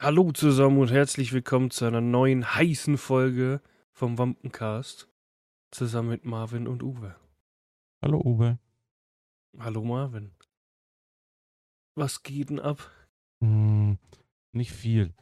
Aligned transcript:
Hallo 0.00 0.30
zusammen 0.30 0.78
und 0.78 0.92
herzlich 0.92 1.32
willkommen 1.32 1.72
zu 1.72 1.84
einer 1.84 2.00
neuen 2.00 2.54
heißen 2.54 2.96
Folge 2.98 3.60
vom 3.90 4.16
Wampencast. 4.16 5.08
Zusammen 5.72 6.10
mit 6.10 6.24
Marvin 6.24 6.68
und 6.68 6.84
Uwe. 6.84 7.16
Hallo 8.00 8.20
Uwe. 8.20 8.60
Hallo 9.58 9.82
Marvin. 9.82 10.36
Was 11.96 12.22
geht 12.22 12.50
denn 12.50 12.60
ab? 12.60 12.88
Hm, 13.40 13.98
nicht 14.52 14.70
viel. 14.70 15.16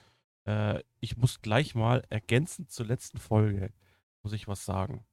Äh, 0.45 0.83
ich 1.01 1.17
muss 1.17 1.41
gleich 1.41 1.75
mal 1.75 2.05
ergänzend 2.11 2.71
zur 2.71 2.85
letzten 2.85 3.17
Folge, 3.17 3.73
muss 4.23 4.35
ich 4.35 4.47
was 4.47 4.67
sagen. 4.67 5.07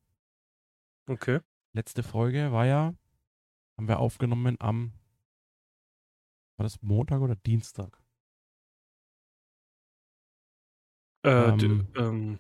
Okay. 1.07 1.39
Letzte 1.71 2.03
Folge 2.03 2.51
war 2.51 2.65
ja, 2.65 2.93
haben 3.77 3.87
wir 3.87 3.99
aufgenommen 3.99 4.57
am, 4.59 4.91
war 6.57 6.65
das 6.65 6.81
Montag 6.81 7.21
oder 7.21 7.37
Dienstag? 7.37 8.02
Äh, 11.23 11.29
Ähm, 11.29 11.87
ähm, 11.95 12.39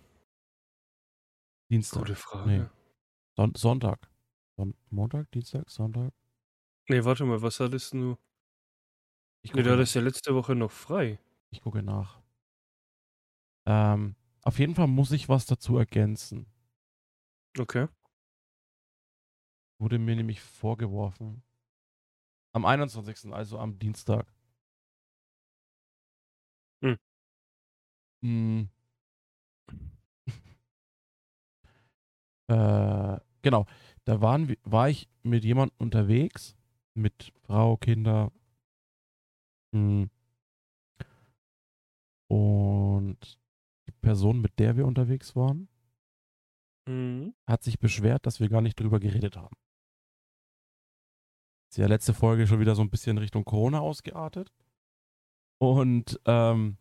Dienstag. 1.69 1.99
gute 1.99 2.15
Frage. 2.15 2.47
Nee. 2.47 2.69
Son 3.35 3.53
Sonntag. 3.55 4.09
Son 4.57 4.73
Montag, 4.91 5.31
Dienstag, 5.31 5.69
Sonntag. 5.69 6.13
Nee, 6.89 7.03
warte 7.05 7.25
mal, 7.25 7.41
was 7.41 7.59
hattest 7.59 7.93
du? 7.93 8.17
Ich 9.41 9.53
Nee, 9.53 9.63
du 9.63 9.71
hattest 9.71 9.95
ja 9.95 10.01
letzte 10.01 10.33
Woche 10.35 10.55
noch 10.55 10.71
frei. 10.71 11.19
Ich 11.51 11.61
gucke 11.61 11.81
nach. 11.83 12.21
Ähm, 13.65 14.15
auf 14.41 14.57
jeden 14.59 14.73
Fall 14.75 14.87
muss 14.87 15.11
ich 15.11 15.27
was 15.29 15.45
dazu 15.45 15.77
ergänzen. 15.77 16.47
Okay. 17.59 17.87
Wurde 19.77 19.99
mir 19.99 20.15
nämlich 20.15 20.41
vorgeworfen. 20.41 21.43
Am 22.53 22.65
21., 22.65 23.33
also 23.33 23.57
am 23.57 23.79
Dienstag. 23.79 24.31
Hm. 26.81 26.93
Äh, 32.47 33.19
genau. 33.41 33.65
Da 34.05 34.21
waren, 34.21 34.47
wir- 34.49 34.57
war 34.63 34.89
ich 34.89 35.09
mit 35.23 35.43
jemandem 35.45 35.75
unterwegs, 35.79 36.55
mit 36.93 37.31
Frau, 37.43 37.77
Kinder. 37.77 38.31
Hm. 39.73 40.09
Und 42.29 43.39
die 43.87 43.91
Person, 43.91 44.41
mit 44.41 44.59
der 44.59 44.75
wir 44.77 44.85
unterwegs 44.85 45.35
waren, 45.35 45.67
Mhm. 46.87 47.33
hat 47.47 47.63
sich 47.63 47.79
beschwert, 47.79 48.25
dass 48.25 48.39
wir 48.41 48.49
gar 48.49 48.61
nicht 48.61 48.77
drüber 48.79 48.99
geredet 48.99 49.37
haben. 49.37 49.55
Ist 51.69 51.77
ja 51.77 51.87
letzte 51.87 52.13
Folge 52.13 52.45
schon 52.45 52.59
wieder 52.59 52.75
so 52.75 52.81
ein 52.81 52.89
bisschen 52.89 53.17
Richtung 53.17 53.45
Corona 53.45 53.79
ausgeartet. 53.79 54.51
Und 55.61 56.19
ähm, 56.25 56.77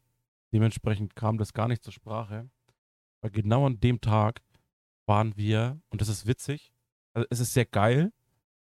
dementsprechend 0.53 1.15
kam 1.15 1.39
das 1.39 1.53
gar 1.53 1.69
nicht 1.69 1.85
zur 1.85 1.93
Sprache. 1.93 2.51
Weil 3.23 3.31
genau 3.31 3.65
an 3.67 3.79
dem 3.79 4.01
Tag 4.01 4.43
waren 5.06 5.36
wir, 5.36 5.81
und 5.91 6.00
das 6.00 6.08
ist 6.08 6.27
witzig, 6.27 6.72
also 7.14 7.27
es 7.31 7.41
ist 7.41 7.53
sehr 7.55 7.67
geil. 7.67 8.12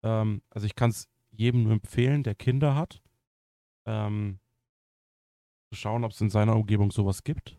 Ähm, 0.03 0.43
also 0.51 0.67
ich 0.67 0.75
kann 0.75 0.91
es 0.91 1.09
jedem 1.31 1.65
nur 1.65 1.73
empfehlen, 1.73 2.23
der 2.23 2.35
Kinder 2.35 2.75
hat, 2.75 3.03
ähm, 3.87 4.39
zu 5.73 5.77
schauen, 5.77 6.05
ob 6.05 6.13
es 6.13 6.21
in 6.21 6.31
seiner 6.31 6.57
Umgebung 6.57 6.91
sowas 6.91 7.23
gibt. 7.25 7.59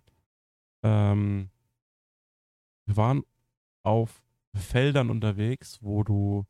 Ähm, 0.83 1.49
wir 2.85 2.97
waren 2.97 3.23
auf 3.83 4.23
Feldern 4.55 5.09
unterwegs, 5.09 5.81
wo 5.81 6.03
du 6.03 6.45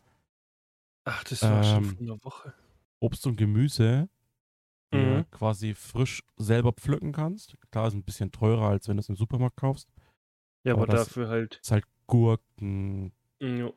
Ach, 1.06 1.24
das 1.26 1.42
war 1.44 1.64
schon 1.64 1.84
Ähm, 1.84 1.96
von 1.98 2.06
der 2.06 2.24
Woche. 2.24 2.54
Obst 3.00 3.26
und 3.28 3.36
Gemüse 3.36 4.10
Mhm. 4.94 5.26
quasi 5.32 5.74
frisch 5.74 6.22
selber 6.38 6.72
pflücken 6.72 7.12
kannst. 7.14 7.58
Klar, 7.72 7.88
ist 7.88 7.96
ein 7.96 8.04
bisschen 8.04 8.32
teurer, 8.32 8.68
als 8.70 8.88
wenn 8.88 8.98
du 8.98 9.02
es 9.02 9.10
im 9.10 9.16
Supermarkt 9.16 9.58
kaufst. 9.58 9.90
Ja, 10.64 10.74
aber 10.74 10.84
aber 10.84 10.94
das- 10.94 11.08
dafür 11.08 11.30
halt. 11.30 11.60
ist 11.62 11.72
halt 11.72 11.86
Gurken, 12.14 13.12
Ja. 13.40 13.72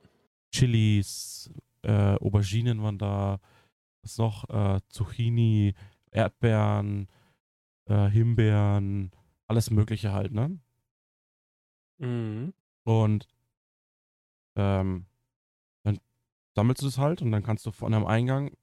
Chilis, 0.53 1.51
äh, 1.81 2.17
Auberginen 2.21 2.83
waren 2.83 2.99
da, 2.99 3.41
was 4.03 4.19
noch, 4.19 4.51
äh, 4.51 4.79
Zucchini, 4.91 5.73
Erdbeeren, 6.11 7.09
äh, 7.87 8.11
Himbeeren, 8.11 9.11
alles 9.47 9.71
Mögliche 9.71 10.13
halt, 10.13 10.33
ne? 10.33 10.59
Mhm. 11.97 12.53
Und 12.85 13.27
ähm, 14.55 15.07
dann 15.83 15.99
sammelst 16.55 16.83
du 16.83 16.87
das 16.89 16.99
halt 16.99 17.23
und 17.23 17.33
dann 17.33 17.43
kannst 17.43 17.65
du 17.65 17.71
von 17.71 17.95
am 17.95 18.05
Eingang, 18.05 18.55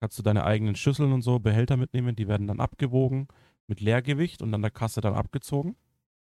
kannst 0.00 0.18
du 0.18 0.22
deine 0.22 0.44
eigenen 0.44 0.74
Schüsseln 0.74 1.12
und 1.12 1.20
so, 1.20 1.38
Behälter 1.38 1.76
mitnehmen, 1.76 2.16
die 2.16 2.28
werden 2.28 2.46
dann 2.46 2.60
abgewogen 2.60 3.28
mit 3.66 3.82
Leergewicht 3.82 4.40
und 4.40 4.54
an 4.54 4.62
der 4.62 4.70
Kasse 4.70 5.02
dann 5.02 5.12
abgezogen 5.12 5.76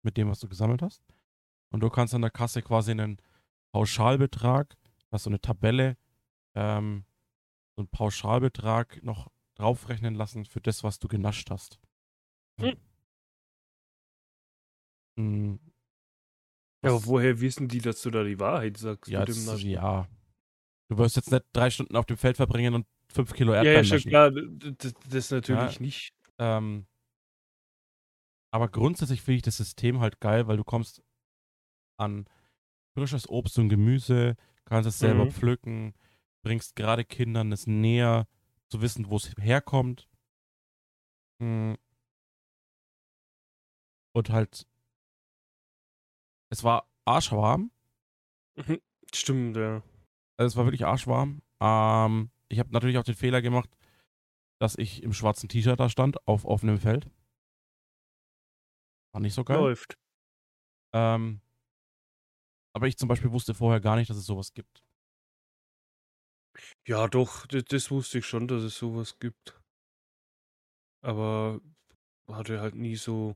mit 0.02 0.16
dem, 0.16 0.30
was 0.30 0.40
du 0.40 0.48
gesammelt 0.48 0.80
hast. 0.80 1.02
Und 1.72 1.80
du 1.80 1.90
kannst 1.90 2.14
an 2.14 2.22
der 2.22 2.30
Kasse 2.30 2.62
quasi 2.62 2.92
einen 2.92 3.20
Pauschalbetrag, 3.72 4.76
hast 5.10 5.24
so 5.24 5.30
eine 5.30 5.40
Tabelle, 5.40 5.96
ähm, 6.54 7.04
so 7.76 7.82
einen 7.82 7.88
Pauschalbetrag 7.88 9.02
noch 9.02 9.28
draufrechnen 9.56 10.14
lassen 10.14 10.44
für 10.44 10.60
das, 10.60 10.84
was 10.84 10.98
du 10.98 11.08
genascht 11.08 11.50
hast. 11.50 11.78
Hm. 12.60 12.76
Mm, 15.18 15.54
Ja, 16.84 16.90
aber 16.90 16.98
das- 17.00 17.06
woher 17.06 17.40
wissen 17.40 17.68
die, 17.68 17.80
dass 17.80 18.02
du 18.02 18.10
da 18.10 18.22
die 18.22 18.38
Wahrheit 18.38 18.76
sagst 18.76 19.10
ja, 19.10 19.20
mit 19.20 19.28
dem 19.28 19.34
das, 19.34 19.46
Naschen? 19.46 19.70
ja. 19.70 20.06
Du 20.88 20.98
wirst 20.98 21.16
jetzt 21.16 21.32
nicht 21.32 21.44
drei 21.52 21.70
Stunden 21.70 21.96
auf 21.96 22.06
dem 22.06 22.16
Feld 22.16 22.36
verbringen 22.36 22.74
und 22.74 22.86
fünf 23.12 23.32
Kilo 23.32 23.52
Ja, 23.52 23.58
Erdbeeren 23.64 23.84
ja, 23.84 23.84
schon 23.84 23.96
naschen. 23.96 24.10
klar, 24.10 24.30
d- 24.30 24.72
d- 24.72 24.92
das 25.10 25.30
natürlich 25.30 25.74
Ja. 25.76 25.80
nicht. 25.80 26.14
Ähm, 26.38 26.86
aber 28.52 28.68
grundsätzlich 28.68 29.22
finde 29.22 29.36
ich 29.36 29.42
das 29.42 29.56
System 29.56 30.00
halt 30.00 30.20
geil, 30.20 30.46
weil 30.46 30.56
du 30.58 30.64
kommst 30.64 31.02
an 31.98 32.26
frisches 32.94 33.28
Obst 33.28 33.58
und 33.58 33.68
Gemüse, 33.68 34.36
kannst 34.64 34.88
es 34.88 34.98
selber 34.98 35.26
Mhm. 35.26 35.30
pflücken, 35.30 35.94
bringst 36.42 36.76
gerade 36.76 37.04
Kindern 37.04 37.52
es 37.52 37.66
näher 37.66 38.26
zu 38.70 38.80
wissen, 38.82 39.08
wo 39.10 39.16
es 39.16 39.32
herkommt. 39.38 40.08
Mm. 41.38 41.74
Und 44.14 44.30
halt, 44.30 44.66
es 46.50 46.64
war 46.64 46.88
arschwarm. 47.04 47.70
Mhm. 48.56 48.80
Stimmt, 49.14 49.56
ja. 49.56 49.82
Also 50.38 50.46
es 50.46 50.56
war 50.56 50.64
wirklich 50.64 50.86
arschwarm. 50.86 51.42
Ähm, 51.60 52.30
ich 52.48 52.58
habe 52.58 52.72
natürlich 52.72 52.96
auch 52.98 53.04
den 53.04 53.14
Fehler 53.14 53.42
gemacht, 53.42 53.70
dass 54.58 54.76
ich 54.78 55.02
im 55.02 55.12
schwarzen 55.12 55.48
T-Shirt 55.48 55.78
da 55.78 55.88
stand, 55.90 56.26
auf 56.26 56.44
offenem 56.46 56.78
Feld. 56.78 57.10
War 59.12 59.20
nicht 59.20 59.34
so 59.34 59.44
geil. 59.44 59.58
Läuft. 59.58 59.98
Ähm, 60.94 61.40
aber 62.76 62.88
ich 62.88 62.98
zum 62.98 63.08
Beispiel 63.08 63.32
wusste 63.32 63.54
vorher 63.54 63.80
gar 63.80 63.96
nicht, 63.96 64.10
dass 64.10 64.18
es 64.18 64.26
sowas 64.26 64.52
gibt. 64.52 64.84
Ja, 66.86 67.08
doch, 67.08 67.46
das, 67.46 67.64
das 67.64 67.90
wusste 67.90 68.18
ich 68.18 68.26
schon, 68.26 68.48
dass 68.48 68.62
es 68.62 68.76
sowas 68.76 69.18
gibt. 69.18 69.58
Aber 71.02 71.62
hatte 72.28 72.60
halt 72.60 72.74
nie 72.74 72.96
so 72.96 73.34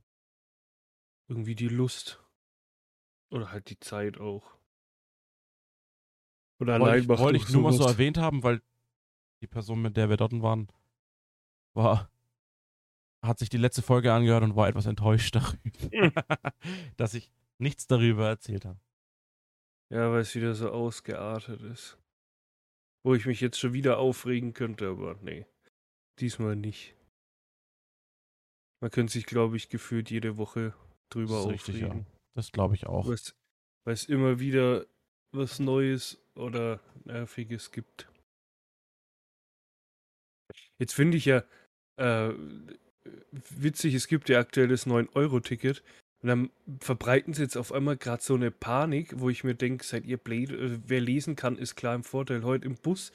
irgendwie 1.30 1.54
die 1.54 1.68
Lust. 1.68 2.22
Oder 3.32 3.50
halt 3.50 3.70
die 3.70 3.80
Zeit 3.80 4.18
auch. 4.18 4.58
Oder 6.60 6.74
Wollte 6.78 6.84
allein 6.84 7.00
ich, 7.00 7.08
macht 7.08 7.20
wollte 7.20 7.38
ich 7.38 7.48
nur 7.48 7.62
mal 7.62 7.72
so 7.72 7.86
erwähnt 7.86 8.18
haben, 8.18 8.42
weil 8.42 8.60
die 9.40 9.46
Person, 9.46 9.80
mit 9.80 9.96
der 9.96 10.10
wir 10.10 10.18
dort 10.18 10.32
waren, 10.42 10.68
war, 11.72 12.10
hat 13.24 13.38
sich 13.38 13.48
die 13.48 13.56
letzte 13.56 13.80
Folge 13.80 14.12
angehört 14.12 14.42
und 14.42 14.54
war 14.54 14.68
etwas 14.68 14.84
enttäuscht 14.84 15.34
darüber, 15.90 16.26
dass 16.98 17.14
ich 17.14 17.32
nichts 17.56 17.86
darüber 17.86 18.28
erzählt 18.28 18.66
habe. 18.66 18.78
Ja, 19.92 20.10
weil 20.12 20.20
es 20.20 20.34
wieder 20.34 20.54
so 20.54 20.70
ausgeartet 20.70 21.60
ist. 21.62 21.98
Wo 23.04 23.14
ich 23.14 23.26
mich 23.26 23.40
jetzt 23.40 23.58
schon 23.58 23.72
wieder 23.72 23.98
aufregen 23.98 24.52
könnte, 24.52 24.88
aber 24.88 25.14
nee. 25.22 25.46
Diesmal 26.20 26.54
nicht. 26.54 26.94
Man 28.82 28.90
könnte 28.90 29.12
sich, 29.12 29.26
glaube 29.26 29.56
ich, 29.56 29.68
gefühlt 29.68 30.10
jede 30.10 30.36
Woche 30.36 30.74
drüber 31.10 31.36
Das 31.36 31.44
ist 31.46 31.50
richtig, 31.52 31.80
ja. 31.80 31.86
aufregen. 31.88 32.06
Das 32.34 32.52
glaube 32.52 32.74
ich 32.74 32.86
auch. 32.86 33.06
Weil 33.06 33.14
es- 33.14 33.34
Weil 33.86 33.94
es 33.94 34.04
immer 34.04 34.38
wieder 34.40 34.86
was 35.34 35.58
Neues 35.58 36.18
oder 36.34 36.80
Nerviges 37.04 37.70
gibt. 37.72 38.08
Jetzt 40.78 40.94
finde 40.94 41.16
ich 41.16 41.24
ja 41.24 41.44
äh, 41.98 42.32
witzig, 43.50 43.94
es 43.94 44.06
gibt 44.08 44.28
ja 44.28 44.40
aktuell 44.40 44.68
das 44.68 44.86
9-Euro-Ticket. 44.86 45.82
Und 46.22 46.28
dann 46.28 46.50
verbreiten 46.80 47.32
sie 47.32 47.42
jetzt 47.42 47.56
auf 47.56 47.72
einmal 47.72 47.96
gerade 47.96 48.22
so 48.22 48.34
eine 48.34 48.50
Panik, 48.50 49.14
wo 49.18 49.30
ich 49.30 49.42
mir 49.42 49.54
denke, 49.54 49.84
seid 49.84 50.04
ihr 50.04 50.18
blöd? 50.18 50.50
Äh, 50.50 50.78
Wer 50.86 51.00
lesen 51.00 51.36
kann, 51.36 51.56
ist 51.56 51.76
klar 51.76 51.94
im 51.94 52.04
Vorteil. 52.04 52.44
Heute 52.44 52.66
im 52.66 52.74
Bus 52.74 53.12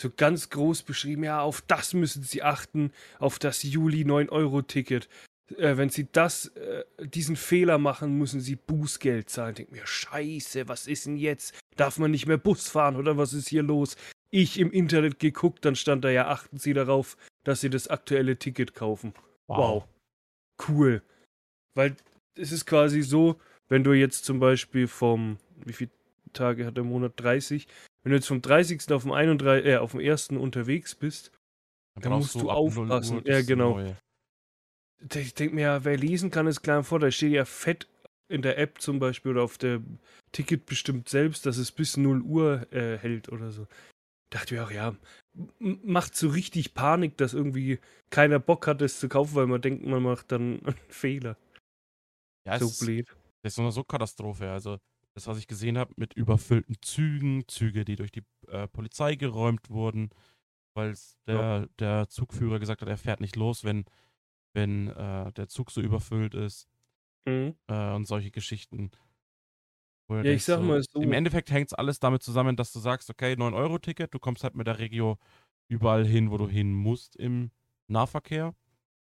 so 0.00 0.10
ganz 0.10 0.48
groß 0.50 0.82
beschrieben, 0.82 1.24
ja, 1.24 1.42
auf 1.42 1.60
das 1.60 1.92
müssen 1.94 2.22
sie 2.22 2.42
achten, 2.42 2.92
auf 3.18 3.38
das 3.38 3.62
Juli 3.62 4.02
9-Euro-Ticket. 4.02 5.08
Äh, 5.56 5.76
wenn 5.76 5.90
sie 5.90 6.08
das, 6.10 6.46
äh, 6.56 6.84
diesen 6.98 7.36
Fehler 7.36 7.78
machen, 7.78 8.18
müssen 8.18 8.40
sie 8.40 8.56
Bußgeld 8.56 9.28
zahlen. 9.28 9.50
Ich 9.50 9.56
denke 9.56 9.74
mir, 9.74 9.86
scheiße, 9.86 10.68
was 10.68 10.86
ist 10.86 11.06
denn 11.06 11.16
jetzt? 11.16 11.58
Darf 11.76 11.98
man 11.98 12.10
nicht 12.10 12.26
mehr 12.26 12.38
Bus 12.38 12.68
fahren 12.68 12.96
oder 12.96 13.16
was 13.16 13.32
ist 13.32 13.48
hier 13.48 13.62
los? 13.62 13.96
Ich 14.30 14.58
im 14.58 14.70
Internet 14.72 15.18
geguckt, 15.18 15.64
dann 15.64 15.76
stand 15.76 16.04
da 16.04 16.10
ja, 16.10 16.28
achten 16.28 16.58
Sie 16.58 16.72
darauf, 16.72 17.16
dass 17.44 17.60
Sie 17.60 17.70
das 17.70 17.88
aktuelle 17.88 18.36
Ticket 18.36 18.74
kaufen. 18.74 19.12
Wow. 19.48 19.84
Cool. 20.68 21.02
Weil 21.74 21.96
es 22.36 22.52
ist 22.52 22.66
quasi 22.66 23.02
so, 23.02 23.40
wenn 23.68 23.84
du 23.84 23.92
jetzt 23.92 24.24
zum 24.24 24.40
Beispiel 24.40 24.88
vom, 24.88 25.38
wie 25.64 25.72
viele 25.72 25.90
Tage 26.32 26.66
hat 26.66 26.76
der 26.76 26.84
Monat? 26.84 27.12
30. 27.16 27.66
Wenn 28.02 28.10
du 28.10 28.16
jetzt 28.16 28.28
vom 28.28 28.42
30. 28.42 28.92
auf 28.92 29.02
dem 29.02 29.12
31, 29.12 29.66
äh, 29.66 29.76
auf 29.76 29.92
dem 29.92 30.00
1. 30.00 30.30
unterwegs 30.30 30.94
bist, 30.94 31.32
dann 32.00 32.12
musst 32.12 32.34
du 32.34 32.50
aufpassen. 32.50 33.22
Ja, 33.24 33.42
genau. 33.42 33.80
Ich 35.14 35.34
denke 35.34 35.54
mir, 35.54 35.62
ja, 35.62 35.84
wer 35.84 35.96
lesen 35.96 36.30
kann, 36.30 36.46
ist 36.46 36.62
klar 36.62 36.78
im 36.78 36.84
Vorteil. 36.84 37.08
Da 37.08 37.12
steht 37.12 37.32
ja 37.32 37.44
fett 37.44 37.88
in 38.28 38.42
der 38.42 38.58
App 38.58 38.80
zum 38.80 38.98
Beispiel 38.98 39.32
oder 39.32 39.42
auf 39.42 39.58
der 39.58 39.80
Ticket 40.32 40.66
bestimmt 40.66 41.08
selbst, 41.08 41.46
dass 41.46 41.56
es 41.56 41.72
bis 41.72 41.96
0 41.96 42.22
Uhr 42.22 42.66
äh, 42.72 42.96
hält 42.98 43.30
oder 43.30 43.50
so. 43.50 43.66
Dachte 44.30 44.54
ich 44.54 44.60
auch, 44.60 44.70
ja, 44.70 44.94
macht 45.58 46.14
so 46.14 46.28
richtig 46.28 46.74
Panik, 46.74 47.16
dass 47.16 47.34
irgendwie 47.34 47.80
keiner 48.10 48.38
Bock 48.38 48.66
hat, 48.66 48.80
es 48.82 49.00
zu 49.00 49.08
kaufen, 49.08 49.34
weil 49.34 49.46
man 49.46 49.60
denkt, 49.60 49.84
man 49.84 50.02
macht 50.02 50.30
dann 50.30 50.60
einen 50.64 50.76
Fehler. 50.88 51.36
Ja, 52.46 52.58
so 52.58 52.66
es 52.66 52.78
blöd. 52.78 53.08
Das 53.42 53.52
ist 53.52 53.56
so 53.56 53.62
eine 53.62 53.72
so 53.72 53.84
Katastrophe. 53.84 54.50
Also, 54.50 54.78
das, 55.14 55.26
was 55.26 55.38
ich 55.38 55.46
gesehen 55.46 55.78
habe, 55.78 55.92
mit 55.96 56.14
überfüllten 56.14 56.76
Zügen, 56.82 57.46
Züge, 57.48 57.84
die 57.84 57.96
durch 57.96 58.12
die 58.12 58.22
äh, 58.48 58.68
Polizei 58.68 59.16
geräumt 59.16 59.70
wurden, 59.70 60.10
weil 60.74 60.94
der, 61.26 61.34
ja. 61.34 61.66
der 61.78 62.08
Zugführer 62.08 62.58
gesagt 62.58 62.82
hat, 62.82 62.88
er 62.88 62.96
fährt 62.96 63.20
nicht 63.20 63.36
los, 63.36 63.64
wenn, 63.64 63.84
wenn 64.54 64.88
äh, 64.88 65.32
der 65.32 65.48
Zug 65.48 65.70
so 65.70 65.80
überfüllt 65.80 66.34
ist. 66.34 66.68
Mhm. 67.26 67.54
Äh, 67.66 67.92
und 67.92 68.06
solche 68.06 68.30
Geschichten. 68.30 68.90
Ja, 70.08 70.24
ich 70.24 70.44
sag 70.44 70.58
so, 70.58 70.64
mal 70.64 70.82
so. 70.82 71.00
Im 71.00 71.12
Endeffekt 71.12 71.50
hängt 71.50 71.68
es 71.68 71.72
alles 71.72 72.00
damit 72.00 72.22
zusammen, 72.22 72.56
dass 72.56 72.72
du 72.72 72.80
sagst, 72.80 73.10
okay, 73.10 73.34
9-Euro-Ticket, 73.34 74.12
du 74.12 74.18
kommst 74.18 74.42
halt 74.42 74.56
mit 74.56 74.66
der 74.66 74.78
Regio 74.78 75.18
überall 75.68 76.04
hin, 76.04 76.32
wo 76.32 76.36
du 76.36 76.48
hin 76.48 76.72
musst 76.72 77.14
im 77.14 77.52
Nahverkehr. 77.86 78.54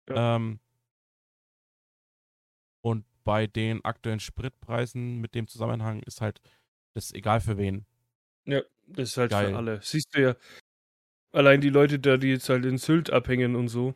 Ja. 0.08 0.36
Ähm, 0.36 0.60
und 2.80 3.04
bei 3.24 3.46
den 3.46 3.84
aktuellen 3.84 4.20
Spritpreisen 4.20 5.20
mit 5.20 5.34
dem 5.34 5.48
Zusammenhang 5.48 6.02
ist 6.02 6.20
halt 6.20 6.40
das 6.94 7.12
egal 7.12 7.40
für 7.40 7.56
wen. 7.58 7.86
Ja, 8.46 8.62
das 8.86 9.10
ist 9.10 9.16
halt 9.16 9.30
Geil. 9.30 9.50
für 9.50 9.56
alle. 9.56 9.80
Siehst 9.82 10.14
du 10.14 10.20
ja, 10.20 10.36
allein 11.32 11.60
die 11.60 11.70
Leute 11.70 11.98
da, 11.98 12.16
die 12.16 12.28
jetzt 12.28 12.48
halt 12.48 12.64
in 12.64 12.78
Sylt 12.78 13.10
abhängen 13.10 13.56
und 13.56 13.68
so, 13.68 13.94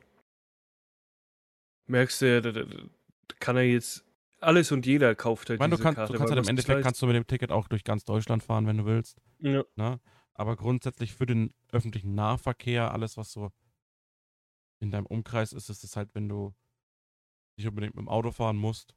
merkst 1.87 2.23
du 2.23 2.35
ja, 2.35 2.41
da, 2.41 2.53
da, 2.53 2.65
da 2.65 3.35
kann 3.39 3.57
er 3.57 3.65
jetzt 3.65 4.05
alles 4.41 4.73
und 4.73 4.87
jeder 4.87 5.15
kauft 5.15 5.49
halt 5.49 5.57
ich 5.57 5.61
meine, 5.61 5.73
diese 5.77 5.83
du 5.83 5.85
kannst, 5.85 5.97
Karte. 5.97 6.13
Du 6.13 6.19
kannst 6.19 6.35
halt 6.35 6.45
im 6.45 6.51
Endeffekt 6.51 6.83
kannst 6.83 7.03
du 7.03 7.07
mit 7.07 7.17
dem 7.17 7.27
Ticket 7.27 7.51
auch 7.51 7.69
durch 7.69 7.85
ganz 7.85 8.05
Deutschland 8.05 8.43
fahren, 8.43 8.67
wenn 8.67 8.79
du 8.79 8.85
willst. 8.85 9.21
Ja. 9.41 9.65
Ne? 9.77 10.01
Aber 10.35 10.57
grundsätzlich 10.57 11.15
für 11.15 11.27
den 11.27 11.53
öffentlichen 11.73 12.15
Nahverkehr, 12.15 12.93
alles 12.93 13.17
was 13.17 13.33
so 13.33 13.51
in 14.81 14.91
deinem 14.91 15.07
Umkreis 15.07 15.53
ist, 15.53 15.69
ist 15.69 15.83
es 15.83 15.97
halt, 15.97 16.15
wenn 16.15 16.29
du 16.29 16.55
nicht 17.57 17.67
unbedingt 17.67 17.97
mit 17.97 18.05
dem 18.05 18.09
Auto 18.09 18.31
fahren 18.31 18.57
musst. 18.57 18.95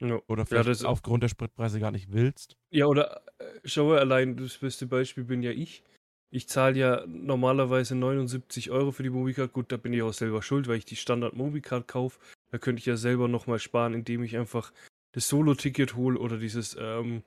Ja. 0.00 0.18
Oder 0.28 0.44
vielleicht 0.44 0.82
ja, 0.82 0.88
aufgrund 0.88 1.22
der 1.22 1.28
Spritpreise 1.28 1.80
gar 1.80 1.90
nicht 1.90 2.12
willst. 2.12 2.56
Ja, 2.70 2.86
oder 2.86 3.22
äh, 3.38 3.44
schau 3.64 3.92
allein, 3.92 4.36
das 4.36 4.58
beste 4.58 4.86
Beispiel 4.86 5.24
bin 5.24 5.42
ja 5.42 5.50
ich. 5.50 5.82
Ich 6.30 6.48
zahle 6.48 6.76
ja 6.76 7.04
normalerweise 7.06 7.94
79 7.94 8.70
Euro 8.70 8.90
für 8.90 9.04
die 9.04 9.10
Mobicard. 9.10 9.52
Gut, 9.52 9.70
da 9.70 9.76
bin 9.76 9.92
ich 9.92 10.02
auch 10.02 10.12
selber 10.12 10.42
schuld, 10.42 10.66
weil 10.66 10.78
ich 10.78 10.84
die 10.84 10.96
Standard 10.96 11.34
Mobicard 11.34 11.86
kaufe. 11.86 12.18
Da 12.50 12.58
könnte 12.58 12.80
ich 12.80 12.86
ja 12.86 12.96
selber 12.96 13.28
nochmal 13.28 13.60
sparen, 13.60 13.94
indem 13.94 14.24
ich 14.24 14.36
einfach 14.36 14.72
das 15.12 15.28
Solo-Ticket 15.28 15.94
hole 15.94 16.18
oder 16.18 16.38
dieses, 16.38 16.76
ähm, 16.78 17.22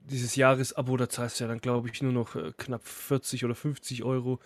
dieses 0.00 0.36
Jahresabo. 0.36 0.98
Da 0.98 1.08
zahlst 1.08 1.40
du 1.40 1.44
ja 1.44 1.48
dann, 1.48 1.62
glaube 1.62 1.88
ich, 1.88 2.02
nur 2.02 2.12
noch 2.12 2.36
äh, 2.36 2.52
knapp 2.58 2.86
40 2.86 3.46
oder 3.46 3.54
50 3.54 4.04
Euro 4.04 4.38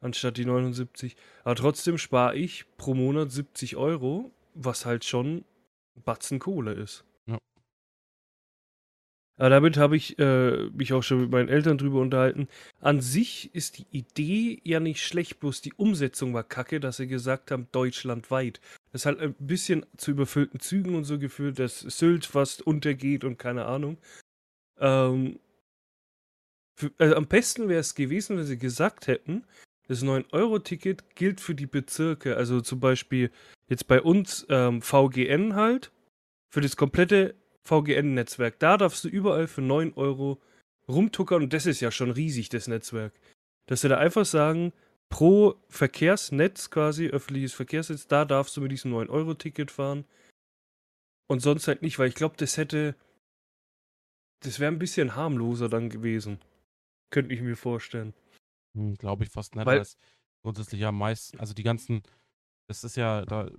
anstatt 0.00 0.36
die 0.36 0.44
79. 0.44 1.16
Aber 1.44 1.54
trotzdem 1.54 1.98
spare 1.98 2.36
ich 2.36 2.66
pro 2.76 2.94
Monat 2.94 3.30
70 3.30 3.76
Euro, 3.76 4.30
was 4.54 4.86
halt 4.86 5.04
schon 5.04 5.44
Batzen 5.94 6.38
Kohle 6.38 6.72
ist. 6.72 7.04
Ja. 7.26 7.38
Aber 9.36 9.50
damit 9.50 9.76
habe 9.76 9.96
ich 9.96 10.18
äh, 10.18 10.68
mich 10.70 10.92
auch 10.92 11.02
schon 11.02 11.22
mit 11.22 11.30
meinen 11.30 11.48
Eltern 11.48 11.78
drüber 11.78 12.00
unterhalten. 12.00 12.48
An 12.80 13.00
sich 13.00 13.54
ist 13.54 13.78
die 13.78 13.86
Idee 13.90 14.60
ja 14.64 14.80
nicht 14.80 15.02
schlecht, 15.02 15.40
bloß 15.40 15.62
die 15.62 15.72
Umsetzung 15.74 16.34
war 16.34 16.44
kacke, 16.44 16.78
dass 16.80 16.98
sie 16.98 17.06
gesagt 17.06 17.50
haben, 17.50 17.68
deutschlandweit. 17.72 18.60
Das 18.92 19.06
hat 19.06 19.18
ein 19.18 19.34
bisschen 19.38 19.86
zu 19.96 20.10
überfüllten 20.10 20.60
Zügen 20.60 20.94
und 20.94 21.04
so 21.04 21.18
geführt, 21.18 21.58
dass 21.58 21.80
Sylt 21.80 22.26
fast 22.26 22.66
untergeht 22.66 23.24
und 23.24 23.38
keine 23.38 23.64
Ahnung. 23.64 23.98
Ähm, 24.78 25.38
für, 26.76 26.92
also 26.98 27.14
am 27.16 27.26
besten 27.26 27.68
wäre 27.68 27.80
es 27.80 27.94
gewesen, 27.94 28.36
wenn 28.36 28.46
sie 28.46 28.58
gesagt 28.58 29.06
hätten, 29.06 29.44
das 29.90 30.04
9-Euro-Ticket 30.04 31.16
gilt 31.16 31.40
für 31.40 31.56
die 31.56 31.66
Bezirke. 31.66 32.36
Also 32.36 32.60
zum 32.60 32.78
Beispiel 32.78 33.32
jetzt 33.68 33.88
bei 33.88 34.00
uns 34.00 34.46
ähm, 34.48 34.82
VGN 34.82 35.56
halt, 35.56 35.90
für 36.48 36.60
das 36.60 36.76
komplette 36.76 37.34
VGN-Netzwerk. 37.64 38.60
Da 38.60 38.76
darfst 38.76 39.02
du 39.02 39.08
überall 39.08 39.48
für 39.48 39.62
9 39.62 39.94
Euro 39.94 40.40
rumtuckern 40.88 41.42
und 41.42 41.52
das 41.52 41.66
ist 41.66 41.80
ja 41.80 41.90
schon 41.90 42.12
riesig, 42.12 42.50
das 42.50 42.68
Netzwerk. 42.68 43.12
Dass 43.66 43.80
sie 43.80 43.88
da 43.88 43.98
einfach 43.98 44.24
sagen, 44.24 44.72
pro 45.08 45.56
Verkehrsnetz 45.68 46.70
quasi, 46.70 47.08
öffentliches 47.08 47.52
Verkehrsnetz, 47.52 48.06
da 48.06 48.24
darfst 48.24 48.56
du 48.56 48.60
mit 48.60 48.70
diesem 48.70 48.94
9-Euro-Ticket 48.94 49.72
fahren. 49.72 50.04
Und 51.26 51.40
sonst 51.40 51.66
halt 51.66 51.82
nicht, 51.82 51.98
weil 51.98 52.08
ich 52.08 52.14
glaube, 52.14 52.36
das 52.38 52.56
hätte. 52.56 52.94
Das 54.44 54.60
wäre 54.60 54.70
ein 54.70 54.78
bisschen 54.78 55.16
harmloser 55.16 55.68
dann 55.68 55.90
gewesen. 55.90 56.38
Könnte 57.10 57.34
ich 57.34 57.40
mir 57.40 57.56
vorstellen. 57.56 58.14
Hm, 58.74 58.94
glaube 58.94 59.24
ich 59.24 59.30
fast 59.30 59.56
nicht, 59.56 59.66
weil 59.66 59.80
es 59.80 59.96
grundsätzlich 60.42 60.80
ja 60.80 60.92
meist, 60.92 61.38
also 61.38 61.54
die 61.54 61.62
ganzen, 61.62 62.02
das 62.68 62.84
ist 62.84 62.96
ja 62.96 63.24
da, 63.24 63.50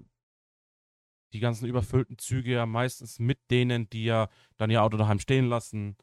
die 1.34 1.40
ganzen 1.40 1.66
überfüllten 1.66 2.18
Züge 2.18 2.52
ja 2.52 2.66
meistens 2.66 3.19
mit 3.19 3.40
denen, 3.50 3.90
die 3.90 4.06
ja 4.06 4.30
dann 4.58 4.69
ihr 4.69 4.84
Auto 4.84 4.98
daheim 4.98 5.19
stehen 5.19 5.48
lassen 5.48 5.98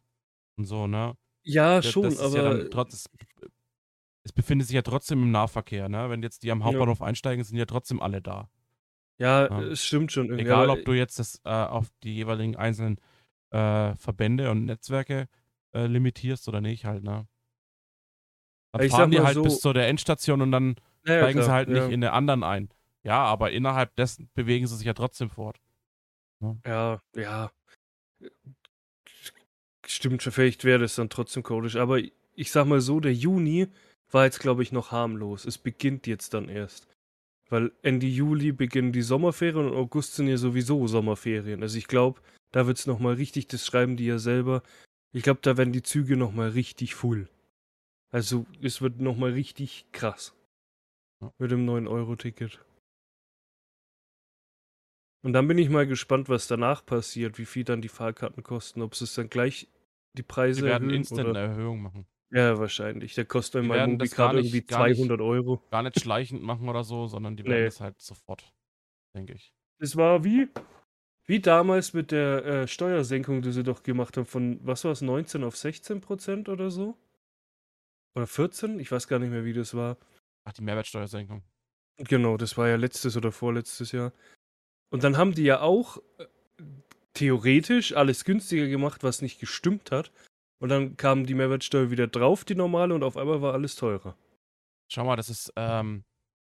und 0.57 0.65
so, 0.65 0.87
ne? 0.87 1.17
Ja, 1.45 1.77
das, 1.77 1.91
schon, 1.91 2.05
das 2.05 2.21
aber. 2.21 2.63
Ja 2.63 2.69
trotz, 2.69 3.09
es 4.25 4.33
befindet 4.33 4.67
sich 4.67 4.75
ja 4.75 4.83
trotzdem 4.83 5.23
im 5.23 5.31
Nahverkehr, 5.31 5.89
ne? 5.89 6.11
Wenn 6.11 6.23
jetzt 6.23 6.43
die 6.43 6.51
am 6.51 6.65
Hauptbahnhof 6.65 7.01
ja. 7.01 7.07
einsteigen, 7.07 7.45
sind 7.45 7.57
ja 7.57 7.67
trotzdem 7.67 8.01
alle 8.01 8.21
da. 8.21 8.51
Ja, 9.19 9.49
ja. 9.49 9.63
es 9.63 9.85
stimmt 9.85 10.13
schon. 10.13 10.27
Irgendwie. 10.27 10.45
Egal, 10.45 10.71
ob 10.71 10.85
du 10.85 10.93
jetzt 10.93 11.19
das 11.19 11.41
äh, 11.45 11.49
auf 11.49 11.89
die 12.03 12.15
jeweiligen 12.15 12.57
einzelnen 12.57 13.01
äh, 13.51 13.95
Verbände 13.97 14.51
und 14.51 14.65
Netzwerke 14.65 15.29
äh, 15.73 15.87
limitierst 15.87 16.49
oder 16.49 16.61
nicht, 16.61 16.85
halt, 16.85 17.03
ne? 17.03 17.27
Dann 18.73 18.83
ich 18.83 18.91
fahren 18.91 19.11
die 19.11 19.21
halt 19.21 19.35
so, 19.35 19.43
bis 19.43 19.61
zu 19.61 19.73
der 19.73 19.89
Endstation 19.89 20.43
und 20.43 20.53
dann 20.53 20.77
ja, 21.05 21.19
steigen 21.19 21.41
klar, 21.41 21.45
sie 21.45 21.53
halt 21.53 21.69
nicht 21.69 21.91
in 21.91 22.01
der 22.01 22.13
anderen 22.13 22.43
ein. 22.43 22.69
Ja, 23.03 23.25
aber 23.25 23.51
innerhalb 23.53 23.95
dessen 23.97 24.29
bewegen 24.35 24.67
sie 24.67 24.77
sich 24.77 24.87
ja 24.87 24.95
trotzdem 24.95 25.31
fort. 25.31 25.61
Ja, 26.67 27.01
ja. 27.17 27.51
Stimmt, 29.87 30.23
vielleicht 30.23 30.65
wäre 30.65 30.81
das 30.81 30.97
dann 30.97 31.09
trotzdem 31.09 31.43
codisch. 31.43 31.77
Aber 31.77 31.99
ich 32.35 32.51
sag 32.51 32.67
mal 32.67 32.81
so, 32.81 33.01
der 33.01 33.15
Juni 33.15 33.69
war 34.11 34.25
jetzt, 34.25 34.41
glaube 34.41 34.63
ich, 34.63 34.73
noch 34.73 34.93
harmlos. 34.93 35.45
Es 35.45 35.59
beginnt 35.59 36.07
jetzt 36.07 36.35
dann 36.35 36.49
erst. 36.49 36.87
Weil 37.49 37.73
Ende 37.83 38.07
Juli 38.07 38.53
beginnen 38.53 38.93
die 38.93 39.03
Sommerferien 39.03 39.71
und 39.71 39.75
August 39.75 40.15
sind 40.15 40.29
ja 40.29 40.37
sowieso 40.37 40.87
Sommerferien. 40.87 41.63
Also 41.63 41.79
ich 41.79 41.89
glaube, 41.89 42.21
da 42.53 42.67
wird 42.67 42.79
es 42.79 42.87
nochmal 42.87 43.15
richtig, 43.15 43.49
das 43.49 43.65
schreiben 43.65 43.97
die 43.97 44.07
ja 44.07 44.19
selber. 44.19 44.63
Ich 45.13 45.23
glaube, 45.23 45.41
da 45.43 45.57
werden 45.57 45.73
die 45.73 45.83
Züge 45.83 46.17
nochmal 46.17 46.51
richtig 46.51 46.95
full. 46.95 47.29
Also 48.11 48.47
es 48.63 48.81
wird 48.81 49.01
nochmal 49.01 49.33
richtig 49.33 49.87
krass. 49.93 50.35
Mit 51.39 51.51
dem 51.51 51.67
9-Euro-Ticket. 51.67 52.65
Und 55.23 55.33
dann 55.33 55.49
bin 55.49 55.59
ich 55.59 55.69
mal 55.69 55.87
gespannt, 55.87 56.29
was 56.29 56.47
danach 56.47 56.87
passiert, 56.87 57.39
wie 57.39 57.45
viel 57.45 57.65
dann 57.65 57.83
die 57.83 57.89
Fahrkarten 57.89 58.43
kosten, 58.43 58.83
ob 58.83 58.93
es 58.93 59.15
dann 59.15 59.29
gleich 59.29 59.69
die 60.15 60.23
Preise 60.23 60.63
Die 60.63 60.67
werden 60.67 60.91
instant 60.91 61.29
eine 61.29 61.41
Erhöhung 61.41 61.83
machen. 61.83 62.07
Ja, 62.31 62.59
wahrscheinlich. 62.59 63.15
Der 63.15 63.25
kostet 63.25 63.63
in 63.63 63.69
meinem 63.69 63.93
Mobicard 63.93 64.35
irgendwie 64.35 64.65
200 64.65 65.19
nicht, 65.19 65.27
Euro. 65.27 65.63
Gar 65.71 65.83
nicht 65.83 66.01
schleichend 66.01 66.43
machen 66.43 66.69
oder 66.69 66.85
so, 66.85 67.07
sondern 67.07 67.37
die 67.37 67.45
werden 67.45 67.67
es 67.67 67.81
halt 67.81 68.01
sofort, 68.01 68.53
denke 69.15 69.33
ich. 69.35 69.53
Es 69.79 69.97
war 69.97 70.25
wie, 70.25 70.49
wie 71.25 71.41
damals 71.41 71.95
mit 71.95 72.11
der 72.11 72.45
äh, 72.45 72.69
Steuersenkung, 72.69 73.43
die 73.43 73.53
sie 73.53 73.63
doch 73.63 73.83
gemacht 73.83 74.17
haben, 74.17 74.27
von, 74.27 74.61
was 74.63 74.85
war 74.85 74.93
es, 74.93 75.01
19 75.01 75.43
auf 75.43 75.57
16 75.57 76.01
Prozent 76.01 76.49
oder 76.49 76.71
so? 76.71 76.97
Oder 78.15 78.27
14? 78.27 78.81
Ich 78.81 78.91
weiß 78.91 79.09
gar 79.09 79.19
nicht 79.19 79.31
mehr, 79.31 79.45
wie 79.45 79.53
das 79.53 79.75
war. 79.75 79.97
Ach, 80.45 80.53
die 80.53 80.63
Mehrwertsteuersenkung. 80.63 81.43
Genau, 81.99 82.37
das 82.37 82.57
war 82.57 82.69
ja 82.69 82.77
letztes 82.77 83.17
oder 83.17 83.33
vorletztes 83.33 83.93
Jahr. 83.93 84.13
Und 84.91 85.05
dann 85.05 85.17
haben 85.17 85.35
die 85.35 85.43
ja 85.43 85.61
auch 85.61 85.99
äh, 86.19 86.27
theoretisch 87.15 87.95
alles 87.95 88.25
günstiger 88.25 88.69
gemacht, 88.69 89.03
was 89.03 89.23
nicht 89.23 89.41
gestimmt 89.41 89.91
hat. 89.91 90.13
Und 90.61 90.71
dann 90.71 90.97
kam 90.97 91.27
die 91.27 91.35
Mehrwertsteuer 91.35 91.91
wieder 91.91 92.07
drauf, 92.07 92.45
die 92.45 92.55
normale, 92.55 92.95
und 92.95 93.03
auf 93.03 93.17
einmal 93.17 93.43
war 93.43 93.53
alles 93.53 93.77
teurer. 93.77 94.17
Schau 94.91 95.05
mal, 95.05 95.17
das 95.17 95.29
ist 95.29 95.53
ähm, 95.57 96.05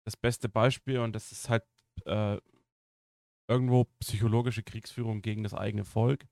das 0.05 0.15
beste 0.15 0.49
Beispiel 0.49 0.99
und 0.99 1.13
das 1.13 1.31
ist 1.31 1.49
halt 1.49 1.63
äh, 2.05 2.39
irgendwo 3.47 3.85
psychologische 3.99 4.63
Kriegsführung 4.63 5.21
gegen 5.21 5.43
das 5.43 5.53
eigene 5.53 5.85
Volk. 5.85 6.27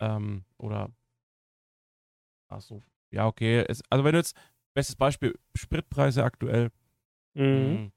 Ähm, 0.00 0.44
oder 0.56 0.90
ach 2.48 2.60
so, 2.60 2.82
ja, 3.12 3.26
okay. 3.26 3.64
Es, 3.68 3.82
also 3.90 4.04
wenn 4.04 4.12
du 4.12 4.18
jetzt, 4.18 4.36
bestes 4.74 4.96
Beispiel, 4.96 5.38
Spritpreise 5.54 6.24
aktuell. 6.24 6.70
Mhm. 7.34 7.76
Hm. 7.76 7.92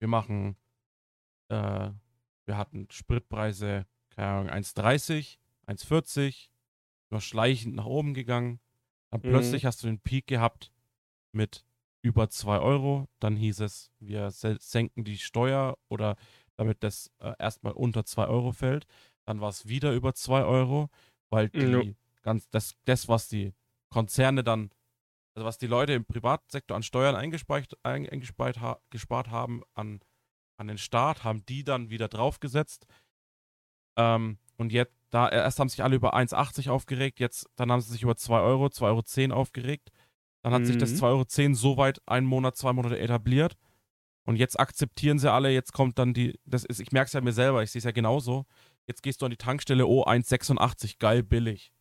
Wir 0.00 0.08
machen 0.08 0.56
äh, 1.50 1.90
wir 2.46 2.56
hatten 2.56 2.86
Spritpreise, 2.90 3.86
keine 4.10 4.28
Ahnung, 4.28 4.50
1,30, 4.50 5.38
1,40, 5.66 6.48
nur 7.10 7.20
schleichend 7.20 7.74
nach 7.74 7.84
oben 7.86 8.14
gegangen. 8.14 8.60
Dann 9.10 9.20
Mhm. 9.20 9.28
plötzlich 9.30 9.64
hast 9.66 9.82
du 9.82 9.86
den 9.86 10.00
Peak 10.00 10.26
gehabt 10.26 10.72
mit 11.32 11.64
über 12.02 12.30
2 12.30 12.58
Euro. 12.58 13.06
Dann 13.18 13.36
hieß 13.36 13.60
es, 13.60 13.90
wir 13.98 14.30
se- 14.30 14.58
senken 14.60 15.04
die 15.04 15.18
Steuer 15.18 15.76
oder 15.88 16.16
damit 16.56 16.82
das 16.82 17.10
äh, 17.18 17.32
erstmal 17.38 17.72
unter 17.72 18.04
2 18.04 18.26
Euro 18.26 18.52
fällt. 18.52 18.86
Dann 19.24 19.40
war 19.40 19.48
es 19.50 19.68
wieder 19.68 19.92
über 19.92 20.14
2 20.14 20.44
Euro, 20.44 20.88
weil 21.30 21.48
die 21.50 21.58
Ja. 21.60 21.82
Ganz, 22.28 22.50
das, 22.50 22.74
das, 22.84 23.08
was 23.08 23.28
die 23.28 23.54
Konzerne 23.88 24.44
dann, 24.44 24.70
also 25.34 25.46
was 25.46 25.56
die 25.56 25.66
Leute 25.66 25.94
im 25.94 26.04
Privatsektor 26.04 26.76
an 26.76 26.82
Steuern 26.82 27.16
eingespeichert, 27.16 27.78
ein, 27.82 28.06
eingespart, 28.06 28.60
ha, 28.60 28.78
gespart 28.90 29.30
haben 29.30 29.62
an, 29.72 30.00
an 30.58 30.68
den 30.68 30.76
Staat, 30.76 31.24
haben 31.24 31.46
die 31.46 31.64
dann 31.64 31.88
wieder 31.88 32.06
draufgesetzt. 32.08 32.86
Ähm, 33.96 34.36
und 34.58 34.72
jetzt, 34.72 34.92
da 35.08 35.30
erst 35.30 35.58
haben 35.58 35.70
sich 35.70 35.82
alle 35.82 35.96
über 35.96 36.14
1,80 36.14 36.68
aufgeregt, 36.68 37.18
jetzt, 37.18 37.48
dann 37.56 37.72
haben 37.72 37.80
sie 37.80 37.92
sich 37.92 38.02
über 38.02 38.14
2 38.14 38.40
Euro, 38.40 38.66
2,10 38.66 39.30
Euro 39.30 39.40
aufgeregt. 39.40 39.90
Dann 40.42 40.52
hat 40.52 40.66
sich 40.66 40.76
das 40.76 40.90
Mhm. 40.92 40.96
2,10 40.96 41.44
Euro 41.46 41.54
so 41.54 41.76
weit 41.78 42.02
einen 42.06 42.26
Monat, 42.26 42.56
zwei 42.58 42.74
Monate 42.74 42.98
etabliert. 42.98 43.56
Und 44.26 44.36
jetzt 44.36 44.60
akzeptieren 44.60 45.18
sie 45.18 45.32
alle, 45.32 45.50
jetzt 45.50 45.72
kommt 45.72 45.98
dann 45.98 46.12
die, 46.12 46.38
das 46.44 46.66
ist, 46.66 46.80
ich 46.80 46.92
merke 46.92 47.06
es 47.06 47.14
ja 47.14 47.22
mir 47.22 47.32
selber, 47.32 47.62
ich 47.62 47.70
sehe 47.70 47.78
es 47.78 47.84
ja 47.84 47.92
genauso. 47.92 48.44
Jetzt 48.86 49.02
gehst 49.02 49.22
du 49.22 49.24
an 49.24 49.30
die 49.30 49.38
Tankstelle, 49.38 49.86
oh, 49.86 50.04
1,86, 50.04 50.98
geil, 50.98 51.22
billig. 51.22 51.72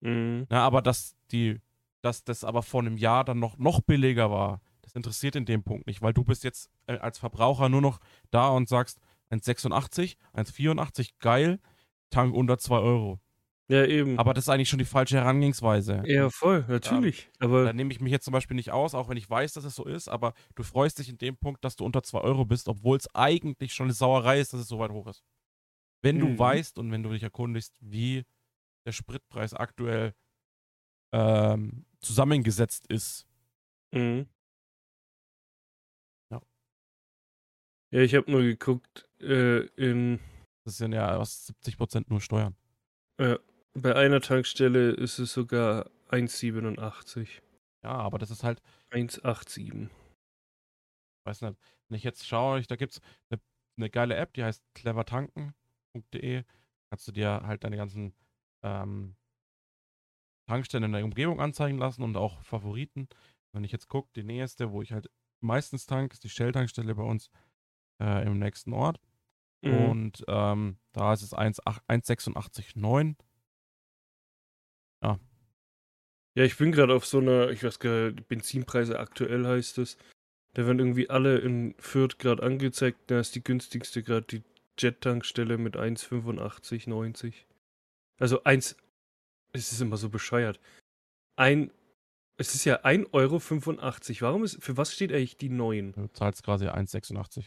Mhm. 0.00 0.48
Na, 0.50 0.64
aber 0.66 0.82
dass 0.82 1.16
die, 1.32 1.60
dass 2.02 2.24
das 2.24 2.44
aber 2.44 2.62
vor 2.62 2.80
einem 2.80 2.96
Jahr 2.96 3.24
dann 3.24 3.38
noch, 3.38 3.58
noch 3.58 3.80
billiger 3.80 4.30
war, 4.30 4.60
das 4.82 4.94
interessiert 4.94 5.36
in 5.36 5.44
dem 5.44 5.62
Punkt 5.64 5.86
nicht, 5.86 6.00
weil 6.02 6.14
du 6.14 6.24
bist 6.24 6.44
jetzt 6.44 6.70
äh, 6.86 6.96
als 6.98 7.18
Verbraucher 7.18 7.68
nur 7.68 7.82
noch 7.82 8.00
da 8.30 8.48
und 8.48 8.68
sagst 8.68 8.98
1,86, 9.30 10.16
1,84, 10.32 11.10
geil, 11.20 11.60
Tank 12.10 12.34
unter 12.34 12.58
2 12.58 12.78
Euro. 12.78 13.20
Ja, 13.70 13.84
eben. 13.84 14.16
Aber 14.18 14.34
das 14.34 14.44
ist 14.44 14.48
eigentlich 14.48 14.68
schon 14.70 14.78
die 14.78 14.84
falsche 14.86 15.16
Herangehensweise. 15.18 16.02
ja, 16.06 16.30
voll, 16.30 16.64
natürlich. 16.68 17.30
Aber 17.40 17.64
Da 17.66 17.72
nehme 17.72 17.92
ich 17.92 18.00
mich 18.00 18.10
jetzt 18.12 18.24
zum 18.24 18.32
Beispiel 18.32 18.56
nicht 18.56 18.70
aus, 18.72 18.94
auch 18.94 19.08
wenn 19.08 19.16
ich 19.16 19.28
weiß, 19.28 19.52
dass 19.52 19.64
es 19.64 19.74
so 19.74 19.84
ist, 19.84 20.08
aber 20.08 20.32
du 20.54 20.62
freust 20.62 20.98
dich 20.98 21.08
in 21.08 21.18
dem 21.18 21.36
Punkt, 21.36 21.64
dass 21.64 21.76
du 21.76 21.84
unter 21.84 22.02
2 22.02 22.20
Euro 22.20 22.44
bist, 22.46 22.68
obwohl 22.68 22.96
es 22.96 23.12
eigentlich 23.14 23.74
schon 23.74 23.86
eine 23.86 23.92
Sauerei 23.94 24.40
ist, 24.40 24.52
dass 24.52 24.60
es 24.60 24.68
so 24.68 24.78
weit 24.78 24.90
hoch 24.90 25.06
ist. 25.08 25.22
Wenn 26.02 26.20
du 26.20 26.28
Mhm. 26.28 26.38
weißt 26.38 26.78
und 26.78 26.92
wenn 26.92 27.02
du 27.02 27.10
dich 27.10 27.22
erkundigst, 27.22 27.74
wie 27.80 28.24
der 28.88 28.92
Spritpreis 28.92 29.52
aktuell 29.52 30.14
ähm, 31.12 31.84
zusammengesetzt 32.00 32.86
ist. 32.88 33.26
Mhm. 33.92 34.26
Ja. 36.32 36.40
Ja, 37.92 38.00
ich 38.00 38.14
habe 38.14 38.30
nur 38.30 38.40
geguckt, 38.42 39.06
äh, 39.20 39.66
in, 39.76 40.20
Das 40.64 40.78
sind 40.78 40.92
ja 40.92 41.18
was 41.18 41.52
70% 41.62 42.06
nur 42.08 42.20
Steuern. 42.22 42.56
bei 43.18 43.94
einer 43.94 44.20
Tankstelle 44.22 44.92
ist 44.92 45.18
es 45.18 45.32
sogar 45.34 45.90
1,87. 46.08 47.28
Ja, 47.84 47.90
aber 47.90 48.18
das 48.18 48.30
ist 48.30 48.42
halt, 48.42 48.62
1,87. 48.90 49.90
weiß 51.26 51.42
nicht, 51.42 51.58
wenn 51.88 51.96
ich 51.96 52.04
jetzt 52.04 52.26
schaue, 52.26 52.58
ich, 52.60 52.66
da 52.66 52.76
gibt 52.76 52.92
es 52.92 53.00
eine, 53.30 53.40
eine 53.76 53.90
geile 53.90 54.16
App, 54.16 54.32
die 54.32 54.44
heißt 54.44 54.64
clevertanken.de. 54.74 56.44
Kannst 56.90 57.06
du 57.06 57.12
dir 57.12 57.42
halt 57.44 57.64
deine 57.64 57.76
ganzen 57.76 58.14
ähm, 58.62 59.16
Tankstellen 60.46 60.84
in 60.84 60.92
der 60.92 61.04
Umgebung 61.04 61.40
anzeigen 61.40 61.78
lassen 61.78 62.02
und 62.02 62.16
auch 62.16 62.42
Favoriten. 62.42 63.08
Wenn 63.52 63.64
ich 63.64 63.72
jetzt 63.72 63.88
gucke, 63.88 64.10
die 64.14 64.24
nächste, 64.24 64.72
wo 64.72 64.82
ich 64.82 64.92
halt 64.92 65.10
meistens 65.40 65.86
tank, 65.86 66.12
ist 66.12 66.24
die 66.24 66.30
Shell-Tankstelle 66.30 66.94
bei 66.94 67.02
uns 67.02 67.30
äh, 68.00 68.26
im 68.26 68.38
nächsten 68.38 68.72
Ort. 68.72 69.00
Mhm. 69.62 69.90
Und 69.90 70.24
ähm, 70.28 70.78
da 70.92 71.12
ist 71.12 71.22
es 71.22 71.32
1,8 71.34 71.80
1,86,9. 71.88 73.16
Ja, 76.38 76.44
ich 76.44 76.56
bin 76.56 76.70
gerade 76.70 76.94
auf 76.94 77.04
so 77.04 77.18
einer, 77.18 77.50
ich 77.50 77.64
weiß 77.64 77.80
gar 77.80 78.12
nicht, 78.12 78.28
Benzinpreise 78.28 79.00
aktuell 79.00 79.44
heißt 79.44 79.78
es. 79.78 79.98
Da 80.54 80.64
werden 80.66 80.78
irgendwie 80.78 81.10
alle 81.10 81.38
in 81.38 81.74
Fürth 81.80 82.18
gerade 82.18 82.44
angezeigt. 82.44 83.10
Da 83.10 83.18
ist 83.18 83.34
die 83.34 83.42
günstigste 83.42 84.04
gerade 84.04 84.24
die 84.26 84.44
Jet-Tankstelle 84.78 85.58
mit 85.58 85.76
1,85,90. 85.76 87.34
Also 88.18 88.42
1, 88.44 88.76
es 89.52 89.72
ist 89.72 89.80
immer 89.80 89.96
so 89.96 90.08
bescheuert. 90.08 90.60
Ein, 91.36 91.70
es 92.36 92.54
ist 92.54 92.64
ja 92.64 92.84
1,85 92.84 93.08
Euro. 93.12 93.40
Warum 94.20 94.44
ist, 94.44 94.62
für 94.62 94.76
was 94.76 94.92
steht 94.92 95.12
eigentlich 95.12 95.36
die 95.36 95.48
9? 95.48 95.92
Du 95.92 96.08
zahlst 96.08 96.42
quasi 96.42 96.66
1,86. 96.66 97.46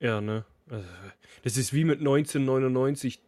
Ja, 0.00 0.20
ne? 0.20 0.44
Also, 0.68 0.88
das 1.42 1.56
ist 1.56 1.72
wie 1.72 1.84
mit 1.84 1.98
1999. 2.00 3.20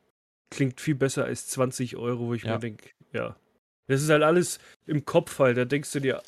Klingt 0.51 0.81
viel 0.81 0.95
besser 0.95 1.25
als 1.25 1.49
20 1.49 1.97
Euro, 1.97 2.29
wo 2.29 2.35
ich 2.35 2.43
Ja. 2.45 2.55
mir 2.55 2.61
denke, 2.61 2.91
ja. 3.13 3.37
Das 3.89 4.03
ist 4.03 4.11
halt 4.11 4.23
alles 4.23 4.59
im 4.87 5.05
Kopf 5.05 5.39
halt. 5.39 5.57
Da 5.57 5.65
denkst 5.65 5.93
du 5.93 6.01
dir 6.01 6.23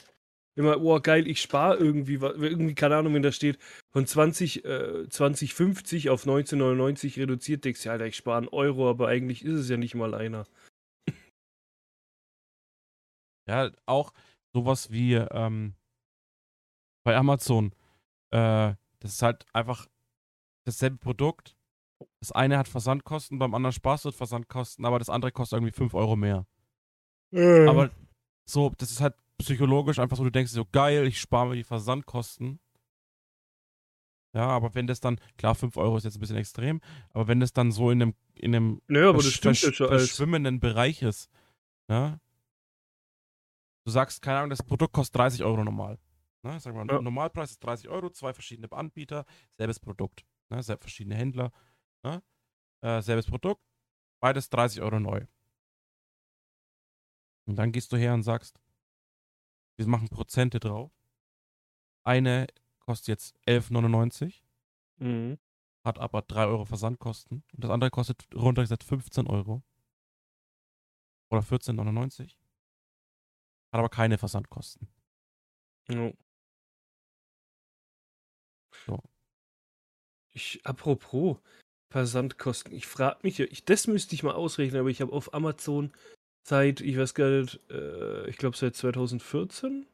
immer, 0.59 0.81
oh 0.83 1.01
geil, 1.01 1.27
ich 1.29 1.41
spare 1.41 1.77
irgendwie, 1.77 2.15
irgendwie, 2.15 2.75
keine 2.75 2.97
Ahnung, 2.97 3.15
wenn 3.15 3.23
da 3.23 3.33
steht, 3.33 3.59
von 3.93 4.07
20, 4.07 4.65
äh, 4.65 5.09
2050 5.09 6.11
auf 6.11 6.23
1999 6.23 7.19
reduziert, 7.19 7.65
denkst 7.65 7.85
du, 7.85 7.91
Alter, 7.91 8.07
ich 8.07 8.17
spare 8.17 8.39
einen 8.39 8.49
Euro, 8.49 8.91
aber 8.91 9.09
eigentlich 9.09 9.45
ist 9.45 9.55
es 9.55 9.69
ja 9.69 9.77
nicht 9.77 9.95
mal 9.95 10.15
einer. 10.15 10.47
Ja, 13.49 13.71
auch 13.87 14.13
sowas 14.53 14.91
wie 14.91 15.15
ähm, 15.15 15.75
bei 17.03 17.17
Amazon. 17.17 17.73
Äh, 18.31 18.75
das 19.01 19.13
ist 19.13 19.23
halt 19.23 19.47
einfach 19.55 19.87
dasselbe 20.67 20.99
Produkt. 20.99 21.57
Das 22.21 22.31
eine 22.33 22.59
hat 22.59 22.69
Versandkosten, 22.69 23.39
beim 23.39 23.55
anderen 23.55 23.73
sparst 23.73 24.05
du 24.05 24.11
Versandkosten, 24.11 24.85
aber 24.85 24.99
das 24.99 25.09
andere 25.09 25.33
kostet 25.33 25.57
irgendwie 25.57 25.73
5 25.73 25.95
Euro 25.95 26.15
mehr. 26.15 26.47
Aber 27.33 27.91
so, 28.45 28.73
das 28.77 28.91
ist 28.91 29.01
halt 29.01 29.15
psychologisch 29.39 29.99
einfach 29.99 30.17
so, 30.17 30.25
du 30.25 30.31
denkst 30.31 30.53
so, 30.53 30.65
geil, 30.67 31.07
ich 31.07 31.21
spare 31.21 31.49
mir 31.49 31.55
die 31.57 31.65
Versandkosten. 31.65 32.61
Ja, 34.35 34.47
aber 34.49 34.75
wenn 34.75 34.87
das 34.87 35.01
dann, 35.01 35.19
klar, 35.39 35.55
5 35.55 35.77
Euro 35.79 35.97
ist 35.97 36.05
jetzt 36.05 36.17
ein 36.17 36.21
bisschen 36.21 36.37
extrem, 36.37 36.81
aber 37.11 37.29
wenn 37.29 37.41
das 37.41 37.53
dann 37.53 37.73
so 37.73 37.91
in 37.91 38.03
einem, 38.03 38.15
in 38.35 38.55
einem 38.55 38.83
Naja, 38.87 39.09
aber 39.09 39.21
versch- 39.21 39.41
versch- 39.41 39.87
verschwimmenden 39.89 40.61
Bereich 40.61 41.03
ist. 41.03 41.31
Ja? 41.89 42.21
Du 43.87 43.91
sagst, 43.91 44.21
keine 44.21 44.39
Ahnung, 44.39 44.51
das 44.51 44.63
Produkt 44.63 44.93
kostet 44.93 45.17
30 45.17 45.45
Euro 45.45 45.65
normal. 45.65 45.99
Ne? 46.43 46.61
Sag 46.61 46.75
mal, 46.75 46.87
Ja. 46.87 47.01
Normalpreis 47.01 47.53
ist 47.53 47.65
30 47.65 47.89
Euro, 47.89 48.11
zwei 48.11 48.35
verschiedene 48.35 48.71
Anbieter, 48.71 49.25
selbes 49.57 49.81
Produkt. 49.81 50.27
Ne? 50.51 50.63
Sel- 50.63 50.77
Verschiedene 50.79 51.17
Händler. 51.17 51.51
Ne? 52.05 52.23
Äh, 52.83 53.01
selbes 53.01 53.27
Produkt, 53.27 53.63
beides 54.21 54.51
30 54.51 54.83
Euro 54.83 55.01
neu. 55.01 55.25
Und 57.47 57.57
dann 57.57 57.73
gehst 57.73 57.91
du 57.93 57.97
her 57.97 58.13
und 58.13 58.23
sagst, 58.23 58.61
wir 59.79 59.87
machen 59.87 60.09
Prozente 60.09 60.61
drauf. 60.61 60.91
Eine 62.05 62.47
kostet 62.81 63.09
jetzt 63.09 63.37
11,99, 63.47 64.43
Mhm. 64.99 65.39
hat 65.85 65.99
aber 65.99 66.23
3 66.23 66.47
Euro 66.47 66.65
Versandkosten. 66.65 67.45
Und 67.53 67.65
das 67.65 67.71
andere 67.71 67.91
kostet 67.91 68.27
runtergesetzt 68.35 68.85
15 68.85 69.27
Euro. 69.27 69.63
Oder 71.31 71.43
14,99. 71.43 72.37
Hat 73.73 73.79
aber 73.79 73.89
keine 73.91 74.19
Versandkosten. 74.19 74.89
Ja. 75.91 76.13
So. 78.87 78.99
Ich, 80.33 80.65
apropos 80.65 81.39
Versandkosten, 81.91 82.73
ich 82.73 82.87
frage 82.87 83.19
mich 83.23 83.39
ja, 83.39 83.47
ich, 83.51 83.65
das 83.65 83.87
müsste 83.87 84.15
ich 84.15 84.23
mal 84.23 84.35
ausrechnen, 84.35 84.81
aber 84.81 84.89
ich 84.91 85.01
habe 85.01 85.13
auf 85.13 85.33
Amazon 85.35 85.93
seit, 86.49 86.81
ich 86.81 86.97
weiß 86.97 87.15
gar 87.15 87.31
nicht, 87.31 87.61
äh, 87.71 88.29
ich 88.29 88.39
glaube 88.39 88.57
seit 88.57 88.75
2014? 88.75 89.87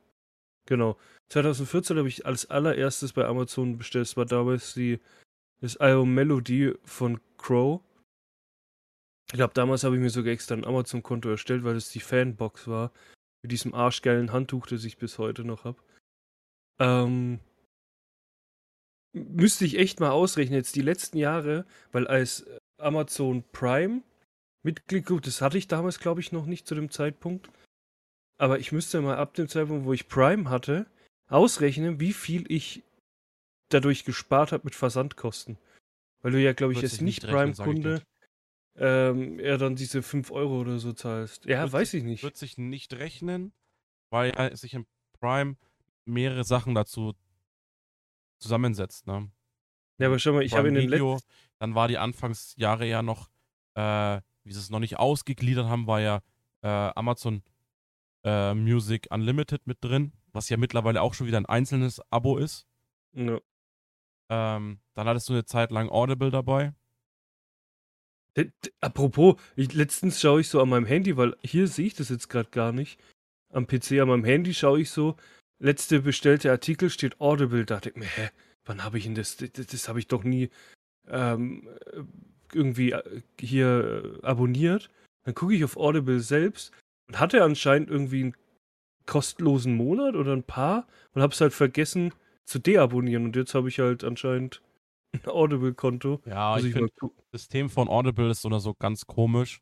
Genau. 0.66 0.96
2014 1.30 1.98
habe 1.98 2.08
ich 2.08 2.26
als 2.26 2.50
allererstes 2.50 3.12
bei 3.12 3.26
Amazon 3.26 3.76
bestellt. 3.76 4.06
Es 4.06 4.16
war 4.16 4.24
damals 4.24 4.74
die, 4.74 5.00
das 5.60 5.76
Album 5.76 6.14
Melody 6.14 6.74
von 6.84 7.20
Crow. 7.36 7.82
Ich 9.28 9.34
glaube, 9.34 9.54
damals 9.54 9.84
habe 9.84 9.96
ich 9.96 10.02
mir 10.02 10.10
sogar 10.10 10.32
extra 10.32 10.54
ein 10.54 10.64
Amazon-Konto 10.64 11.28
erstellt, 11.30 11.64
weil 11.64 11.76
es 11.76 11.90
die 11.90 12.00
Fanbox 12.00 12.68
war. 12.68 12.92
Mit 13.42 13.52
diesem 13.52 13.74
arschgeilen 13.74 14.32
Handtuch, 14.32 14.66
das 14.66 14.84
ich 14.84 14.96
bis 14.96 15.18
heute 15.18 15.44
noch 15.44 15.64
habe. 15.64 15.82
Ähm, 16.78 17.40
müsste 19.12 19.64
ich 19.64 19.78
echt 19.78 20.00
mal 20.00 20.10
ausrechnen, 20.10 20.56
jetzt 20.56 20.76
die 20.76 20.82
letzten 20.82 21.18
Jahre, 21.18 21.66
weil 21.92 22.06
als 22.06 22.46
Amazon 22.78 23.44
Prime 23.52 24.02
Mitglied, 24.64 25.06
gut, 25.06 25.26
das 25.26 25.40
hatte 25.40 25.58
ich 25.58 25.68
damals, 25.68 26.00
glaube 26.00 26.20
ich, 26.20 26.32
noch 26.32 26.46
nicht 26.46 26.66
zu 26.66 26.74
dem 26.74 26.90
Zeitpunkt. 26.90 27.50
Aber 28.38 28.58
ich 28.58 28.72
müsste 28.72 29.00
mal 29.00 29.16
ab 29.16 29.34
dem 29.34 29.48
Zeitpunkt, 29.48 29.84
wo 29.86 29.92
ich 29.92 30.08
Prime 30.08 30.48
hatte, 30.50 30.86
ausrechnen, 31.28 32.00
wie 32.00 32.12
viel 32.12 32.50
ich 32.50 32.82
dadurch 33.70 34.04
gespart 34.04 34.52
habe 34.52 34.64
mit 34.64 34.74
Versandkosten. 34.74 35.58
Weil 36.22 36.32
du 36.32 36.40
ja, 36.40 36.52
glaube 36.52 36.72
ich, 36.72 36.80
als 36.82 37.00
Nicht-Prime-Kunde 37.00 38.02
ähm, 38.76 39.38
eher 39.38 39.58
dann 39.58 39.76
diese 39.76 40.02
5 40.02 40.30
Euro 40.32 40.60
oder 40.60 40.78
so 40.78 40.92
zahlst. 40.92 41.44
Ja, 41.44 41.62
Wird 41.62 41.72
weiß 41.72 41.90
sich- 41.92 41.98
ich 41.98 42.04
nicht. 42.04 42.22
Wird 42.24 42.36
sich 42.36 42.58
nicht 42.58 42.94
rechnen, 42.94 43.52
weil 44.10 44.32
ja 44.34 44.56
sich 44.56 44.74
im 44.74 44.86
Prime 45.20 45.56
mehrere 46.06 46.44
Sachen 46.44 46.74
dazu 46.74 47.14
zusammensetzt. 48.40 49.06
Ne? 49.06 49.30
Ja, 49.98 50.08
aber 50.08 50.18
schau 50.18 50.32
mal, 50.32 50.42
ich 50.42 50.54
habe 50.54 50.68
in 50.68 50.74
den 50.74 50.90
Video, 50.90 51.14
letzten. 51.14 51.30
dann 51.60 51.74
war 51.74 51.88
die 51.88 51.98
Anfangsjahre 51.98 52.86
ja 52.86 53.02
noch, 53.02 53.30
äh, 53.74 54.20
wie 54.44 54.52
sie 54.52 54.58
es 54.60 54.70
noch 54.70 54.78
nicht 54.80 54.98
ausgegliedert 54.98 55.66
haben, 55.66 55.86
war 55.86 56.00
ja 56.00 56.20
äh, 56.62 56.68
Amazon 56.68 57.42
äh, 58.24 58.54
Music 58.54 59.08
Unlimited 59.10 59.66
mit 59.66 59.78
drin, 59.82 60.12
was 60.32 60.48
ja 60.48 60.56
mittlerweile 60.56 61.02
auch 61.02 61.14
schon 61.14 61.26
wieder 61.26 61.38
ein 61.38 61.46
einzelnes 61.46 62.00
Abo 62.10 62.38
ist. 62.38 62.66
Ja. 63.12 63.40
Ähm, 64.30 64.78
dann 64.94 65.06
hattest 65.08 65.28
du 65.28 65.32
eine 65.34 65.44
Zeit 65.44 65.70
lang 65.70 65.88
Audible 65.90 66.30
dabei. 66.30 66.72
D- 68.36 68.50
Apropos, 68.80 69.36
ich, 69.56 69.72
letztens 69.74 70.20
schaue 70.20 70.40
ich 70.40 70.48
so 70.48 70.60
an 70.60 70.68
meinem 70.68 70.86
Handy, 70.86 71.16
weil 71.16 71.36
hier 71.42 71.68
sehe 71.68 71.86
ich 71.86 71.94
das 71.94 72.08
jetzt 72.08 72.28
gerade 72.28 72.50
gar 72.50 72.72
nicht. 72.72 73.00
Am 73.52 73.66
PC, 73.66 74.00
an 74.00 74.08
meinem 74.08 74.24
Handy 74.24 74.52
schaue 74.54 74.80
ich 74.80 74.90
so, 74.90 75.16
letzte 75.60 76.00
bestellte 76.00 76.50
Artikel 76.50 76.90
steht 76.90 77.20
Audible. 77.20 77.64
Da 77.64 77.76
dachte 77.76 77.90
ich 77.90 77.96
mir, 77.96 78.06
hä, 78.06 78.30
wann 78.64 78.82
habe 78.82 78.98
ich 78.98 79.04
denn 79.04 79.14
das? 79.14 79.36
Das, 79.36 79.50
das 79.52 79.88
habe 79.88 80.00
ich 80.00 80.08
doch 80.08 80.24
nie 80.24 80.50
ähm, 81.06 81.68
äh, 81.92 82.02
irgendwie 82.54 82.92
äh, 82.92 83.22
hier 83.40 84.18
äh, 84.22 84.26
abonniert. 84.26 84.90
Dann 85.24 85.34
gucke 85.34 85.54
ich 85.54 85.64
auf 85.64 85.76
Audible 85.76 86.20
selbst 86.20 86.72
und 87.08 87.18
hatte 87.18 87.42
anscheinend 87.42 87.90
irgendwie 87.90 88.22
einen 88.24 88.36
kostenlosen 89.06 89.76
Monat 89.76 90.14
oder 90.14 90.32
ein 90.32 90.42
paar 90.44 90.86
und 91.12 91.22
habe 91.22 91.32
es 91.32 91.40
halt 91.40 91.52
vergessen 91.52 92.12
zu 92.44 92.58
deabonnieren. 92.58 93.24
Und 93.24 93.36
jetzt 93.36 93.54
habe 93.54 93.68
ich 93.68 93.78
halt 93.80 94.04
anscheinend 94.04 94.62
ein 95.12 95.28
Audible-Konto. 95.28 96.20
Ja, 96.26 96.54
Muss 96.56 96.64
ich 96.64 96.72
finde, 96.72 96.90
das 97.32 97.40
System 97.42 97.68
von 97.68 97.88
Audible 97.88 98.30
ist 98.30 98.44
oder 98.44 98.60
so 98.60 98.74
ganz 98.74 99.06
komisch, 99.06 99.60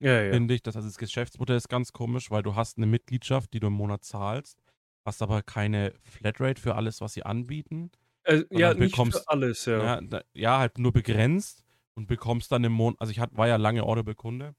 Ja, 0.00 0.20
ja. 0.22 0.32
finde 0.32 0.54
ich. 0.54 0.62
Das, 0.62 0.76
also 0.76 0.88
das 0.88 0.98
Geschäftsmodell 0.98 1.56
ist 1.56 1.68
ganz 1.68 1.92
komisch, 1.92 2.30
weil 2.30 2.42
du 2.42 2.54
hast 2.54 2.76
eine 2.76 2.86
Mitgliedschaft, 2.86 3.52
die 3.52 3.60
du 3.60 3.66
im 3.68 3.72
Monat 3.74 4.04
zahlst, 4.04 4.58
hast 5.04 5.22
aber 5.22 5.42
keine 5.42 5.92
Flatrate 6.02 6.60
für 6.60 6.74
alles, 6.74 7.00
was 7.00 7.14
sie 7.14 7.22
anbieten. 7.24 7.90
Äh, 8.24 8.44
ja, 8.50 8.72
nicht 8.74 8.94
bekommst- 8.94 9.18
für 9.18 9.28
alles, 9.28 9.64
ja. 9.66 10.00
Ja, 10.00 10.22
ja 10.32 10.58
halt 10.58 10.78
nur 10.78 10.92
begrenzt 10.92 11.63
und 11.94 12.06
bekommst 12.06 12.50
dann 12.52 12.64
im 12.64 12.72
Monat, 12.72 13.00
also 13.00 13.10
ich 13.10 13.20
hat, 13.20 13.36
war 13.36 13.48
ja 13.48 13.56
lange 13.56 13.82
Audible-Kunde 13.84 14.54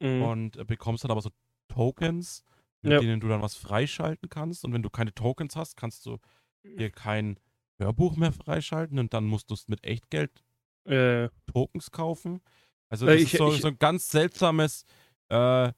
Mhm. 0.00 0.22
und 0.22 0.56
äh, 0.56 0.64
bekommst 0.64 1.04
dann 1.04 1.10
aber 1.10 1.20
so 1.22 1.30
Tokens, 1.68 2.44
mit 2.82 2.92
Ja. 2.92 3.00
denen 3.00 3.20
du 3.20 3.28
dann 3.28 3.42
was 3.42 3.56
freischalten 3.56 4.28
kannst. 4.28 4.64
Und 4.64 4.72
wenn 4.72 4.82
du 4.82 4.90
keine 4.90 5.12
Tokens 5.12 5.56
hast, 5.56 5.76
kannst 5.76 6.06
du 6.06 6.18
dir 6.64 6.90
kein 6.90 7.38
Hörbuch 7.78 8.16
mehr 8.16 8.32
freischalten 8.32 8.98
und 9.00 9.12
dann 9.12 9.24
musst 9.26 9.50
du 9.50 9.54
es 9.54 9.68
mit 9.68 9.84
Echtgeld 9.84 10.42
Äh, 10.84 11.28
Tokens 11.52 11.90
kaufen. 11.90 12.40
Also 12.88 13.06
Äh, 13.06 13.14
das 13.14 13.22
ich- 13.22 13.34
ist 13.34 13.38
so, 13.38 13.52
ich- 13.52 13.60
so 13.60 13.68
ein 13.68 13.78
ganz 13.78 14.08
seltsames, 14.08 14.84
äh, 15.28 15.68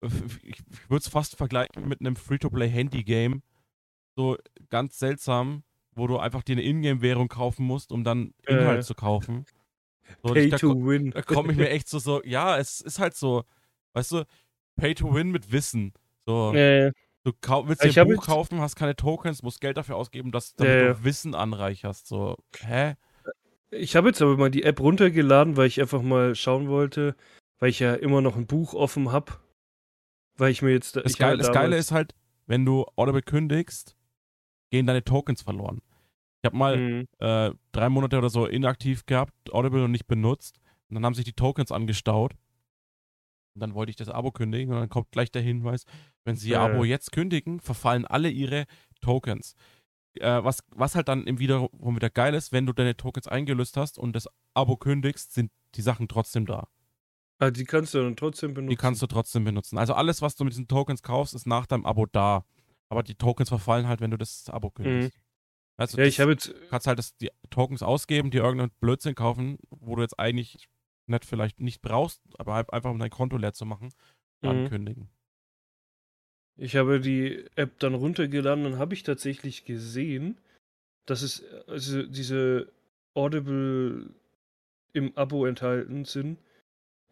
ich, 0.00 0.62
ich 0.70 0.90
würde 0.90 1.00
es 1.02 1.08
fast 1.08 1.36
vergleichen 1.36 1.86
mit 1.86 2.00
einem 2.00 2.16
Free-to-Play-Handy-Game. 2.16 3.42
So 4.16 4.36
ganz 4.70 4.98
seltsam, 4.98 5.64
wo 5.92 6.06
du 6.06 6.18
einfach 6.18 6.42
dir 6.42 6.52
eine 6.52 6.62
Ingame-Währung 6.62 7.28
kaufen 7.28 7.66
musst, 7.66 7.92
um 7.92 8.04
dann 8.04 8.32
Inhalt 8.46 8.80
Äh. 8.80 8.82
zu 8.84 8.94
kaufen. 8.94 9.44
So, 10.22 10.34
Pay 10.34 10.44
ich, 10.44 10.50
da, 10.50 10.56
to 10.58 10.74
ko- 10.74 10.86
win. 10.86 11.10
da 11.10 11.22
komme 11.22 11.52
ich 11.52 11.58
mir 11.58 11.70
echt 11.70 11.88
so, 11.88 11.98
so, 11.98 12.22
ja, 12.24 12.58
es 12.58 12.80
ist 12.80 12.98
halt 12.98 13.14
so, 13.14 13.44
weißt 13.94 14.12
du, 14.12 14.24
Pay 14.76 14.94
to 14.94 15.14
win 15.14 15.30
mit 15.30 15.52
Wissen. 15.52 15.92
So, 16.26 16.52
Äh, 16.54 16.92
du 17.24 17.32
willst 17.66 17.82
dir 17.84 18.02
ein 18.02 18.08
Buch 18.14 18.24
kaufen, 18.26 18.60
hast 18.60 18.76
keine 18.76 18.96
Tokens, 18.96 19.42
musst 19.42 19.60
Geld 19.60 19.76
dafür 19.76 19.96
ausgeben, 19.96 20.30
dass, 20.32 20.54
damit 20.54 20.72
Ja, 20.74 20.94
du 20.94 21.04
Wissen 21.04 21.34
anreicherst. 21.34 22.06
So, 22.06 22.36
hä? 22.60 22.94
ich 23.70 23.96
habe 23.96 24.08
jetzt 24.08 24.22
aber 24.22 24.36
mal 24.36 24.50
die 24.50 24.62
App 24.62 24.80
runtergeladen, 24.80 25.56
weil 25.56 25.66
ich 25.66 25.80
einfach 25.80 26.02
mal 26.02 26.34
schauen 26.34 26.68
wollte, 26.68 27.16
weil 27.58 27.70
ich 27.70 27.80
ja 27.80 27.94
immer 27.94 28.20
noch 28.20 28.36
ein 28.36 28.46
Buch 28.46 28.74
offen 28.74 29.12
habe. 29.12 29.32
Weil 30.36 30.52
ich 30.52 30.62
mir 30.62 30.70
jetzt. 30.70 30.96
Das, 30.96 31.04
ich 31.04 31.18
Geile, 31.18 31.38
das 31.38 31.52
Geile 31.52 31.76
ist 31.76 31.90
halt, 31.90 32.14
wenn 32.46 32.64
du 32.64 32.86
Audible 32.96 33.22
kündigst, 33.22 33.96
gehen 34.70 34.86
deine 34.86 35.02
Tokens 35.04 35.42
verloren. 35.42 35.82
Ich 36.42 36.46
habe 36.46 36.56
mal 36.56 36.76
Mhm. 36.76 37.08
äh, 37.18 37.50
drei 37.72 37.88
Monate 37.88 38.18
oder 38.18 38.30
so 38.30 38.46
inaktiv 38.46 39.06
gehabt, 39.06 39.32
Audible 39.52 39.80
noch 39.80 39.88
nicht 39.88 40.06
benutzt. 40.06 40.60
Und 40.88 40.94
dann 40.94 41.04
haben 41.04 41.14
sich 41.14 41.24
die 41.24 41.32
Tokens 41.32 41.72
angestaut. 41.72 42.32
Und 43.54 43.60
dann 43.60 43.74
wollte 43.74 43.90
ich 43.90 43.96
das 43.96 44.08
Abo 44.08 44.30
kündigen 44.30 44.72
und 44.72 44.78
dann 44.80 44.88
kommt 44.88 45.10
gleich 45.10 45.32
der 45.32 45.42
Hinweis, 45.42 45.84
wenn 46.24 46.36
Sie 46.36 46.50
Ihr 46.50 46.54
Ja, 46.56 46.66
Abo 46.66 46.84
jetzt 46.84 47.10
kündigen, 47.12 47.60
verfallen 47.60 48.04
alle 48.06 48.30
Ihre 48.30 48.66
Tokens. 49.00 49.54
Äh, 50.14 50.42
was, 50.44 50.60
was 50.70 50.94
halt 50.94 51.08
dann 51.08 51.26
im 51.26 51.38
wiederum 51.40 51.96
wieder 51.96 52.10
geil 52.10 52.34
ist, 52.34 52.52
wenn 52.52 52.66
du 52.66 52.72
deine 52.72 52.96
Tokens 52.96 53.26
eingelöst 53.26 53.76
hast 53.76 53.98
und 53.98 54.14
das 54.14 54.28
Abo 54.54 54.76
kündigst, 54.76 55.32
sind 55.34 55.50
die 55.74 55.82
Sachen 55.82 56.06
trotzdem 56.08 56.46
da. 56.46 56.68
Ah, 57.40 57.50
die 57.50 57.64
kannst 57.64 57.94
du 57.94 58.02
dann 58.02 58.16
trotzdem 58.16 58.54
benutzen. 58.54 58.70
Die 58.70 58.76
kannst 58.76 59.02
du 59.02 59.06
trotzdem 59.06 59.44
benutzen. 59.44 59.76
Also 59.78 59.94
alles, 59.94 60.22
was 60.22 60.34
du 60.36 60.44
mit 60.44 60.52
diesen 60.52 60.66
Tokens 60.68 61.02
kaufst, 61.02 61.34
ist 61.34 61.46
nach 61.46 61.66
deinem 61.66 61.84
Abo 61.86 62.06
da. 62.06 62.44
Aber 62.88 63.02
die 63.02 63.14
Tokens 63.16 63.48
verfallen 63.48 63.86
halt, 63.86 64.00
wenn 64.00 64.10
du 64.10 64.16
das 64.16 64.48
Abo 64.50 64.70
kündigst. 64.70 65.18
Also 65.78 65.96
Mhm. 65.96 66.02
Ja, 66.02 66.08
ich 66.08 66.20
habe 66.20 66.32
jetzt. 66.32 66.52
kannst 66.68 66.86
halt 66.86 66.98
das, 66.98 67.16
die 67.16 67.30
Tokens 67.50 67.82
ausgeben, 67.82 68.30
dir 68.30 68.42
irgendeinen 68.42 68.72
Blödsinn 68.80 69.14
kaufen, 69.14 69.58
wo 69.70 69.96
du 69.96 70.02
jetzt 70.02 70.18
eigentlich 70.18 70.68
nicht 71.06 71.24
vielleicht 71.24 71.60
nicht 71.60 71.80
brauchst, 71.80 72.20
aber 72.36 72.54
halt 72.54 72.72
einfach 72.72 72.90
um 72.90 72.98
dein 72.98 73.10
Konto 73.10 73.38
leer 73.38 73.54
zu 73.54 73.64
machen, 73.64 73.90
Mhm. 74.42 74.68
kündigen. 74.68 75.08
Ich 76.56 76.76
habe 76.76 77.00
die 77.00 77.46
App 77.54 77.78
dann 77.78 77.94
runtergeladen 77.94 78.66
und 78.66 78.78
habe 78.78 78.92
ich 78.94 79.04
tatsächlich 79.04 79.64
gesehen, 79.64 80.36
dass 81.06 81.22
es 81.22 81.44
also 81.66 82.02
diese 82.02 82.70
Audible 83.14 84.10
im 84.92 85.16
Abo 85.16 85.46
enthalten 85.46 86.04
sind. 86.04 86.38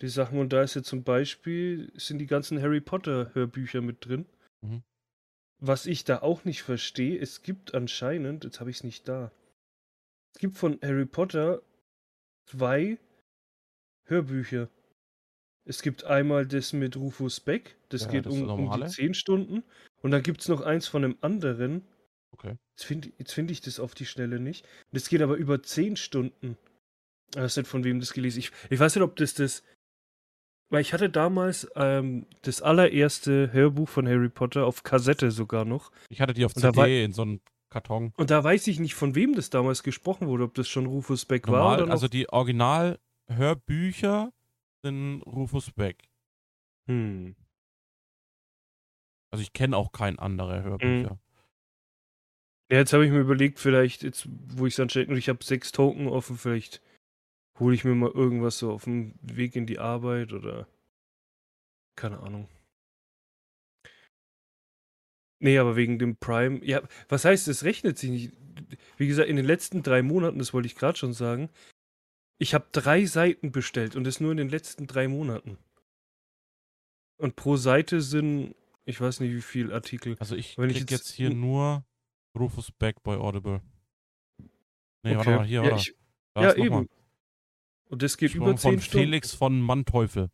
Die 0.02 0.09
Sachen 0.09 0.38
und 0.38 0.52
da 0.52 0.62
ist 0.62 0.74
jetzt 0.74 0.88
zum 0.88 1.05
Beispiel 1.05 1.90
sind 1.94 2.18
die 2.18 2.26
ganzen 2.26 2.61
Harry 2.61 2.81
Potter 2.81 3.35
Hörbücher 3.35 3.81
mit 3.81 4.05
drin. 4.05 4.26
Mhm. 4.62 4.83
Was 5.58 5.86
ich 5.86 6.04
da 6.04 6.20
auch 6.20 6.44
nicht 6.44 6.62
verstehe, 6.62 7.18
es 7.18 7.42
gibt 7.42 7.74
anscheinend, 7.74 8.44
jetzt 8.44 8.60
habe 8.60 8.70
ich 8.70 8.78
es 8.78 8.84
nicht 8.84 9.08
da. 9.08 9.32
Es 10.34 10.40
gibt 10.40 10.56
von 10.56 10.78
Harry 10.82 11.06
Potter 11.06 11.62
zwei 12.46 12.98
Hörbücher. 14.04 14.68
Es 15.64 15.82
gibt 15.82 16.04
einmal 16.04 16.46
das 16.46 16.72
mit 16.72 16.96
Rufus 16.96 17.40
Beck, 17.40 17.76
das 17.88 18.02
Ja, 18.02 18.08
geht 18.08 18.26
das 18.26 18.34
um, 18.34 18.42
um 18.42 18.56
die 18.56 18.62
normale. 18.64 18.86
10 18.86 19.14
Stunden. 19.14 19.64
Und 20.00 20.10
dann 20.12 20.22
gibt 20.22 20.40
es 20.40 20.48
noch 20.48 20.60
eins 20.60 20.86
von 20.86 21.04
einem 21.04 21.16
anderen. 21.22 21.84
Okay. 22.30 22.56
Jetzt 22.76 22.84
finde 22.84 23.12
find 23.24 23.50
ich 23.50 23.60
das 23.62 23.80
auf 23.80 23.94
die 23.94 24.06
Schnelle 24.06 24.38
nicht. 24.38 24.66
Das 24.92 25.08
geht 25.08 25.22
aber 25.22 25.36
über 25.36 25.62
10 25.62 25.96
Stunden. 25.96 26.56
Ich 27.34 27.40
weiß 27.40 27.56
nicht, 27.56 27.66
von 27.66 27.82
wem 27.82 27.98
das 27.98 28.12
gelesen 28.12 28.38
ich, 28.38 28.52
ich 28.70 28.78
weiß 28.78 28.94
nicht, 28.94 29.02
ob 29.02 29.16
das 29.16 29.34
das. 29.34 29.64
Weil 30.68 30.81
ich 30.81 30.92
hatte 30.92 31.09
damals 31.11 31.68
ähm, 31.76 32.26
das 32.42 32.61
allererste 32.61 33.52
Hörbuch 33.52 33.88
von 33.88 34.09
Harry 34.09 34.29
Potter 34.29 34.66
auf 34.66 34.83
Kassette 34.83 35.31
sogar 35.31 35.64
noch. 35.64 35.92
Ich 36.09 36.20
hatte 36.20 36.35
die 36.35 36.44
auf 36.44 36.55
CD 36.55 36.76
war- 36.76 36.88
in 36.88 37.12
so 37.12 37.22
einem 37.22 37.40
Karton. 37.70 38.12
Und 38.16 38.31
da 38.31 38.42
weiß 38.42 38.66
ich 38.68 38.81
nicht, 38.81 38.94
von 38.94 39.14
wem 39.14 39.35
das 39.35 39.50
damals 39.50 39.83
gesprochen 39.83 40.26
wurde, 40.29 40.44
ob 40.44 40.55
das 40.55 40.68
schon 40.68 40.87
Rufus 40.87 41.24
Beck 41.24 41.46
war 41.48 41.59
Normal, 41.61 41.76
oder 41.76 41.87
noch. 41.87 41.92
also 41.92 42.09
die 42.09 42.29
Original-Hörbücher 42.29 44.33
sind 44.83 45.22
Rufus 45.22 45.70
Beck. 45.72 46.09
hm. 46.88 47.37
Also 49.33 49.42
ich 49.42 49.52
kenne 49.52 49.76
auch 49.76 49.92
kein 49.92 50.18
andere 50.18 50.62
Hörbücher. 50.62 51.18
Ja, 52.70 52.79
jetzt 52.79 52.92
habe 52.92 53.05
ich 53.05 53.12
mir 53.12 53.18
überlegt, 53.20 53.59
vielleicht, 53.59 54.02
jetzt, 54.02 54.26
wo 54.29 54.66
ich 54.66 54.74
es 54.74 54.81
anstelle, 54.81 55.09
und 55.09 55.16
ich 55.16 55.29
habe 55.29 55.44
sechs 55.44 55.72
Token 55.72 56.09
offen, 56.09 56.37
vielleicht 56.38 56.81
hole 57.58 57.74
ich 57.74 57.84
mir 57.84 57.94
mal 57.94 58.10
irgendwas 58.10 58.58
so 58.58 58.72
auf 58.72 58.84
dem 58.84 59.14
Weg 59.22 59.56
in 59.56 59.66
die 59.66 59.78
Arbeit 59.78 60.32
oder. 60.32 60.66
Keine 61.96 62.20
Ahnung. 62.20 62.48
Nee, 65.38 65.58
aber 65.58 65.76
wegen 65.76 65.98
dem 65.98 66.16
Prime. 66.16 66.64
Ja, 66.64 66.82
was 67.08 67.24
heißt, 67.24 67.46
es 67.48 67.64
rechnet 67.64 67.98
sich 67.98 68.10
nicht. 68.10 68.32
Wie 68.96 69.06
gesagt, 69.06 69.28
in 69.28 69.36
den 69.36 69.44
letzten 69.44 69.82
drei 69.82 70.02
Monaten, 70.02 70.38
das 70.38 70.54
wollte 70.54 70.66
ich 70.66 70.74
gerade 70.76 70.96
schon 70.98 71.12
sagen, 71.12 71.50
ich 72.38 72.54
habe 72.54 72.66
drei 72.72 73.04
Seiten 73.04 73.52
bestellt 73.52 73.96
und 73.96 74.04
das 74.04 74.20
nur 74.20 74.30
in 74.30 74.38
den 74.38 74.48
letzten 74.48 74.86
drei 74.86 75.08
Monaten. 75.08 75.58
Und 77.18 77.36
pro 77.36 77.56
Seite 77.56 78.00
sind, 78.00 78.54
ich 78.84 79.00
weiß 79.00 79.20
nicht 79.20 79.32
wie 79.34 79.42
viele 79.42 79.74
Artikel. 79.74 80.16
Also 80.18 80.36
ich 80.36 80.56
Wenn 80.58 80.70
ich 80.70 80.78
krieg 80.78 80.90
jetzt- 80.90 81.08
jetzt 81.08 81.12
hier 81.12 81.30
nur 81.30 81.84
Rufus 82.38 82.70
Beck 82.72 83.02
bei 83.02 83.16
Audible. 83.16 83.60
Nee, 85.02 85.16
warte 85.16 85.30
Okay. 85.30 85.36
mal, 85.36 85.46
hier, 85.46 85.62
ja, 85.62 85.66
oder? 85.68 85.76
ich, 85.76 85.94
ja 86.36 86.54
noch 86.56 86.70
mal. 86.70 86.86
Und 87.88 88.03
das 88.03 88.16
geht 88.16 88.35
über 88.35 88.57
zehn 88.57 88.72
von 88.75 88.81
Stunden. 88.81 89.05
Felix 89.07 89.35
von 89.35 89.61
Manteuffel. 89.61 90.31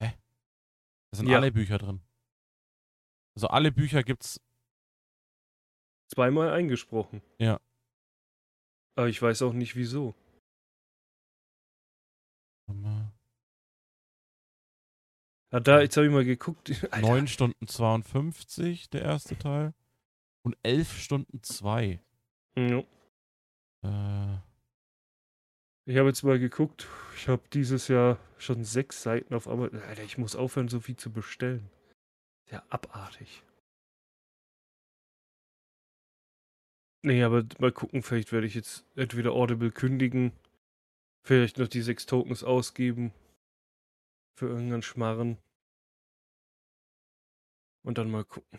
Hä? 0.00 0.14
Da 1.10 1.16
sind 1.16 1.28
Ja. 1.28 1.36
alle 1.38 1.52
Bücher 1.52 1.78
drin. 1.78 2.00
Also 3.34 3.48
alle 3.48 3.72
Bücher 3.72 4.02
gibt's. 4.02 4.40
Zweimal 6.08 6.50
eingesprochen. 6.52 7.20
Ja. 7.38 7.60
Aber 8.96 9.08
ich 9.08 9.20
weiß 9.20 9.42
auch 9.42 9.52
nicht 9.52 9.74
wieso. 9.76 10.14
Ja, 15.52 15.60
da, 15.60 15.80
jetzt 15.80 15.96
habe 15.96 16.06
ich 16.06 16.12
mal 16.12 16.24
geguckt. 16.24 16.70
Alter, 16.92 17.00
9 17.06 17.28
Stunden 17.28 17.66
52, 17.66 18.90
der 18.90 19.02
erste 19.02 19.36
Teil. 19.38 19.74
Und 20.42 20.56
11 20.62 20.98
Stunden 20.98 21.42
2. 21.42 22.00
ja. 22.56 22.82
Äh, 23.82 24.38
Ich 25.86 25.98
habe 25.98 26.08
jetzt 26.08 26.22
mal 26.22 26.38
geguckt. 26.38 26.88
Ich 27.14 27.28
habe 27.28 27.42
dieses 27.52 27.88
Jahr 27.88 28.18
schon 28.38 28.64
sechs 28.64 29.02
Seiten 29.02 29.34
auf 29.34 29.46
Amazon. 29.46 29.82
Alter, 29.82 30.02
ich 30.02 30.16
muss 30.16 30.34
aufhören, 30.34 30.68
so 30.68 30.80
viel 30.80 30.96
zu 30.96 31.12
bestellen. 31.12 31.70
Ja, 32.50 32.64
abartig. 32.70 33.42
Nee, 37.02 37.22
aber 37.22 37.44
mal 37.58 37.70
gucken, 37.70 38.02
vielleicht 38.02 38.32
werde 38.32 38.46
ich 38.46 38.54
jetzt 38.54 38.86
entweder 38.96 39.32
Audible 39.32 39.70
kündigen, 39.70 40.32
vielleicht 41.22 41.58
noch 41.58 41.68
die 41.68 41.82
sechs 41.82 42.06
Tokens 42.06 42.42
ausgeben 42.42 43.12
für 44.38 44.48
irgendeinen 44.48 44.82
Schmarren. 44.82 45.36
Und 47.84 47.98
dann 47.98 48.10
mal 48.10 48.24
gucken. 48.24 48.58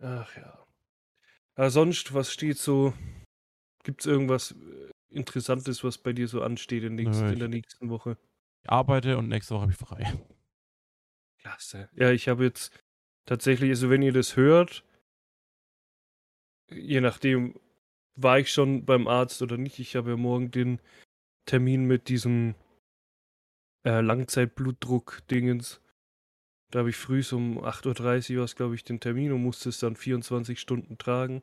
Ach 0.00 0.36
ja. 0.36 0.66
Aber 1.54 1.70
sonst, 1.70 2.14
was 2.14 2.32
steht 2.32 2.58
so? 2.58 2.94
Gibt 3.82 4.00
es 4.02 4.06
irgendwas 4.06 4.52
äh, 4.52 4.90
Interessantes, 5.10 5.82
was 5.82 5.98
bei 5.98 6.12
dir 6.12 6.28
so 6.28 6.42
ansteht 6.42 6.84
in, 6.84 6.94
nächst, 6.94 7.20
Nö, 7.20 7.32
in 7.32 7.38
der 7.38 7.48
nächsten 7.48 7.88
Woche? 7.90 8.16
Ich 8.62 8.70
arbeite 8.70 9.18
und 9.18 9.28
nächste 9.28 9.54
Woche 9.54 9.62
habe 9.62 9.72
ich 9.72 9.78
frei. 9.78 10.12
Klasse. 11.38 11.88
Ja, 11.94 12.10
ich 12.10 12.28
habe 12.28 12.44
jetzt 12.44 12.78
tatsächlich, 13.24 13.70
also 13.70 13.90
wenn 13.90 14.02
ihr 14.02 14.12
das 14.12 14.36
hört, 14.36 14.84
je 16.70 17.00
nachdem, 17.00 17.58
war 18.14 18.38
ich 18.38 18.52
schon 18.52 18.84
beim 18.84 19.06
Arzt 19.06 19.42
oder 19.42 19.56
nicht. 19.56 19.78
Ich 19.78 19.96
habe 19.96 20.10
ja 20.10 20.16
morgen 20.16 20.50
den 20.50 20.80
Termin 21.46 21.84
mit 21.84 22.08
diesem 22.08 22.54
äh, 23.84 24.00
Langzeitblutdruck-Dingens. 24.00 25.80
Da 26.70 26.80
habe 26.80 26.90
ich 26.90 26.96
früh 26.96 27.22
um 27.32 27.58
8.30 27.58 28.36
Uhr, 28.36 28.42
was 28.42 28.56
glaube 28.56 28.74
ich, 28.74 28.84
den 28.84 29.00
Termin 29.00 29.32
und 29.32 29.42
musste 29.42 29.70
es 29.70 29.78
dann 29.78 29.96
24 29.96 30.60
Stunden 30.60 30.98
tragen. 30.98 31.42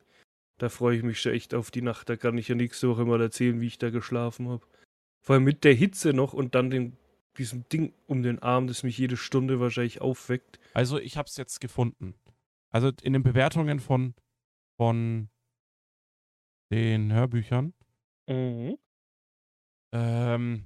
Da 0.60 0.70
freue 0.70 0.96
ich 0.98 1.04
mich 1.04 1.20
schon 1.20 1.34
echt 1.34 1.54
auf 1.54 1.72
die 1.72 1.82
Nacht. 1.82 2.10
Da 2.10 2.16
kann 2.16 2.38
ich 2.38 2.48
ja 2.48 2.56
nächste 2.56 2.90
Woche 2.90 3.06
mal 3.06 3.22
erzählen, 3.22 3.60
wie 3.60 3.68
ich 3.68 3.78
da 3.78 3.90
geschlafen 3.90 4.48
habe. 4.48 4.66
Vor 5.22 5.34
allem 5.36 5.44
mit 5.44 5.64
der 5.64 5.74
Hitze 5.74 6.14
noch 6.14 6.34
und 6.34 6.56
dann 6.56 6.70
den, 6.70 6.96
diesem 7.38 7.68
Ding 7.70 7.94
um 8.06 8.22
den 8.22 8.40
Arm, 8.40 8.68
das 8.68 8.84
mich 8.84 8.98
jede 8.98 9.18
Stunde 9.18 9.60
wahrscheinlich 9.60 10.02
aufweckt. 10.02 10.60
Also 10.74 11.00
ich 11.00 11.18
habe 11.18 11.28
es 11.28 11.36
jetzt 11.38 11.60
gefunden. 11.60 12.14
Also 12.72 12.92
in 13.02 13.14
den 13.14 13.24
Bewertungen 13.24 13.80
von, 13.80 14.14
von 14.78 15.30
den 16.72 17.12
Hörbüchern 17.12 17.74
Mhm. 18.28 18.78
ähm, 19.94 20.66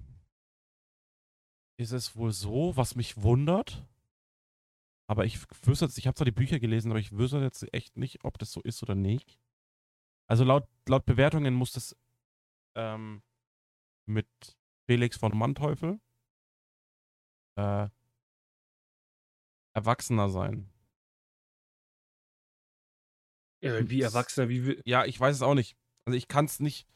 ist 1.78 1.92
es 1.92 2.16
wohl 2.16 2.32
so, 2.32 2.76
was 2.76 2.96
mich 2.96 3.22
wundert. 3.22 3.86
Aber 5.10 5.26
ich 5.26 5.40
wüsste 5.66 5.86
jetzt, 5.86 5.98
ich 5.98 6.06
habe 6.06 6.14
zwar 6.16 6.26
die 6.26 6.32
Bücher 6.32 6.60
gelesen, 6.60 6.92
aber 6.92 7.00
ich 7.00 7.12
wüsste 7.18 7.40
jetzt 7.40 7.66
echt 7.74 7.98
nicht, 7.98 8.24
ob 8.24 8.38
das 8.38 8.52
so 8.52 8.62
ist 8.62 8.84
oder 8.84 8.94
nicht. 8.94 9.40
Also 10.28 10.44
laut, 10.44 10.68
laut 10.88 11.06
Bewertungen 11.08 11.56
muss 11.56 11.72
das 11.72 11.98
ähm, 12.76 13.24
mit 14.06 14.28
Felix 14.88 15.18
von 15.18 15.36
Manteuffel 15.36 16.00
äh, 17.58 17.90
erwachsener 19.74 20.30
sein. 20.30 20.70
Ja, 23.64 23.90
wie 23.90 24.02
Erwachsener, 24.02 24.48
wie 24.48 24.66
will- 24.66 24.82
Ja, 24.86 25.06
ich 25.06 25.20
weiß 25.20 25.36
es 25.38 25.42
auch 25.42 25.56
nicht. 25.56 25.76
Also 26.06 26.16
ich 26.18 26.28
kann 26.28 26.46
es 26.46 26.60
nicht. 26.60 26.88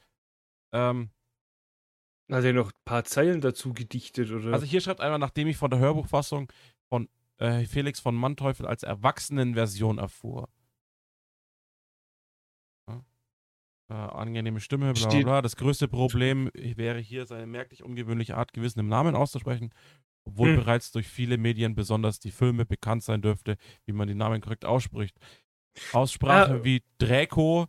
Ähm, 0.71 1.09
hat 2.31 2.43
er 2.43 2.53
noch 2.53 2.71
ein 2.71 2.79
paar 2.85 3.03
Zeilen 3.05 3.41
dazu 3.41 3.73
gedichtet, 3.73 4.29
oder? 4.31 4.53
also 4.53 4.65
hier 4.65 4.81
schreibt 4.81 5.01
einer, 5.01 5.17
nachdem 5.17 5.47
ich 5.47 5.57
von 5.57 5.69
der 5.71 5.79
Hörbuchfassung 5.79 6.51
von 6.89 7.09
äh, 7.37 7.65
Felix 7.65 7.99
von 7.99 8.15
Manteuffel 8.15 8.65
als 8.65 8.83
Erwachsenenversion 8.83 9.97
erfuhr. 9.97 10.49
Ja. 12.89 13.03
Äh, 13.89 13.93
angenehme 13.93 14.59
Stimme, 14.59 14.93
bla 14.93 15.07
bla 15.09 15.21
bla. 15.21 15.41
Das 15.41 15.55
größte 15.55 15.87
Problem 15.87 16.49
wäre 16.53 16.99
hier 16.99 17.25
seine 17.25 17.45
merklich 17.47 17.83
ungewöhnliche 17.83 18.37
Art, 18.37 18.53
Gewissen 18.53 18.79
im 18.79 18.87
Namen 18.87 19.15
auszusprechen, 19.15 19.73
obwohl 20.25 20.49
Hm. 20.49 20.55
bereits 20.57 20.91
durch 20.91 21.07
viele 21.07 21.37
Medien, 21.37 21.75
besonders 21.75 22.19
die 22.19 22.31
Filme, 22.31 22.65
bekannt 22.65 23.03
sein 23.03 23.21
dürfte, 23.21 23.57
wie 23.85 23.93
man 23.93 24.07
die 24.07 24.15
Namen 24.15 24.41
korrekt 24.41 24.65
ausspricht. 24.65 25.17
Aussprache 25.91 26.59
Ah. 26.61 26.63
wie 26.63 26.83
Draco, 26.99 27.67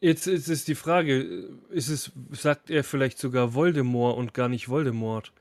Jetzt 0.00 0.26
ist 0.26 0.48
es 0.48 0.64
die 0.64 0.74
Frage, 0.74 1.20
ist 1.70 1.88
es, 1.88 2.10
sagt 2.32 2.70
er 2.70 2.82
vielleicht 2.82 3.18
sogar 3.18 3.54
Voldemort 3.54 4.18
und 4.18 4.34
gar 4.34 4.48
nicht 4.48 4.68
Voldemort? 4.68 5.32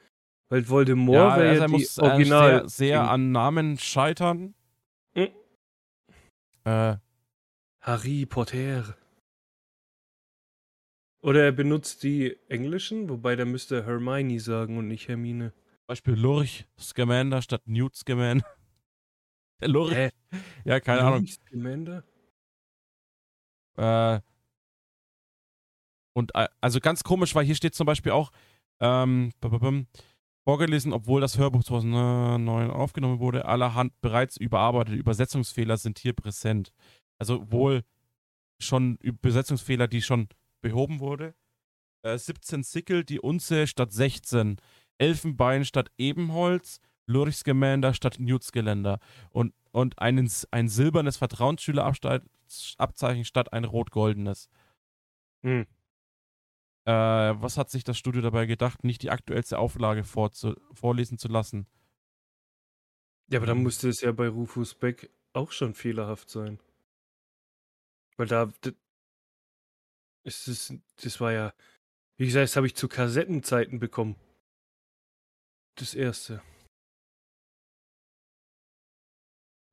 Weil 0.51 0.67
Voldemort 0.67 1.15
ja, 1.15 1.37
wäre 1.37 1.49
also 1.49 1.55
ja 1.55 1.61
er 1.61 1.67
die 1.67 1.71
muss 1.71 1.97
äh, 1.97 2.01
Original. 2.01 2.59
sehr, 2.59 2.69
sehr 2.69 3.09
an 3.09 3.31
Namen 3.31 3.77
scheitern. 3.77 4.53
Hm. 5.13 5.29
Äh, 6.65 6.97
Harry 7.79 8.25
Potter. 8.25 8.97
Oder 11.21 11.45
er 11.45 11.51
benutzt 11.53 12.03
die 12.03 12.37
englischen, 12.49 13.07
wobei 13.07 13.37
da 13.37 13.45
müsste 13.45 13.77
er 13.77 13.85
Hermione 13.85 14.41
sagen 14.41 14.77
und 14.77 14.89
nicht 14.89 15.07
Hermine. 15.07 15.53
Beispiel 15.87 16.15
Lurch 16.15 16.67
Scamander 16.77 17.41
statt 17.41 17.61
Newt 17.65 17.95
Scamander. 17.95 18.45
Der 19.61 19.67
Lurch. 19.69 19.95
Hä? 19.95 20.09
Ja, 20.65 20.81
keine 20.81 21.01
Ahnung. 21.01 21.19
Louis 21.19 21.39
Scamander? 21.47 22.03
Äh, 23.77 24.19
und 26.11 26.35
äh, 26.35 26.49
also 26.59 26.81
ganz 26.81 27.05
komisch, 27.05 27.35
weil 27.35 27.45
hier 27.45 27.55
steht 27.55 27.73
zum 27.73 27.85
Beispiel 27.85 28.11
auch 28.11 28.33
ähm, 28.81 29.31
vorgelesen, 30.43 30.93
obwohl 30.93 31.21
das 31.21 31.37
Hörbuch 31.37 31.63
2009 31.63 32.71
aufgenommen 32.71 33.19
wurde, 33.19 33.45
allerhand 33.45 33.99
bereits 34.01 34.37
überarbeitete 34.37 34.97
Übersetzungsfehler 34.97 35.77
sind 35.77 35.99
hier 35.99 36.13
präsent. 36.13 36.73
Also 37.17 37.51
wohl 37.51 37.83
schon 38.59 38.97
Übersetzungsfehler, 38.97 39.87
die 39.87 40.01
schon 40.01 40.27
behoben 40.61 40.99
wurde. 40.99 41.35
Äh, 42.03 42.17
17 42.17 42.63
Sickel, 42.63 43.03
die 43.03 43.19
Unze 43.19 43.67
statt 43.67 43.91
16. 43.91 44.57
Elfenbein 44.97 45.65
statt 45.65 45.91
Ebenholz. 45.97 46.79
Lurchsgemänder 47.07 47.93
statt 47.93 48.17
Newtsgeländer. 48.19 48.99
Und, 49.31 49.53
und 49.71 49.99
einen, 49.99 50.31
ein 50.51 50.69
silbernes 50.69 51.17
Vertrauensschülerabzeichen 51.17 53.25
statt 53.25 53.51
ein 53.53 53.65
rot-goldenes. 53.65 54.49
Hm. 55.43 55.65
Äh, 56.85 56.91
was 56.91 57.57
hat 57.57 57.69
sich 57.69 57.83
das 57.83 57.97
Studio 57.97 58.21
dabei 58.21 58.45
gedacht, 58.45 58.83
nicht 58.83 59.01
die 59.03 59.11
aktuellste 59.11 59.59
Auflage 59.59 60.03
vorzu 60.03 60.55
vorlesen 60.73 61.17
zu 61.17 61.27
lassen? 61.27 61.67
Ja, 63.31 63.39
aber 63.39 63.47
dann 63.47 63.57
Mhm. 63.57 63.63
müsste 63.63 63.89
es 63.89 64.01
ja 64.01 64.11
bei 64.11 64.27
Rufus 64.27 64.75
Beck 64.75 65.09
auch 65.33 65.51
schon 65.51 65.73
fehlerhaft 65.73 66.29
sein. 66.29 66.59
Weil 68.17 68.27
da. 68.27 68.45
d- 68.63 68.73
Ist 70.23 70.47
es, 70.47 70.73
das 71.03 71.19
war 71.21 71.31
ja. 71.31 71.53
Wie 72.17 72.25
gesagt, 72.27 72.43
das 72.45 72.55
habe 72.55 72.67
ich 72.67 72.75
zu 72.75 72.87
Kassettenzeiten 72.87 73.79
bekommen. 73.79 74.15
Das 75.75 75.93
erste. 75.95 76.41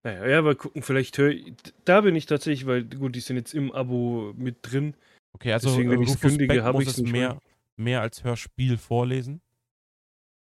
Naja, 0.05 0.27
ja, 0.27 0.43
mal 0.43 0.55
gucken, 0.55 0.83
vielleicht 0.83 1.19
höre 1.19 1.31
ich. 1.31 1.55
Da 1.85 2.01
bin 2.01 2.15
ich 2.15 2.27
tatsächlich, 2.27 2.67
weil, 2.67 2.85
gut, 2.85 3.15
die 3.17 3.21
sind 3.21 3.37
jetzt 3.37 3.55
im 3.55 3.73
Abo 3.73 4.33
mit 4.37 4.59
drin. 4.63 4.95
Okay, 5.39 5.53
also 5.53 5.69
Deswegen, 5.69 5.91
wenn 5.91 5.99
Rufus 6.01 6.21
kündige, 6.21 6.63
Beck 6.63 6.73
muss 6.73 6.87
es 6.89 6.99
mehr, 6.99 7.41
mehr 7.77 8.01
als 8.01 8.25
Hörspiel 8.25 8.77
vorlesen. 8.77 9.41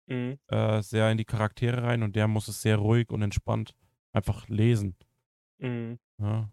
Mhm. 0.06 0.38
Äh, 0.46 0.80
sehr 0.80 1.10
in 1.10 1.18
die 1.18 1.26
Charaktere 1.26 1.82
rein 1.82 2.02
und 2.02 2.16
der 2.16 2.28
muss 2.28 2.48
es 2.48 2.62
sehr 2.62 2.76
ruhig 2.76 3.10
und 3.10 3.20
entspannt 3.20 3.74
einfach 4.14 4.48
lesen. 4.48 4.96
Mhm. 5.58 5.98
Ja. 6.18 6.50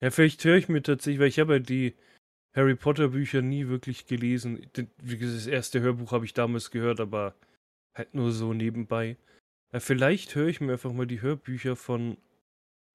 Ja, 0.00 0.10
vielleicht 0.10 0.42
höre 0.42 0.56
ich 0.56 0.70
mir 0.70 0.82
tatsächlich, 0.82 1.20
weil 1.20 1.28
ich 1.28 1.38
habe 1.38 1.54
ja 1.54 1.58
die 1.58 1.94
Harry 2.54 2.76
Potter 2.76 3.08
Bücher 3.08 3.42
nie 3.42 3.68
wirklich 3.68 4.06
gelesen. 4.06 4.66
Wie 5.02 5.18
gesagt, 5.18 5.36
das 5.36 5.46
erste 5.46 5.80
Hörbuch 5.80 6.12
habe 6.12 6.24
ich 6.24 6.32
damals 6.32 6.70
gehört, 6.70 6.98
aber 6.98 7.34
halt 7.94 8.14
nur 8.14 8.32
so 8.32 8.54
nebenbei. 8.54 9.18
Ja, 9.70 9.80
vielleicht 9.80 10.34
höre 10.34 10.48
ich 10.48 10.62
mir 10.62 10.72
einfach 10.72 10.92
mal 10.94 11.06
die 11.06 11.20
Hörbücher 11.20 11.76
von 11.76 12.16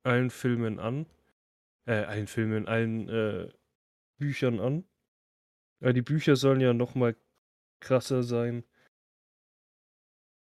allen 0.01 0.31
Filmen 0.31 0.79
an. 0.79 1.05
Äh, 1.85 2.03
allen 2.05 2.27
Filmen, 2.27 2.67
allen 2.67 3.09
äh, 3.09 3.49
Büchern 4.17 4.59
an. 4.59 4.83
Ja, 5.79 5.93
die 5.93 6.01
Bücher 6.01 6.35
sollen 6.35 6.61
ja 6.61 6.73
noch 6.73 6.95
mal 6.95 7.15
krasser 7.79 8.23
sein. 8.23 8.63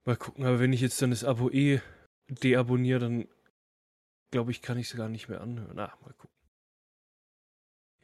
Mal 0.05 0.15
gucken, 0.15 0.45
aber 0.45 0.59
wenn 0.59 0.73
ich 0.73 0.81
jetzt 0.81 1.01
dann 1.01 1.09
das 1.09 1.23
Abo 1.23 1.49
eh 1.49 1.81
deabonniere, 2.29 2.99
dann 2.99 3.27
glaube 4.31 4.51
ich, 4.51 4.61
kann 4.61 4.77
ich 4.77 4.91
es 4.91 4.97
gar 4.97 5.09
nicht 5.09 5.29
mehr 5.29 5.41
anhören. 5.41 5.79
Ah, 5.79 5.97
mal 6.01 6.13
gucken. 6.13 6.35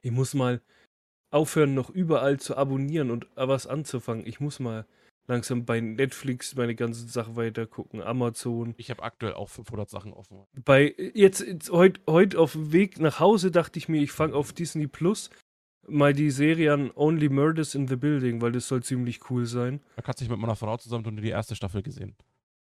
Ich 0.01 0.12
muss 0.12 0.34
mal 0.34 0.62
aufhören, 1.29 1.73
noch 1.73 1.89
überall 1.89 2.39
zu 2.39 2.57
abonnieren 2.57 3.12
und 3.12 3.27
was 3.36 3.67
anzufangen. 3.67 4.25
Ich 4.25 4.39
muss 4.39 4.60
mal 4.60 4.86
langsam 5.27 5.65
bei 5.65 5.79
Netflix 5.79 6.55
meine 6.55 6.75
ganzen 6.75 7.07
Sachen 7.07 7.36
weiter 7.36 7.67
gucken. 7.67 8.01
Amazon. 8.01 8.73
Ich 8.77 8.89
habe 8.89 9.03
aktuell 9.03 9.34
auch 9.34 9.49
500 9.49 9.89
Sachen 9.89 10.13
offen. 10.13 10.43
Bei 10.65 10.93
jetzt, 11.13 11.41
jetzt 11.41 11.69
heute 11.69 12.01
heut 12.07 12.36
auf 12.36 12.53
dem 12.53 12.71
Weg 12.73 12.99
nach 12.99 13.19
Hause 13.19 13.51
dachte 13.51 13.77
ich 13.77 13.88
mir, 13.88 14.01
ich 14.01 14.12
fange 14.12 14.36
auf 14.36 14.53
Disney 14.53 14.88
Plus 14.88 15.29
mal 15.87 16.13
die 16.13 16.29
Serie 16.31 16.73
an 16.73 16.91
Only 16.95 17.29
Murders 17.29 17.75
in 17.75 17.87
the 17.87 17.95
Building, 17.95 18.41
weil 18.41 18.51
das 18.51 18.67
soll 18.67 18.83
ziemlich 18.83 19.29
cool 19.29 19.45
sein. 19.45 19.81
Da 19.95 20.01
kannst 20.01 20.21
du 20.21 20.25
dich 20.25 20.29
mit 20.31 20.39
meiner 20.39 20.55
Frau 20.55 20.77
zusammen 20.77 21.05
und 21.05 21.17
die 21.17 21.29
erste 21.29 21.55
Staffel 21.55 21.81
gesehen. 21.81 22.15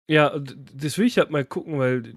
Ja, 0.09 0.37
das 0.39 0.97
will 0.97 1.05
ich 1.07 1.17
halt 1.17 1.29
mal 1.31 1.45
gucken, 1.45 1.79
weil 1.79 2.13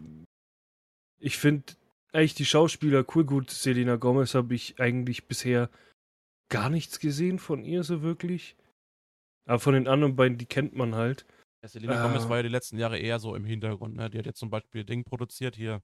ich 1.18 1.37
finde 1.38 1.64
eigentlich 2.12 2.35
die 2.35 2.44
Schauspieler 2.44 3.05
cool. 3.14 3.25
Gut, 3.25 3.51
Selena 3.51 3.96
Gomez 3.96 4.35
habe 4.35 4.55
ich 4.55 4.81
eigentlich 4.81 5.29
bisher 5.29 5.70
gar 6.49 6.70
nichts 6.70 6.99
gesehen 7.01 7.38
von 7.38 7.64
ihr 7.64 7.83
so 7.85 8.03
wirklich. 8.03 8.57
Aber 9.49 9.61
von 9.61 9.75
den 9.75 9.87
anderen 9.88 10.16
beiden, 10.16 10.38
die 10.38 10.46
kennt 10.46 10.75
man 10.75 10.94
halt. 10.94 11.27
Ja, 11.62 11.68
Selena 11.68 12.03
Ah. 12.03 12.07
Gomez 12.09 12.29
war 12.29 12.38
ja 12.38 12.42
die 12.42 12.49
letzten 12.49 12.79
Jahre 12.79 12.99
eher 12.99 13.18
so 13.18 13.35
im 13.35 13.44
Hintergrund. 13.44 13.96
Ne? 13.96 14.11
Die 14.11 14.18
hat 14.18 14.27
jetzt 14.27 14.38
zum 14.38 14.51
Beispiel 14.51 14.85
Ding 14.85 15.05
produziert 15.05 15.57
hier, 15.57 15.83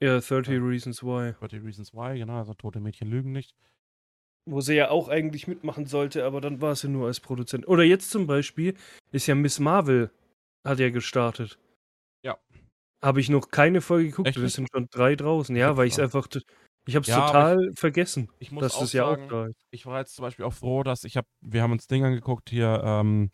Ja, 0.00 0.20
30 0.20 0.48
Ja. 0.54 0.60
Reasons 0.60 1.02
Why. 1.02 1.32
30 1.38 1.62
Reasons 1.62 1.92
Why, 1.94 2.18
genau, 2.18 2.38
also 2.38 2.54
Tote 2.54 2.80
Mädchen 2.80 3.08
lügen 3.08 3.32
nicht. 3.32 3.54
Wo 4.46 4.60
sie 4.60 4.74
ja 4.74 4.90
auch 4.90 5.08
eigentlich 5.08 5.48
mitmachen 5.48 5.86
sollte, 5.86 6.24
aber 6.24 6.40
dann 6.40 6.60
war 6.60 6.76
sie 6.76 6.88
nur 6.88 7.06
als 7.06 7.20
Produzent. 7.20 7.66
Oder 7.66 7.82
jetzt 7.82 8.10
zum 8.10 8.26
Beispiel 8.26 8.74
ist 9.10 9.26
ja 9.26 9.34
Miss 9.34 9.58
Marvel, 9.58 10.10
hat 10.66 10.78
ja 10.80 10.90
gestartet. 10.90 11.58
Ja. 12.22 12.38
Habe 13.02 13.20
ich 13.20 13.30
noch 13.30 13.48
keine 13.50 13.80
Folge 13.80 14.10
geguckt, 14.10 14.28
Echt 14.28 14.38
nicht? 14.38 14.54
sind 14.54 14.68
schon 14.70 14.88
drei 14.90 15.16
draußen. 15.16 15.56
Ja, 15.56 15.76
weil 15.76 15.86
ich 15.86 15.94
es 15.94 15.98
einfach. 15.98 16.28
Ich 16.86 16.94
habe 16.94 17.02
es 17.04 17.08
Ja, 17.08 17.26
total 17.26 17.72
vergessen, 17.74 18.28
Ich 18.38 18.50
muss 18.52 18.62
dass 18.62 18.74
auch 18.74 18.80
das 18.80 18.92
ja 18.92 19.06
sagen, 19.06 19.24
auch 19.24 19.28
da 19.28 19.46
ist. 19.46 19.66
ich 19.70 19.86
war 19.86 20.00
jetzt 20.00 20.14
zum 20.14 20.24
Beispiel 20.24 20.44
auch 20.44 20.52
froh, 20.52 20.82
dass 20.82 21.04
ich 21.04 21.16
habe, 21.16 21.26
wir 21.40 21.62
haben 21.62 21.72
uns 21.72 21.86
Ding 21.86 22.04
angeguckt 22.04 22.50
hier, 22.50 22.82
ähm, 22.84 23.30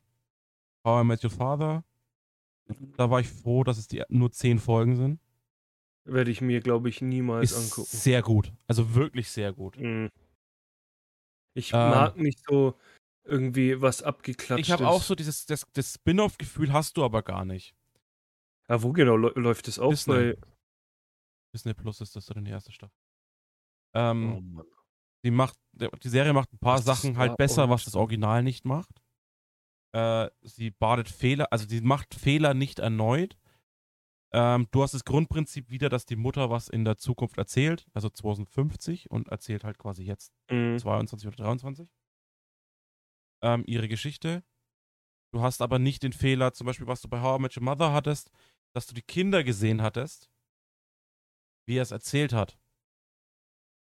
How 0.87 1.03
I 1.03 1.07
Met 1.07 1.25
Your 1.25 1.31
Father. 1.31 1.83
Da 2.97 3.11
war 3.11 3.19
ich 3.19 3.29
froh, 3.29 3.65
dass 3.65 3.79
es 3.79 3.89
die 3.89 4.05
nur 4.09 4.31
zehn 4.31 4.61
Folgen 4.61 4.95
sind. 4.95 5.19
Werde 6.05 6.31
ich 6.31 6.41
mir, 6.41 6.61
glaube 6.61 6.89
ich, 6.89 7.03
niemals 7.03 7.51
Ist 7.51 7.65
angucken. 7.73 7.89
sehr 7.91 8.23
gut. 8.23 8.53
Also 8.69 8.95
wirklich 8.95 9.29
sehr 9.29 9.53
gut. 9.53 9.77
Mhm. 9.77 10.11
Ich 11.55 11.73
Ähm. 11.73 11.91
mag 11.91 12.17
nicht 12.17 12.41
so 12.47 12.79
irgendwie 13.25 13.81
was 13.81 14.03
abgeklatscht 14.03 14.61
Ich 14.61 14.71
habe 14.73 14.89
auch 14.89 15.03
so 15.03 15.15
dieses 15.15 15.47
das, 15.47 15.67
das 15.73 15.95
Spin-off-Gefühl 15.95 16.73
hast 16.73 16.97
du 16.97 17.05
aber 17.05 17.23
gar 17.23 17.45
nicht. 17.45 17.75
Ja, 18.69 18.83
wo 18.83 18.93
genau 18.93 19.15
lä- 19.17 19.39
läuft 19.39 19.69
es 19.69 19.79
auch 19.79 19.91
Disney. 19.91 20.35
Disney 21.55 21.75
Plus 21.75 22.01
ist 22.01 22.15
das 22.15 22.27
dann 22.27 22.45
die 22.45 22.51
erste 22.53 22.73
Staffel. 22.73 22.95
Ähm, 23.95 24.33
Oh 24.37 24.41
Mann. 24.41 24.67
die 25.25 25.33
macht, 25.33 25.59
die 25.73 26.09
Serie 26.09 26.33
macht 26.33 26.53
ein 26.53 26.59
paar 26.59 26.77
das 26.77 26.85
Sachen 26.85 27.19
halt 27.19 27.37
besser, 27.37 27.69
was 27.69 27.85
das 27.85 27.97
Original 27.97 28.43
nicht 28.45 28.65
macht. 28.65 29.03
Äh, 29.93 30.31
sie 30.43 30.71
badet 30.71 31.09
Fehler, 31.09 31.53
also 31.53 31.67
sie 31.67 31.81
macht 31.81 32.15
Fehler 32.15 32.55
nicht 32.55 32.79
erneut. 32.79 33.37
Ähm, 34.33 34.69
du 34.71 34.83
hast 34.83 34.95
das 34.95 35.05
Grundprinzip 35.05 35.71
wieder, 35.71 35.89
dass 35.89 36.07
die 36.07 36.17
Mutter 36.17 36.51
was 36.51 36.69
in 36.69 36.85
der 36.85 36.97
Zukunft 36.99 37.37
erzählt, 37.39 37.87
also 37.95 38.09
2050 38.09 39.11
und 39.11 39.29
erzählt 39.29 39.65
halt 39.65 39.79
quasi 39.79 40.05
jetzt 40.05 40.33
Mhm. 40.51 40.79
22 40.79 41.27
oder 41.29 41.37
23 41.37 41.89
ähm, 43.43 43.65
ihre 43.67 43.89
Geschichte. 43.89 44.45
Du 45.33 45.43
hast 45.43 45.63
aber 45.63 45.79
nicht 45.79 46.03
den 46.03 46.13
Fehler, 46.13 46.53
zum 46.53 46.67
Beispiel, 46.67 46.87
was 46.87 47.01
du 47.01 47.09
bei 47.09 47.21
How 47.21 47.39
I 47.39 47.43
Met 47.43 47.57
Your 47.57 47.63
Mother 47.65 47.93
hattest, 47.93 48.31
dass 48.73 48.87
du 48.87 48.95
die 48.95 49.03
Kinder 49.03 49.43
gesehen 49.45 49.83
hattest, 49.83 50.31
wie 51.67 51.77
er 51.77 51.83
es 51.83 51.91
erzählt 51.91 52.33
hat. 52.33 52.59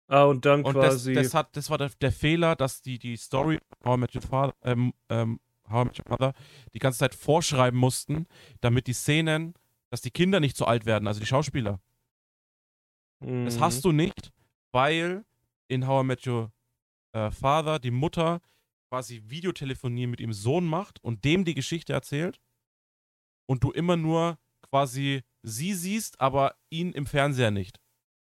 Ah, 0.07 0.23
und 0.23 0.45
dann 0.45 0.63
Und 0.63 0.75
das, 0.75 0.95
quasi. 0.95 1.13
das, 1.13 1.33
hat, 1.33 1.55
das 1.55 1.69
war 1.69 1.77
der, 1.77 1.89
der 2.01 2.11
Fehler, 2.11 2.55
dass 2.55 2.81
die, 2.81 2.97
die 2.97 3.15
Story 3.15 3.59
How 3.85 3.97
I 3.97 3.99
Met 3.99 4.15
Your 4.15 4.21
Father, 4.21 4.55
ähm, 4.63 4.93
ähm, 5.09 5.39
How 5.69 5.83
I 5.83 5.87
Met 5.87 5.99
Your 5.99 6.05
Mother 6.09 6.33
die 6.73 6.79
ganze 6.79 6.99
Zeit 6.99 7.13
vorschreiben 7.13 7.79
mussten, 7.79 8.25
damit 8.61 8.87
die 8.87 8.93
Szenen, 8.93 9.53
dass 9.91 10.01
die 10.01 10.11
Kinder 10.11 10.39
nicht 10.39 10.55
so 10.57 10.65
alt 10.65 10.85
werden, 10.85 11.07
also 11.07 11.19
die 11.19 11.25
Schauspieler. 11.25 11.79
Das 13.21 13.57
Mhm. 13.57 13.59
hast 13.59 13.83
du 13.85 13.91
nicht, 13.91 14.31
weil 14.71 15.25
in 15.67 15.85
How 15.87 16.03
I 16.03 16.07
Met 16.07 16.25
Your 16.27 16.51
äh, 17.13 17.31
Father 17.31 17.79
die 17.79 17.91
Mutter 17.91 18.39
quasi 18.89 19.21
Videotelefonie 19.25 20.07
mit 20.07 20.19
ihrem 20.19 20.33
Sohn 20.33 20.65
macht 20.65 21.03
und 21.03 21.25
dem 21.25 21.43
die 21.45 21.53
Geschichte 21.53 21.91
erzählt 21.93 22.39
und 23.47 23.63
du 23.63 23.71
immer 23.71 23.97
nur 23.97 24.39
quasi 24.61 25.23
sie 25.43 25.73
siehst, 25.73 26.19
aber 26.21 26.55
ihn 26.69 26.91
im 26.93 27.05
Fernseher 27.05 27.51
nicht. 27.51 27.79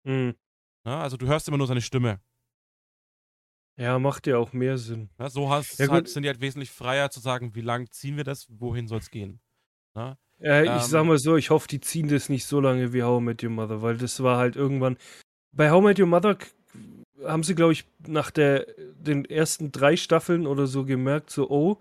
Mhm. 0.03 0.35
Ne? 0.85 0.97
Also 0.97 1.17
du 1.17 1.25
hörst 1.25 1.47
immer 1.47 1.57
nur 1.57 1.67
seine 1.67 1.81
Stimme. 1.81 2.21
Ja, 3.77 3.99
macht 3.99 4.27
ja 4.27 4.37
auch 4.37 4.53
mehr 4.53 4.77
Sinn. 4.77 5.09
Ne? 5.17 5.29
So 5.29 5.49
hast, 5.49 5.79
Ja, 5.79 5.87
halt, 5.89 6.05
gut. 6.05 6.13
sind 6.13 6.23
die 6.23 6.29
halt 6.29 6.39
wesentlich 6.41 6.71
freier 6.71 7.09
zu 7.11 7.19
sagen, 7.19 7.55
wie 7.55 7.61
lang 7.61 7.89
ziehen 7.91 8.15
wir 8.17 8.23
das, 8.23 8.47
wohin 8.49 8.87
soll 8.87 8.99
es 8.99 9.09
gehen. 9.09 9.41
Ne? 9.95 10.17
Ja, 10.39 10.61
ich 10.61 10.69
Ähm. 10.69 10.79
sag 10.81 11.05
mal 11.05 11.17
so, 11.17 11.37
ich 11.37 11.49
hoffe, 11.49 11.67
die 11.67 11.79
ziehen 11.79 12.07
das 12.07 12.29
nicht 12.29 12.45
so 12.45 12.59
lange 12.59 12.93
wie 12.93 13.03
How 13.03 13.21
I 13.21 13.23
Met 13.23 13.43
Your 13.43 13.49
Mother, 13.51 13.81
weil 13.81 13.97
das 13.97 14.21
war 14.21 14.37
halt 14.37 14.55
irgendwann. 14.55 14.97
Bei 15.51 15.71
How 15.71 15.81
I 15.81 15.85
Met 15.85 15.99
Your 15.99 16.07
Mother 16.07 16.37
haben 17.23 17.43
sie, 17.43 17.55
glaube 17.55 17.73
ich, 17.73 17.85
nach 18.05 18.31
der, 18.31 18.67
den 18.99 19.25
ersten 19.25 19.71
drei 19.71 19.95
Staffeln 19.95 20.45
oder 20.45 20.67
so 20.67 20.85
gemerkt, 20.85 21.29
so, 21.29 21.49
oh, 21.49 21.79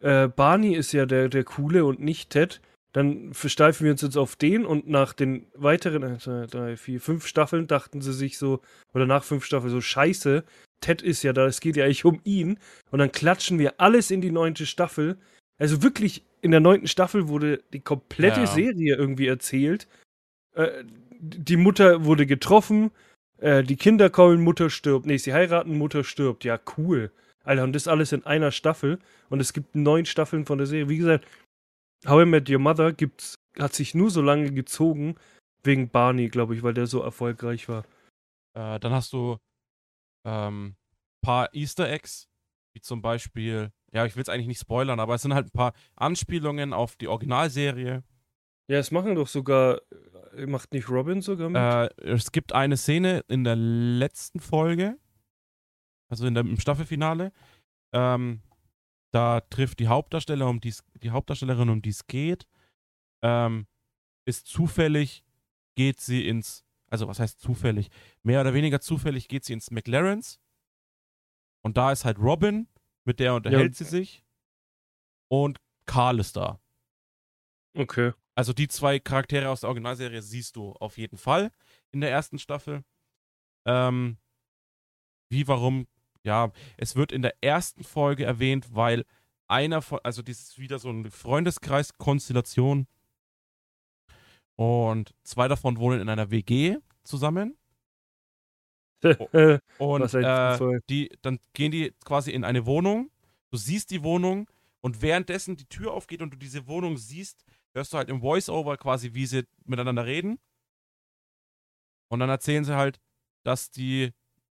äh, 0.00 0.28
Barney 0.28 0.74
ist 0.74 0.92
ja 0.92 1.06
der, 1.06 1.28
der 1.28 1.44
Coole 1.44 1.84
und 1.84 2.00
nicht 2.00 2.30
Ted. 2.30 2.60
Dann 2.92 3.34
versteifen 3.34 3.84
wir 3.84 3.92
uns 3.92 4.02
jetzt 4.02 4.16
auf 4.16 4.36
den 4.36 4.64
und 4.64 4.88
nach 4.88 5.12
den 5.12 5.46
weiteren, 5.54 6.04
eins, 6.04 6.24
zwei, 6.24 6.46
drei, 6.46 6.76
vier, 6.76 7.00
fünf 7.00 7.26
Staffeln 7.26 7.66
dachten 7.66 8.00
sie 8.00 8.12
sich 8.12 8.38
so, 8.38 8.60
oder 8.94 9.06
nach 9.06 9.24
fünf 9.24 9.44
Staffeln 9.44 9.70
so, 9.70 9.80
scheiße, 9.80 10.44
Ted 10.80 11.02
ist 11.02 11.22
ja 11.22 11.32
da, 11.32 11.46
es 11.46 11.60
geht 11.60 11.76
ja 11.76 11.84
eigentlich 11.84 12.04
um 12.04 12.20
ihn. 12.24 12.58
Und 12.90 13.00
dann 13.00 13.12
klatschen 13.12 13.58
wir 13.58 13.80
alles 13.80 14.10
in 14.10 14.20
die 14.20 14.30
neunte 14.30 14.64
Staffel. 14.64 15.18
Also 15.58 15.82
wirklich, 15.82 16.24
in 16.40 16.50
der 16.52 16.60
neunten 16.60 16.86
Staffel 16.88 17.28
wurde 17.28 17.62
die 17.72 17.80
komplette 17.80 18.40
Ja. 18.40 18.46
Serie 18.46 18.96
irgendwie 18.96 19.26
erzählt. 19.26 19.88
Äh, 20.54 20.84
die 21.20 21.56
Mutter 21.56 22.04
wurde 22.04 22.26
getroffen, 22.26 22.92
äh, 23.38 23.62
die 23.64 23.76
Kinder 23.76 24.08
kommen, 24.08 24.42
Mutter 24.42 24.70
stirbt. 24.70 25.06
Nee, 25.06 25.16
sie 25.16 25.32
heiraten, 25.32 25.76
Mutter 25.76 26.04
stirbt. 26.04 26.44
Ja, 26.44 26.60
cool. 26.76 27.10
Alter, 27.44 27.64
und 27.64 27.72
das 27.72 27.88
alles 27.88 28.12
in 28.12 28.24
einer 28.24 28.52
Staffel. 28.52 28.98
Und 29.30 29.40
es 29.40 29.52
gibt 29.52 29.74
neun 29.74 30.06
Staffeln 30.06 30.46
von 30.46 30.58
der 30.58 30.66
Serie. 30.66 30.88
Wie 30.88 30.98
gesagt, 30.98 31.26
How 32.06 32.22
I 32.22 32.26
Met 32.26 32.48
Your 32.48 32.60
Mother 32.60 32.92
gibt's, 32.92 33.34
hat 33.58 33.74
sich 33.74 33.94
nur 33.94 34.10
so 34.10 34.22
lange 34.22 34.52
gezogen 34.52 35.16
wegen 35.64 35.88
Barney, 35.88 36.28
glaube 36.28 36.54
ich, 36.54 36.62
weil 36.62 36.74
der 36.74 36.86
so 36.86 37.02
erfolgreich 37.02 37.68
war. 37.68 37.84
Äh, 38.54 38.78
dann 38.78 38.92
hast 38.92 39.12
du 39.12 39.38
ähm, 40.24 40.76
paar 41.22 41.52
Easter 41.54 41.90
Eggs, 41.90 42.27
wie 42.78 42.80
zum 42.80 43.02
Beispiel, 43.02 43.72
ja, 43.92 44.06
ich 44.06 44.14
will 44.14 44.22
es 44.22 44.28
eigentlich 44.28 44.46
nicht 44.46 44.60
spoilern, 44.60 45.00
aber 45.00 45.16
es 45.16 45.22
sind 45.22 45.34
halt 45.34 45.48
ein 45.48 45.50
paar 45.50 45.72
Anspielungen 45.96 46.72
auf 46.72 46.96
die 46.96 47.08
Originalserie. 47.08 48.04
Ja, 48.68 48.78
es 48.78 48.90
machen 48.90 49.14
doch 49.14 49.26
sogar, 49.26 49.80
äh, 50.36 50.46
macht 50.46 50.72
nicht 50.72 50.88
Robin 50.88 51.20
sogar 51.20 51.48
mit? 51.48 51.60
Äh, 51.60 51.88
es 52.12 52.30
gibt 52.32 52.52
eine 52.52 52.76
Szene 52.76 53.24
in 53.28 53.42
der 53.44 53.56
letzten 53.56 54.40
Folge, 54.40 54.96
also 56.08 56.26
in 56.26 56.34
der, 56.34 56.44
im 56.44 56.60
Staffelfinale. 56.60 57.32
Ähm, 57.92 58.42
da 59.10 59.40
trifft 59.40 59.80
die 59.80 59.88
Hauptdarsteller, 59.88 60.46
um 60.48 60.60
die's, 60.60 60.84
die 61.02 61.10
Hauptdarstellerin, 61.10 61.70
um 61.70 61.82
die 61.82 61.90
es 61.90 62.06
geht, 62.06 62.46
ähm, 63.22 63.66
ist 64.24 64.46
zufällig, 64.46 65.24
geht 65.74 66.00
sie 66.00 66.28
ins, 66.28 66.64
also 66.88 67.08
was 67.08 67.18
heißt 67.18 67.40
zufällig? 67.40 67.88
Mehr 68.22 68.42
oder 68.42 68.54
weniger 68.54 68.80
zufällig 68.80 69.26
geht 69.26 69.44
sie 69.44 69.54
ins 69.54 69.70
McLaren's. 69.70 70.38
Und 71.68 71.76
da 71.76 71.92
ist 71.92 72.06
halt 72.06 72.18
Robin, 72.18 72.66
mit 73.04 73.20
der 73.20 73.34
unterhält 73.34 73.76
sie 73.76 73.84
sich. 73.84 74.24
Und 75.30 75.58
Carl 75.84 76.18
ist 76.18 76.34
da. 76.34 76.58
Okay. 77.76 78.14
Also 78.34 78.54
die 78.54 78.68
zwei 78.68 78.98
Charaktere 78.98 79.50
aus 79.50 79.60
der 79.60 79.68
Originalserie 79.68 80.22
siehst 80.22 80.56
du 80.56 80.72
auf 80.72 80.96
jeden 80.96 81.18
Fall 81.18 81.52
in 81.90 82.00
der 82.00 82.10
ersten 82.10 82.38
Staffel. 82.38 82.84
Ähm, 83.66 84.16
wie, 85.28 85.46
warum? 85.46 85.88
Ja, 86.24 86.52
es 86.78 86.96
wird 86.96 87.12
in 87.12 87.20
der 87.20 87.34
ersten 87.42 87.84
Folge 87.84 88.24
erwähnt, 88.24 88.74
weil 88.74 89.04
einer 89.46 89.82
von, 89.82 90.00
also 90.04 90.22
das 90.22 90.40
ist 90.40 90.58
wieder 90.58 90.78
so 90.78 90.88
eine 90.88 91.10
Freundeskreis-Konstellation 91.10 92.86
und 94.56 95.14
zwei 95.22 95.48
davon 95.48 95.76
wohnen 95.76 96.00
in 96.00 96.08
einer 96.08 96.30
WG 96.30 96.78
zusammen 97.04 97.58
und 99.78 100.14
ein 100.14 100.24
äh, 100.24 100.80
die, 100.88 101.10
dann 101.22 101.38
gehen 101.52 101.70
die 101.70 101.92
quasi 102.04 102.30
in 102.32 102.44
eine 102.44 102.66
Wohnung, 102.66 103.10
du 103.50 103.56
siehst 103.56 103.90
die 103.90 104.02
Wohnung 104.02 104.48
und 104.80 105.02
währenddessen 105.02 105.56
die 105.56 105.66
Tür 105.66 105.92
aufgeht 105.92 106.22
und 106.22 106.32
du 106.32 106.36
diese 106.36 106.66
Wohnung 106.66 106.96
siehst, 106.96 107.44
hörst 107.74 107.92
du 107.92 107.98
halt 107.98 108.08
im 108.08 108.20
Voice-Over 108.20 108.76
quasi, 108.76 109.14
wie 109.14 109.26
sie 109.26 109.46
miteinander 109.64 110.04
reden. 110.04 110.38
Und 112.08 112.20
dann 112.20 112.30
erzählen 112.30 112.64
sie 112.64 112.76
halt, 112.76 113.00
dass 113.44 113.70
die 113.70 114.12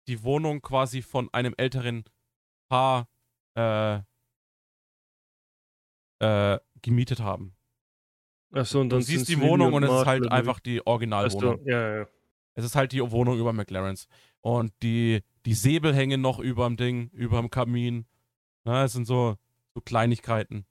die 0.06 0.22
Wohnung 0.22 0.62
quasi 0.62 1.02
von 1.02 1.28
einem 1.32 1.54
älteren 1.56 2.04
Paar 2.68 3.08
äh, 3.54 4.00
äh, 6.20 6.58
gemietet 6.82 7.20
haben. 7.20 7.54
Achso, 8.52 8.80
und 8.80 8.88
Du 8.88 8.96
dann 8.96 9.02
siehst 9.02 9.26
sind's 9.26 9.40
die 9.40 9.46
Wohnung 9.46 9.74
und 9.74 9.84
und 9.84 9.90
es 9.90 10.00
ist 10.00 10.06
halt 10.06 10.32
einfach 10.32 10.60
die 10.60 10.84
Originalwohnung. 10.86 11.60
Ja, 11.66 11.98
ja. 11.98 12.06
Es 12.54 12.64
ist 12.64 12.74
halt 12.74 12.92
die 12.92 13.00
Wohnung 13.10 13.38
über 13.38 13.52
McLaren's. 13.52 14.08
Und 14.40 14.72
die, 14.82 15.22
die 15.46 15.54
Säbel 15.54 15.94
hängen 15.94 16.20
noch 16.20 16.38
überm 16.38 16.76
Ding, 16.76 17.10
überm 17.12 17.50
Kamin. 17.50 18.06
Na, 18.64 18.84
es 18.84 18.92
sind 18.92 19.06
so, 19.06 19.36
so 19.74 19.80
Kleinigkeiten. 19.80 20.64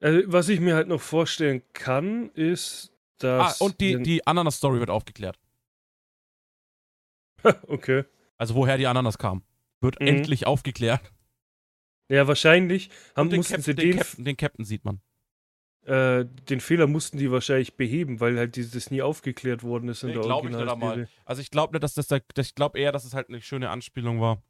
Also, 0.00 0.20
was 0.30 0.48
ich 0.48 0.60
mir 0.60 0.74
halt 0.74 0.88
noch 0.88 1.00
vorstellen 1.00 1.62
kann, 1.72 2.30
ist, 2.30 2.92
Ah, 3.22 3.48
dass. 3.48 3.60
und 3.62 3.80
die, 3.80 4.02
die 4.02 4.26
Ananas-Story 4.26 4.78
wird 4.78 4.90
aufgeklärt. 4.90 5.38
okay. 7.68 8.04
Also 8.38 8.54
woher 8.54 8.76
die 8.76 8.86
Ananas 8.86 9.18
kam. 9.18 9.42
Wird 9.80 10.00
Mhm. 10.00 10.06
endlich 10.06 10.46
aufgeklärt. 10.46 11.00
Ja, 12.08 12.28
wahrscheinlich 12.28 12.90
haben, 13.14 13.26
Und 13.26 13.30
den, 13.32 13.38
mussten 13.38 13.54
Cap 13.54 13.64
sie 13.64 13.74
den, 13.74 13.90
den, 13.90 13.98
Captain, 13.98 14.24
den 14.24 14.36
Captain 14.36 14.64
sieht 14.64 14.84
man. 14.84 15.00
Äh, 15.86 16.24
den 16.48 16.60
Fehler 16.60 16.86
mussten 16.86 17.16
die 17.18 17.30
wahrscheinlich 17.30 17.74
beheben, 17.76 18.20
weil 18.20 18.36
halt 18.38 18.56
dieses 18.56 18.90
nie 18.90 19.02
aufgeklärt 19.02 19.62
worden 19.62 19.88
ist 19.88 20.02
in 20.02 20.08
Nee, 20.08 20.14
der 20.14 20.22
glaub 20.22 20.44
ich 20.44 20.50
nicht 20.50 20.68
einmal. 20.68 21.08
Also 21.24 21.40
ich 21.42 21.50
glaube 21.50 21.72
nicht, 21.74 21.82
dass 21.82 21.94
das 21.94 22.08
der, 22.08 22.22
ich 22.38 22.54
glaube 22.54 22.78
eher, 22.78 22.92
dass 22.92 23.04
es 23.04 23.14
halt 23.14 23.28
eine 23.28 23.40
schöne 23.40 23.70
Anspielung 23.70 24.20
war. 24.20 24.42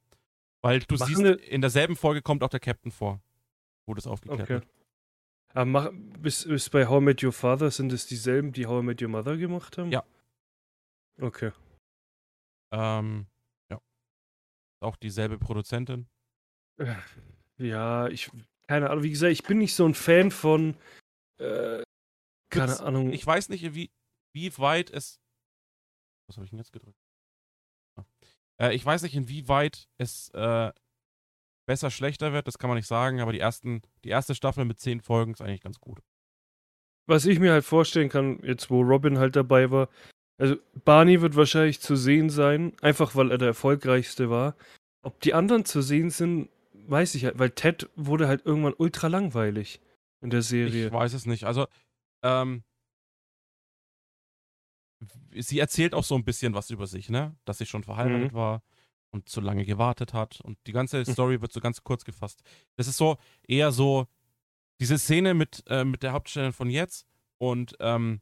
Weil 0.62 0.81
du 0.81 0.96
Machen 0.96 1.14
siehst, 1.14 1.40
in 1.42 1.61
derselben 1.61 1.94
Folge 1.96 2.22
kommt 2.22 2.42
auch 2.42 2.49
der 2.49 2.61
Captain 2.61 2.90
vor, 2.90 3.20
wo 3.87 3.94
das 3.94 4.07
aufgeklärt 4.07 4.42
Okay. 4.42 4.55
wird. 4.55 4.66
Aber 5.53 5.64
mach, 5.66 5.90
bis, 6.18 6.44
bis 6.46 6.68
bei 6.70 6.87
How 6.87 7.01
I 7.01 7.05
Met 7.05 7.22
Your 7.22 7.33
Father 7.33 7.70
sind 7.70 7.92
es 7.92 8.07
dieselben, 8.07 8.53
die 8.53 8.66
How 8.66 8.83
I 8.83 8.87
Met 8.87 9.01
Your 9.03 9.09
Mother 9.09 9.37
gemacht 9.37 9.79
haben? 9.79 9.90
Ja. 9.92 10.05
Okay. 11.20 11.53
Ähm, 12.72 13.27
ja. 13.70 13.81
Auch 14.81 14.96
dieselbe 14.96 15.38
Produzentin. 15.38 16.07
Äh, 16.79 16.94
Ja, 17.59 18.09
ich, 18.09 18.31
keine 18.66 18.90
Ahnung, 18.90 19.05
wie 19.05 19.11
gesagt, 19.11 19.33
ich 19.33 19.44
bin 19.44 19.59
nicht 19.59 19.75
so 19.75 19.87
ein 19.87 19.94
Fan 19.94 20.31
von, 20.31 20.77
äh, 21.38 21.83
keine 22.51 22.81
Ahnung. 22.81 23.12
Ich 23.12 23.27
weiß 23.27 23.49
nicht, 23.49 23.75
wie, 23.75 23.90
wie 24.35 24.57
weit 24.59 24.90
es. 24.90 25.20
Was 26.29 26.37
habe 26.37 26.44
ich 26.44 26.51
denn 26.51 26.59
jetzt 26.59 26.72
gedrückt? 26.72 26.99
Ah. 27.99 28.05
Äh, 28.61 28.75
ich 28.75 28.85
weiß 28.85 29.03
nicht, 29.03 29.14
inwieweit 29.14 29.88
es 29.99 30.31
äh, 30.31 30.72
besser, 31.66 31.90
schlechter 31.90 32.33
wird, 32.33 32.46
das 32.46 32.59
kann 32.59 32.68
man 32.68 32.77
nicht 32.77 32.87
sagen, 32.87 33.20
aber 33.20 33.33
die, 33.33 33.40
ersten, 33.40 33.83
die 34.05 34.09
erste 34.09 34.35
Staffel 34.35 34.64
mit 34.64 34.81
zehn 34.81 35.01
Folgen 35.01 35.33
ist 35.33 35.40
eigentlich 35.40 35.61
ganz 35.61 35.81
gut. 35.81 36.01
Was 37.09 37.27
ich 37.27 37.38
mir 37.38 37.53
halt 37.53 37.64
vorstellen 37.64 38.09
kann, 38.09 38.40
jetzt 38.42 38.70
wo 38.70 38.81
Robin 38.83 39.18
halt 39.18 39.37
dabei 39.37 39.70
war, 39.70 39.88
also 40.38 40.57
Barney 40.85 41.20
wird 41.22 41.37
wahrscheinlich 41.37 41.81
zu 41.81 41.96
sehen 41.96 42.31
sein, 42.31 42.72
einfach 42.83 43.14
weil 43.16 43.31
er 43.31 43.38
der 43.38 43.49
erfolgreichste 43.49 44.29
war. 44.29 44.55
Ob 45.03 45.20
die 45.20 45.35
anderen 45.35 45.64
zu 45.64 45.83
sehen 45.83 46.11
sind, 46.11 46.51
weiß 46.72 47.14
ich 47.14 47.25
halt, 47.25 47.38
weil 47.38 47.51
Ted 47.51 47.88
wurde 47.96 48.29
halt 48.29 48.44
irgendwann 48.44 48.75
ultra 48.77 49.07
langweilig 49.07 49.81
in 50.27 50.31
der 50.31 50.43
Serie. 50.43 50.87
Ich 50.87 50.93
weiß 50.93 51.12
es 51.12 51.25
nicht. 51.25 51.45
Also, 51.45 51.67
ähm, 52.25 52.65
sie 55.33 55.61
erzählt 55.61 55.95
auch 55.95 56.03
so 56.03 56.17
ein 56.17 56.25
bisschen 56.25 56.53
was 56.53 56.71
über 56.71 56.89
sich, 56.89 57.09
ne? 57.09 57.37
Dass 57.45 57.59
sie 57.59 57.67
schon 57.67 57.85
verheiratet 57.85 58.33
war 58.33 58.62
und 59.11 59.29
zu 59.29 59.41
lange 59.41 59.65
gewartet 59.65 60.15
hat. 60.15 60.41
Und 60.41 60.59
die 60.67 60.73
ganze 60.73 61.05
Story 61.05 61.41
wird 61.41 61.53
so 61.53 61.61
ganz 61.61 61.85
kurz 61.85 62.05
gefasst. 62.05 62.43
Das 62.75 62.89
ist 62.89 62.97
so 62.97 63.19
eher 63.47 63.71
so 63.71 64.09
diese 64.81 64.99
Szene 64.99 65.33
mit, 65.35 65.62
äh, 65.69 65.85
mit 65.85 66.03
der 66.03 66.12
Hauptstellerin 66.12 66.53
von 66.53 66.71
jetzt 66.71 67.07
und 67.39 67.77
ähm, 67.79 68.21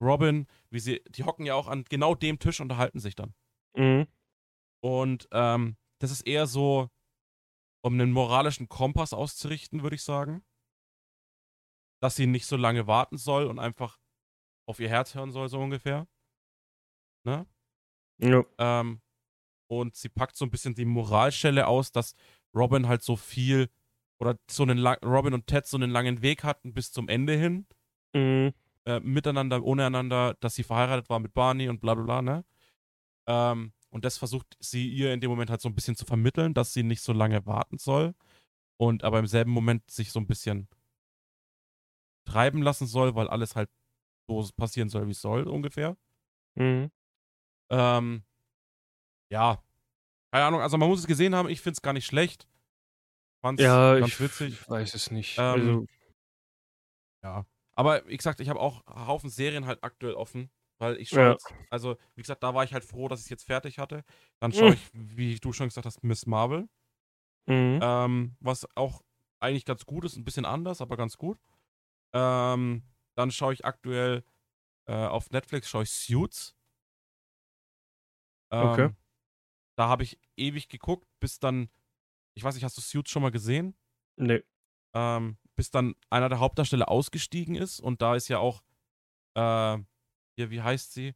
Robin, 0.00 0.46
wie 0.70 0.78
sie, 0.78 1.02
die 1.08 1.24
hocken 1.24 1.46
ja 1.46 1.54
auch 1.54 1.66
an 1.66 1.84
genau 1.88 2.14
dem 2.14 2.38
Tisch 2.38 2.60
und 2.60 2.66
unterhalten 2.66 3.00
sich 3.00 3.16
dann. 3.16 3.34
Mhm. 3.74 4.06
Und 4.82 5.28
ähm, 5.32 5.76
das 5.98 6.12
ist 6.12 6.22
eher 6.22 6.46
so, 6.46 6.88
um 7.82 7.94
einen 7.94 8.12
moralischen 8.12 8.68
Kompass 8.68 9.12
auszurichten, 9.12 9.82
würde 9.82 9.96
ich 9.96 10.02
sagen. 10.02 10.42
Dass 12.00 12.16
sie 12.16 12.26
nicht 12.26 12.46
so 12.46 12.56
lange 12.56 12.86
warten 12.86 13.18
soll 13.18 13.46
und 13.46 13.58
einfach 13.58 13.98
auf 14.66 14.80
ihr 14.80 14.88
Herz 14.88 15.14
hören 15.14 15.32
soll, 15.32 15.48
so 15.48 15.60
ungefähr. 15.60 16.06
Ne? 17.24 17.46
Ja. 18.18 18.44
Ähm, 18.58 19.00
und 19.68 19.96
sie 19.96 20.08
packt 20.08 20.36
so 20.36 20.44
ein 20.44 20.50
bisschen 20.50 20.74
die 20.74 20.84
Moralstelle 20.84 21.66
aus, 21.66 21.92
dass 21.92 22.14
Robin 22.54 22.88
halt 22.88 23.02
so 23.02 23.16
viel 23.16 23.68
oder 24.18 24.38
so 24.50 24.62
einen 24.62 24.78
lang, 24.78 24.98
Robin 25.04 25.34
und 25.34 25.46
Ted 25.46 25.66
so 25.66 25.76
einen 25.76 25.90
langen 25.90 26.22
Weg 26.22 26.44
hatten 26.44 26.74
bis 26.74 26.92
zum 26.92 27.08
Ende 27.08 27.34
hin. 27.34 27.66
Mhm. 28.14 28.52
Äh, 28.84 29.00
miteinander, 29.00 29.62
ohne 29.62 29.86
einander, 29.86 30.34
dass 30.40 30.54
sie 30.54 30.62
verheiratet 30.62 31.08
war 31.08 31.20
mit 31.20 31.34
Barney 31.34 31.68
und 31.68 31.80
bla 31.80 31.94
bla 31.94 32.04
bla, 32.04 32.22
ne? 32.22 32.44
Ähm, 33.26 33.72
und 33.90 34.04
das 34.04 34.18
versucht 34.18 34.56
sie 34.60 34.88
ihr 34.88 35.12
in 35.12 35.20
dem 35.20 35.30
Moment 35.30 35.50
halt 35.50 35.60
so 35.60 35.68
ein 35.68 35.74
bisschen 35.74 35.96
zu 35.96 36.04
vermitteln, 36.04 36.54
dass 36.54 36.72
sie 36.72 36.82
nicht 36.82 37.02
so 37.02 37.12
lange 37.12 37.44
warten 37.46 37.78
soll 37.78 38.14
und 38.76 39.04
aber 39.04 39.18
im 39.18 39.26
selben 39.26 39.50
Moment 39.50 39.90
sich 39.90 40.12
so 40.12 40.20
ein 40.20 40.26
bisschen 40.26 40.68
treiben 42.30 42.62
lassen 42.62 42.86
soll, 42.86 43.14
weil 43.14 43.28
alles 43.28 43.56
halt 43.56 43.70
so 44.28 44.46
passieren 44.56 44.88
soll, 44.88 45.06
wie 45.06 45.12
es 45.12 45.20
soll, 45.20 45.48
ungefähr. 45.48 45.96
Mhm. 46.56 46.90
Ähm, 47.70 48.24
ja. 49.30 49.62
Keine 50.32 50.44
Ahnung, 50.46 50.60
also 50.60 50.78
man 50.78 50.88
muss 50.88 51.00
es 51.00 51.06
gesehen 51.06 51.34
haben, 51.34 51.48
ich 51.48 51.60
finde 51.60 51.74
es 51.74 51.82
gar 51.82 51.92
nicht 51.92 52.06
schlecht. 52.06 52.46
Fand's 53.42 53.62
Ja, 53.62 53.98
ganz 53.98 54.14
ich, 54.14 54.20
witzig. 54.20 54.54
ich 54.54 54.68
weiß 54.68 54.94
es 54.94 55.10
nicht. 55.10 55.38
Ähm, 55.38 55.44
also, 55.44 55.86
Ja. 57.22 57.46
Aber 57.74 58.06
wie 58.06 58.16
gesagt, 58.16 58.40
ich 58.40 58.48
habe 58.48 58.60
auch 58.60 58.86
einen 58.86 59.06
Haufen 59.06 59.30
Serien 59.30 59.66
halt 59.66 59.82
aktuell 59.82 60.14
offen, 60.14 60.50
weil 60.78 60.96
ich 60.98 61.08
schaue 61.08 61.20
Ja. 61.20 61.32
jetzt, 61.32 61.52
also 61.70 61.96
wie 62.14 62.22
gesagt, 62.22 62.42
da 62.42 62.54
war 62.54 62.64
ich 62.64 62.72
halt 62.72 62.84
froh, 62.84 63.08
dass 63.08 63.20
ich 63.20 63.26
es 63.26 63.30
jetzt 63.30 63.44
fertig 63.46 63.78
hatte. 63.78 64.04
Dann 64.38 64.50
Mhm. 64.50 64.54
schaue 64.54 64.74
ich, 64.74 64.90
wie 64.92 65.36
du 65.36 65.52
schon 65.52 65.68
gesagt 65.68 65.86
hast, 65.86 66.02
Miss 66.04 66.26
Marvel, 66.26 66.68
mhm. 67.46 67.80
ähm, 67.82 68.36
was 68.40 68.66
auch 68.76 69.02
eigentlich 69.40 69.64
ganz 69.64 69.86
gut 69.86 70.04
ist, 70.04 70.16
ein 70.16 70.24
bisschen 70.24 70.44
anders, 70.44 70.80
aber 70.80 70.96
ganz 70.96 71.16
gut. 71.16 71.38
Ähm, 72.12 72.82
dann 73.16 73.30
schaue 73.30 73.52
ich 73.52 73.64
aktuell 73.64 74.24
äh, 74.86 74.92
auf 75.06 75.30
Netflix 75.30 75.68
schaue 75.68 75.84
ich 75.84 75.90
Suits. 75.90 76.56
Ähm, 78.52 78.66
Okay. 78.68 78.90
Da 79.76 79.88
habe 79.88 80.02
ich 80.02 80.20
ewig 80.36 80.68
geguckt, 80.68 81.08
bis 81.20 81.38
dann, 81.38 81.70
ich 82.34 82.44
weiß 82.44 82.54
nicht, 82.54 82.64
hast 82.64 82.76
du 82.76 82.82
Suits 82.82 83.10
schon 83.10 83.22
mal 83.22 83.30
gesehen? 83.30 83.76
nee. 84.16 84.42
ähm, 84.94 85.38
bis 85.56 85.70
dann 85.70 85.94
einer 86.10 86.28
der 86.28 86.40
Hauptdarsteller 86.40 86.88
ausgestiegen 86.88 87.54
ist 87.54 87.80
und 87.80 88.02
da 88.02 88.14
ist 88.16 88.28
ja 88.28 88.38
auch, 88.38 88.62
äh, 89.34 89.78
hier, 90.36 90.50
wie 90.50 90.60
heißt 90.62 90.92
sie? 90.92 91.14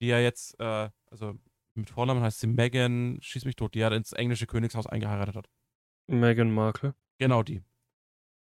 Die 0.00 0.08
ja 0.08 0.18
jetzt, 0.18 0.58
äh, 0.60 0.90
also 1.06 1.38
mit 1.74 1.88
Vornamen 1.88 2.22
heißt 2.22 2.40
sie 2.40 2.48
Megan, 2.48 3.18
schieß 3.22 3.44
mich 3.44 3.56
tot, 3.56 3.74
die 3.74 3.78
ja 3.78 3.88
ins 3.88 4.12
englische 4.12 4.46
Königshaus 4.46 4.86
eingeheiratet 4.86 5.36
hat. 5.36 5.48
Meghan 6.08 6.52
Markle. 6.52 6.94
Genau 7.18 7.42
die. 7.42 7.62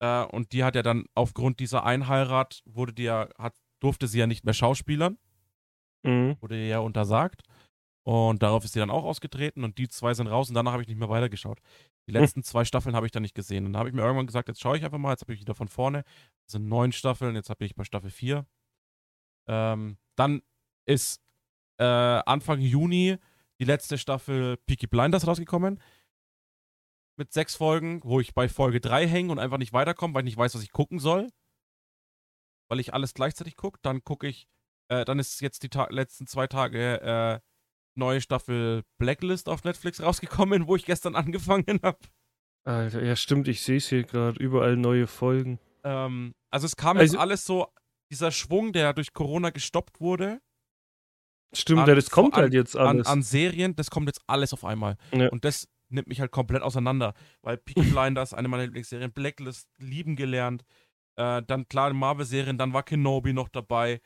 Äh, 0.03 0.25
und 0.25 0.53
die 0.53 0.65
hat 0.65 0.75
ja 0.75 0.83
dann 0.83 1.07
aufgrund 1.15 1.61
dieser 1.61 1.85
Einheirat, 1.85 2.63
wurde 2.67 2.93
die 2.93 3.05
ja, 3.05 3.29
hat, 3.39 3.55
durfte 3.81 4.09
sie 4.09 4.19
ja 4.19 4.27
nicht 4.27 4.45
mehr 4.45 4.55
schauspielern, 4.55 5.17
Mhm. 6.05 6.37
wurde 6.41 6.57
ihr 6.61 6.67
ja 6.67 6.79
untersagt. 6.81 7.43
Und 8.05 8.43
darauf 8.43 8.65
ist 8.65 8.73
sie 8.73 8.81
dann 8.81 8.91
auch 8.91 9.05
ausgetreten 9.05 9.63
und 9.63 9.79
die 9.79 9.89
zwei 9.89 10.13
sind 10.15 10.27
raus 10.27 10.49
und 10.49 10.57
danach 10.57 10.73
habe 10.73 10.83
ich 10.83 10.89
nicht 10.89 10.99
mehr 10.99 11.09
weitergeschaut. 11.09 11.61
Die 12.09 12.13
Hm. 12.13 12.21
letzten 12.21 12.43
zwei 12.43 12.65
Staffeln 12.65 12.97
habe 12.97 13.07
ich 13.07 13.13
dann 13.13 13.23
nicht 13.23 13.37
gesehen. 13.37 13.65
Und 13.65 13.75
dann 13.75 13.79
habe 13.79 13.89
ich 13.91 13.95
mir 13.95 14.03
irgendwann 14.03 14.27
gesagt, 14.27 14.49
jetzt 14.49 14.61
schaue 14.61 14.77
ich 14.77 14.85
einfach 14.85 14.99
mal, 14.99 15.11
jetzt 15.13 15.21
habe 15.21 15.33
ich 15.35 15.41
wieder 15.41 15.55
von 15.55 15.69
vorne. 15.69 16.03
Das 16.47 16.53
sind 16.55 16.67
neun 16.67 16.91
Staffeln, 16.91 17.37
jetzt 17.37 17.49
habe 17.51 17.65
ich 17.65 17.77
bei 17.77 17.85
Staffel 17.85 18.11
4. 18.11 18.45
Ähm, 19.49 19.99
dann 20.17 20.43
ist 20.87 21.21
äh, 21.79 21.85
Anfang 21.85 22.61
Juni 22.61 23.19
die 23.61 23.65
letzte 23.65 23.97
Staffel 23.99 24.57
Peaky 24.67 24.89
Blinders 24.89 25.25
rausgekommen. 25.29 25.81
Mit 27.19 27.33
sechs 27.33 27.55
Folgen, 27.55 28.01
wo 28.05 28.21
ich 28.21 28.35
bei 28.35 28.49
Folge 28.49 28.81
3 28.81 29.07
hänge 29.07 29.31
und 29.33 29.39
einfach 29.39 29.59
nicht 29.59 29.73
weiterkomme, 29.73 30.15
weil 30.15 30.23
ich 30.23 30.33
nicht 30.33 30.37
weiß, 30.39 30.55
was 30.55 30.63
ich 30.63 30.73
gucken 30.73 30.99
soll. 30.99 31.29
Weil 32.71 32.81
ich 32.81 32.95
alles 32.95 33.13
gleichzeitig 33.15 33.57
gucke. 33.57 33.79
Dann 33.83 34.03
gucke 34.03 34.27
ich, 34.27 34.47
äh, 34.89 35.05
dann 35.05 35.19
ist 35.19 35.41
jetzt 35.41 35.63
die 35.63 35.69
Ta 35.69 35.89
letzten 35.91 36.27
zwei 36.27 36.47
Tage 36.47 37.01
äh, 37.03 37.41
neue 37.99 38.21
Staffel 38.23 38.83
Blacklist 38.99 39.49
auf 39.49 39.63
Netflix 39.65 40.01
rausgekommen, 40.03 40.67
wo 40.67 40.77
ich 40.77 40.87
gestern 40.87 41.15
angefangen 41.15 41.81
habe. 41.83 41.99
Alter, 42.65 43.03
ja 43.03 43.17
stimmt, 43.17 43.49
ich 43.49 43.63
sehe 43.63 43.77
es 43.79 43.89
hier 43.89 44.05
gerade. 44.05 44.39
Überall 44.41 44.77
neue 44.77 45.07
Folgen. 45.07 45.59
Ähm, 45.85 46.33
also 46.51 46.65
es 46.67 46.77
kam 46.77 46.97
Also- 46.97 47.15
jetzt 47.15 47.21
alles 47.21 47.45
so, 47.45 47.67
dieser 48.11 48.31
Schwung, 48.31 48.73
der 48.73 48.95
durch 48.95 49.13
Corona 49.13 49.51
gestoppt 49.51 50.01
wurde, 50.01 50.41
Stimmt, 51.55 51.81
An- 51.81 51.89
ja, 51.89 51.95
das 51.95 52.09
kommt 52.09 52.33
an- 52.35 52.41
halt 52.45 52.55
jetzt 52.55 52.75
an, 52.79 52.87
alles. 52.89 53.07
an 53.07 53.23
Serien, 53.23 53.77
das 53.77 53.91
kommt 53.91 54.07
jetzt 54.09 54.23
alles 54.27 54.55
auf 54.55 54.65
einmal. 54.65 54.97
Ja. 55.13 55.29
Und 55.29 55.45
das 55.45 55.69
nimmt 55.93 56.09
mich 56.09 56.21
halt 56.21 56.31
komplett 56.31 56.63
auseinander. 56.63 57.15
Weil 57.43 57.57
Peaky 57.59 57.83
Blinders, 57.91 58.35
eine 58.35 58.49
meiner 58.49 58.65
Lieblingsserien, 58.65 59.13
Blacklist, 59.13 59.69
lieben 59.79 60.17
gelernt. 60.17 60.65
Äh, 61.17 61.43
dann 61.43 61.69
klar, 61.69 61.93
Marvel-Serien, 61.93 62.59
dann 62.59 62.73
war 62.73 62.83
Kenobi 62.83 63.33
noch 63.33 63.49
dabei, 63.49 64.01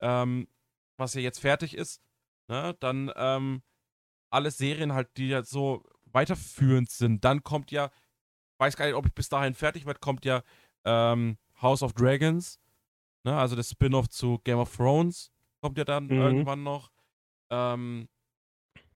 ähm, 0.00 0.46
was 0.96 1.14
ja 1.14 1.20
jetzt 1.22 1.40
fertig 1.40 1.74
ist. 1.76 2.02
Ne? 2.48 2.76
Dann 2.80 3.10
ähm, 3.16 3.62
alle 4.30 4.50
Serien 4.50 4.92
halt, 4.92 5.16
die 5.16 5.28
ja 5.28 5.42
so 5.42 5.82
weiterführend 6.04 6.90
sind. 6.90 7.24
Dann 7.24 7.42
kommt 7.42 7.70
ja, 7.70 7.90
weiß 8.58 8.76
gar 8.76 8.86
nicht, 8.86 8.94
ob 8.94 9.06
ich 9.06 9.14
bis 9.14 9.28
dahin 9.28 9.54
fertig 9.54 9.86
werde, 9.86 10.00
kommt 10.00 10.24
ja 10.24 10.42
ähm, 10.84 11.38
House 11.62 11.82
of 11.82 11.92
Dragons. 11.94 12.60
Ne? 13.24 13.36
Also 13.36 13.56
das 13.56 13.70
Spin-off 13.70 14.08
zu 14.08 14.38
Game 14.44 14.58
of 14.58 14.74
Thrones 14.76 15.30
kommt 15.60 15.78
ja 15.78 15.84
dann 15.84 16.06
Mhm. 16.06 16.12
irgendwann 16.12 16.62
noch. 16.62 16.90
Ähm, 17.50 18.08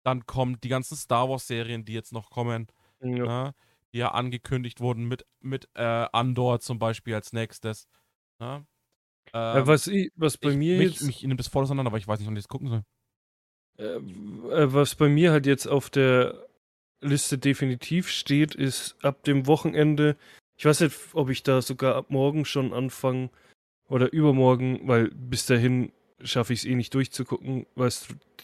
dann 0.05 0.27
kommen 0.27 0.61
die 0.61 0.69
ganzen 0.69 0.97
Star 0.97 1.29
Wars-Serien, 1.29 1.85
die 1.85 1.93
jetzt 1.95 2.13
noch 2.13 2.31
kommen, 2.31 2.69
ja. 3.01 3.09
ne? 3.09 3.55
die 3.93 3.99
ja 3.99 4.13
angekündigt 4.13 4.81
wurden 4.81 5.05
mit, 5.05 5.27
mit 5.41 5.69
äh, 5.75 6.07
Andor 6.13 6.61
zum 6.61 6.79
Beispiel 6.79 7.15
als 7.15 7.33
nächstes. 7.33 7.89
Ne? 8.39 8.67
Ja, 9.33 9.59
Ähm, 9.59 9.67
was, 9.67 9.87
ich, 9.87 10.13
was 10.15 10.37
bei 10.39 10.51
ich, 10.51 10.57
mir 10.57 10.79
mich, 10.79 10.93
jetzt. 10.93 11.03
mich 11.03 11.23
nimmt 11.23 11.41
das 11.41 11.49
voll 11.49 11.65
auseinander, 11.65 11.91
aber 11.91 11.99
ich 11.99 12.07
weiß 12.07 12.19
nicht, 12.19 12.29
wann 12.29 12.37
ich 12.37 12.43
das 12.43 12.49
gucken 12.49 12.69
soll. 12.69 12.83
Äh, 13.79 13.97
äh, 13.97 14.73
was 14.73 14.95
bei 14.95 15.09
mir 15.09 15.33
halt 15.33 15.47
jetzt 15.47 15.67
auf 15.67 15.91
der 15.91 16.47
Liste 17.01 17.39
definitiv 17.39 18.09
steht, 18.09 18.55
ist 18.55 18.97
ab 19.03 19.25
dem 19.25 19.47
Wochenende. 19.47 20.17
Ich 20.57 20.65
weiß 20.65 20.81
nicht, 20.81 20.97
ob 21.15 21.31
ich 21.31 21.43
da 21.43 21.63
sogar 21.63 21.97
ab 21.97 22.11
morgen 22.11 22.45
schon 22.45 22.73
anfange 22.73 23.31
oder 23.89 24.13
übermorgen, 24.13 24.87
weil 24.87 25.11
bis 25.11 25.47
dahin 25.47 25.93
schaffe 26.23 26.53
ich 26.53 26.61
es 26.61 26.65
eh 26.65 26.75
nicht 26.75 26.95
durchzugucken. 26.95 27.67
Du, 27.75 27.89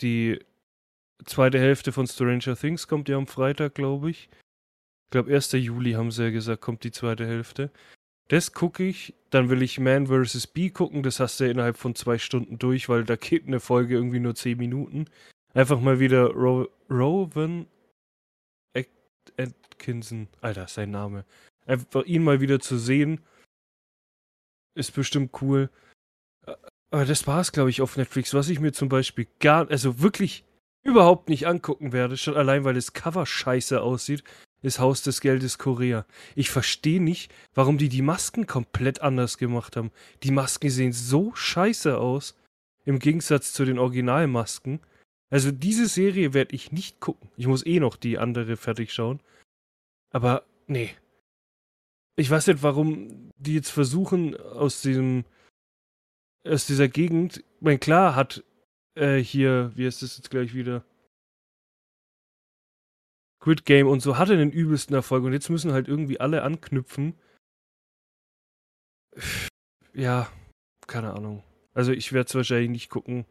die 0.02 0.40
zweite 1.24 1.58
Hälfte 1.58 1.92
von 1.92 2.06
Stranger 2.06 2.56
Things 2.56 2.88
kommt 2.88 3.08
ja 3.08 3.16
am 3.16 3.26
Freitag, 3.26 3.74
glaube 3.74 4.10
ich. 4.10 4.28
Ich 4.32 5.10
glaube, 5.12 5.34
1. 5.34 5.52
Juli 5.52 5.92
haben 5.92 6.10
sie 6.10 6.24
ja 6.24 6.30
gesagt, 6.30 6.60
kommt 6.62 6.84
die 6.84 6.92
zweite 6.92 7.26
Hälfte. 7.26 7.70
Das 8.28 8.52
gucke 8.52 8.84
ich. 8.84 9.14
Dann 9.30 9.48
will 9.50 9.62
ich 9.62 9.80
Man 9.80 10.06
vs. 10.06 10.46
Bee 10.46 10.70
gucken. 10.70 11.02
Das 11.02 11.18
hast 11.18 11.40
du 11.40 11.44
ja 11.44 11.50
innerhalb 11.50 11.76
von 11.76 11.94
zwei 11.94 12.18
Stunden 12.18 12.58
durch, 12.58 12.88
weil 12.88 13.04
da 13.04 13.16
geht 13.16 13.46
eine 13.46 13.58
Folge 13.60 13.94
irgendwie 13.94 14.20
nur 14.20 14.34
zehn 14.36 14.56
Minuten. 14.58 15.06
Einfach 15.52 15.80
mal 15.80 15.98
wieder 15.98 16.30
Ro 16.30 16.68
Rowan 16.88 17.66
At- 18.76 18.86
Atkinson. 19.36 20.28
Alter, 20.40 20.68
sein 20.68 20.92
Name. 20.92 21.24
Einfach 21.66 22.04
ihn 22.04 22.22
mal 22.22 22.40
wieder 22.40 22.60
zu 22.60 22.78
sehen. 22.78 23.20
ist 24.76 24.94
bestimmt 24.94 25.42
cool. 25.42 25.70
Aber 26.92 27.04
das 27.04 27.26
war 27.26 27.40
es, 27.40 27.50
glaube 27.52 27.70
ich, 27.70 27.82
auf 27.82 27.96
Netflix. 27.96 28.32
Was 28.34 28.48
ich 28.48 28.60
mir 28.60 28.72
zum 28.72 28.88
Beispiel 28.88 29.26
gar, 29.40 29.68
also 29.70 30.00
wirklich 30.00 30.44
überhaupt 30.82 31.28
nicht 31.28 31.46
angucken 31.46 31.92
werde, 31.92 32.16
schon 32.16 32.36
allein 32.36 32.64
weil 32.64 32.74
das 32.74 32.92
Cover 32.92 33.26
scheiße 33.26 33.80
aussieht, 33.80 34.24
ist 34.62 34.78
Haus 34.78 35.02
des 35.02 35.20
Geldes 35.20 35.58
Korea. 35.58 36.04
Ich 36.34 36.50
verstehe 36.50 37.00
nicht, 37.00 37.32
warum 37.54 37.78
die 37.78 37.88
die 37.88 38.02
Masken 38.02 38.46
komplett 38.46 39.00
anders 39.00 39.38
gemacht 39.38 39.76
haben. 39.76 39.90
Die 40.22 40.30
Masken 40.30 40.70
sehen 40.70 40.92
so 40.92 41.34
scheiße 41.34 41.98
aus, 41.98 42.36
im 42.84 42.98
Gegensatz 42.98 43.52
zu 43.52 43.64
den 43.64 43.78
Originalmasken. 43.78 44.80
Also 45.30 45.50
diese 45.50 45.86
Serie 45.86 46.34
werde 46.34 46.54
ich 46.54 46.72
nicht 46.72 47.00
gucken. 47.00 47.30
Ich 47.36 47.46
muss 47.46 47.64
eh 47.64 47.80
noch 47.80 47.96
die 47.96 48.18
andere 48.18 48.56
fertig 48.56 48.92
schauen. 48.92 49.20
Aber 50.10 50.44
nee. 50.66 50.90
Ich 52.16 52.30
weiß 52.30 52.48
nicht, 52.48 52.62
warum 52.62 53.30
die 53.38 53.54
jetzt 53.54 53.70
versuchen, 53.70 54.36
aus 54.36 54.82
diesem 54.82 55.24
aus 56.46 56.66
dieser 56.66 56.88
Gegend, 56.88 57.38
ich 57.38 57.44
meine, 57.60 57.78
klar 57.78 58.14
hat 58.14 58.42
äh, 59.00 59.18
hier, 59.18 59.72
wie 59.74 59.86
heißt 59.86 60.02
das 60.02 60.16
jetzt 60.16 60.30
gleich 60.30 60.54
wieder? 60.54 60.84
Squid 63.42 63.64
Game 63.64 63.88
und 63.88 64.00
so 64.00 64.18
hatte 64.18 64.36
den 64.36 64.52
übelsten 64.52 64.94
Erfolg 64.94 65.24
und 65.24 65.32
jetzt 65.32 65.48
müssen 65.48 65.72
halt 65.72 65.88
irgendwie 65.88 66.20
alle 66.20 66.42
anknüpfen. 66.42 67.18
Ja, 69.94 70.30
keine 70.86 71.14
Ahnung. 71.14 71.42
Also 71.72 71.92
ich 71.92 72.12
werde 72.12 72.28
es 72.28 72.34
wahrscheinlich 72.34 72.70
nicht 72.70 72.90
gucken. 72.90 73.24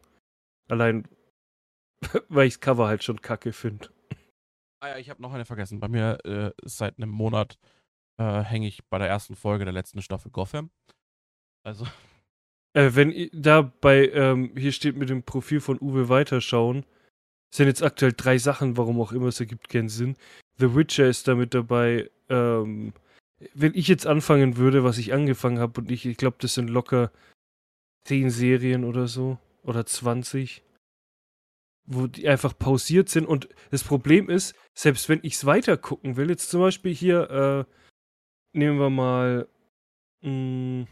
Allein, 0.68 1.06
weil 2.28 2.48
ich 2.48 2.54
das 2.54 2.60
Cover 2.60 2.88
halt 2.88 3.04
schon 3.04 3.22
kacke 3.22 3.52
finde. 3.52 3.88
Ah 4.82 4.88
ja, 4.88 4.98
ich 4.98 5.10
habe 5.10 5.22
noch 5.22 5.32
eine 5.32 5.44
vergessen. 5.44 5.78
Bei 5.78 5.88
mir 5.88 6.18
äh, 6.24 6.52
seit 6.64 6.96
einem 6.96 7.10
Monat 7.10 7.58
äh, 8.18 8.42
hänge 8.42 8.66
ich 8.66 8.84
bei 8.88 8.98
der 8.98 9.08
ersten 9.08 9.36
Folge 9.36 9.64
der 9.64 9.74
letzten 9.74 10.02
Staffel 10.02 10.30
Gotham. 10.30 10.70
Also. 11.64 11.86
Äh, 12.72 12.90
wenn 12.94 13.30
da 13.32 13.62
bei, 13.62 14.08
ähm, 14.10 14.52
hier 14.56 14.72
steht 14.72 14.96
mit 14.96 15.10
dem 15.10 15.22
Profil 15.22 15.60
von 15.60 15.78
Uwe 15.80 16.08
weiterschauen, 16.08 16.84
sind 17.52 17.66
jetzt 17.66 17.82
aktuell 17.82 18.12
drei 18.16 18.38
Sachen, 18.38 18.76
warum 18.76 19.00
auch 19.00 19.12
immer 19.12 19.26
es 19.26 19.40
ergibt 19.40 19.68
keinen 19.68 19.88
Sinn. 19.88 20.16
The 20.58 20.74
Witcher 20.74 21.08
ist 21.08 21.26
damit 21.26 21.54
dabei. 21.54 22.10
Ähm, 22.28 22.92
wenn 23.54 23.74
ich 23.74 23.88
jetzt 23.88 24.06
anfangen 24.06 24.56
würde, 24.56 24.84
was 24.84 24.98
ich 24.98 25.12
angefangen 25.12 25.58
habe, 25.58 25.80
und 25.80 25.90
ich, 25.90 26.06
ich 26.06 26.16
glaube, 26.16 26.36
das 26.40 26.54
sind 26.54 26.70
locker 26.70 27.10
zehn 28.04 28.30
Serien 28.30 28.84
oder 28.84 29.08
so, 29.08 29.38
oder 29.62 29.84
20, 29.84 30.62
wo 31.86 32.06
die 32.06 32.28
einfach 32.28 32.56
pausiert 32.56 33.08
sind. 33.08 33.26
Und 33.26 33.48
das 33.70 33.82
Problem 33.82 34.28
ist, 34.28 34.54
selbst 34.74 35.08
wenn 35.08 35.20
ich 35.22 35.34
es 35.34 35.46
weiter 35.46 35.76
gucken 35.76 36.16
will, 36.16 36.30
jetzt 36.30 36.50
zum 36.50 36.60
Beispiel 36.60 36.94
hier, 36.94 37.66
äh, 38.54 38.58
nehmen 38.58 38.78
wir 38.78 38.90
mal, 38.90 39.48
mh, 40.22 40.30
mm, 40.30 40.86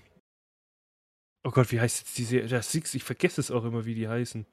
oh 1.49 1.51
Gott, 1.51 1.73
wie 1.73 1.81
heißt 1.81 2.01
jetzt 2.01 2.19
die 2.19 2.25
Serie? 2.25 2.49
Das 2.49 2.71
Six, 2.71 2.95
ich 2.95 3.05
vergesse 3.05 3.41
es 3.41 3.51
auch 3.51 3.65
immer, 3.65 3.87
wie 3.87 3.95
die 3.95 4.07
heißen. 4.07 4.45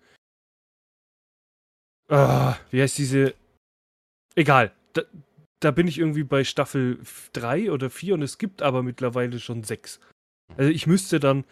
Ah, 2.08 2.56
wie 2.72 2.82
heißt 2.82 2.98
diese? 2.98 3.36
Egal. 4.36 4.72
Da, 4.94 5.02
da, 5.60 5.72
bin 5.72 5.88
ich 5.88 5.98
irgendwie 5.98 6.24
bei 6.24 6.46
Staffel 6.46 7.00
3 7.34 7.72
oder 7.72 7.90
4 7.90 8.14
und 8.14 8.22
es 8.22 8.38
gibt 8.38 8.62
aber 8.62 8.82
mittlerweile 8.82 9.40
schon 9.40 9.64
6. 9.64 10.00
Also 10.56 10.72
ich 10.72 10.88
müsste 10.88 11.20
dann 11.20 11.44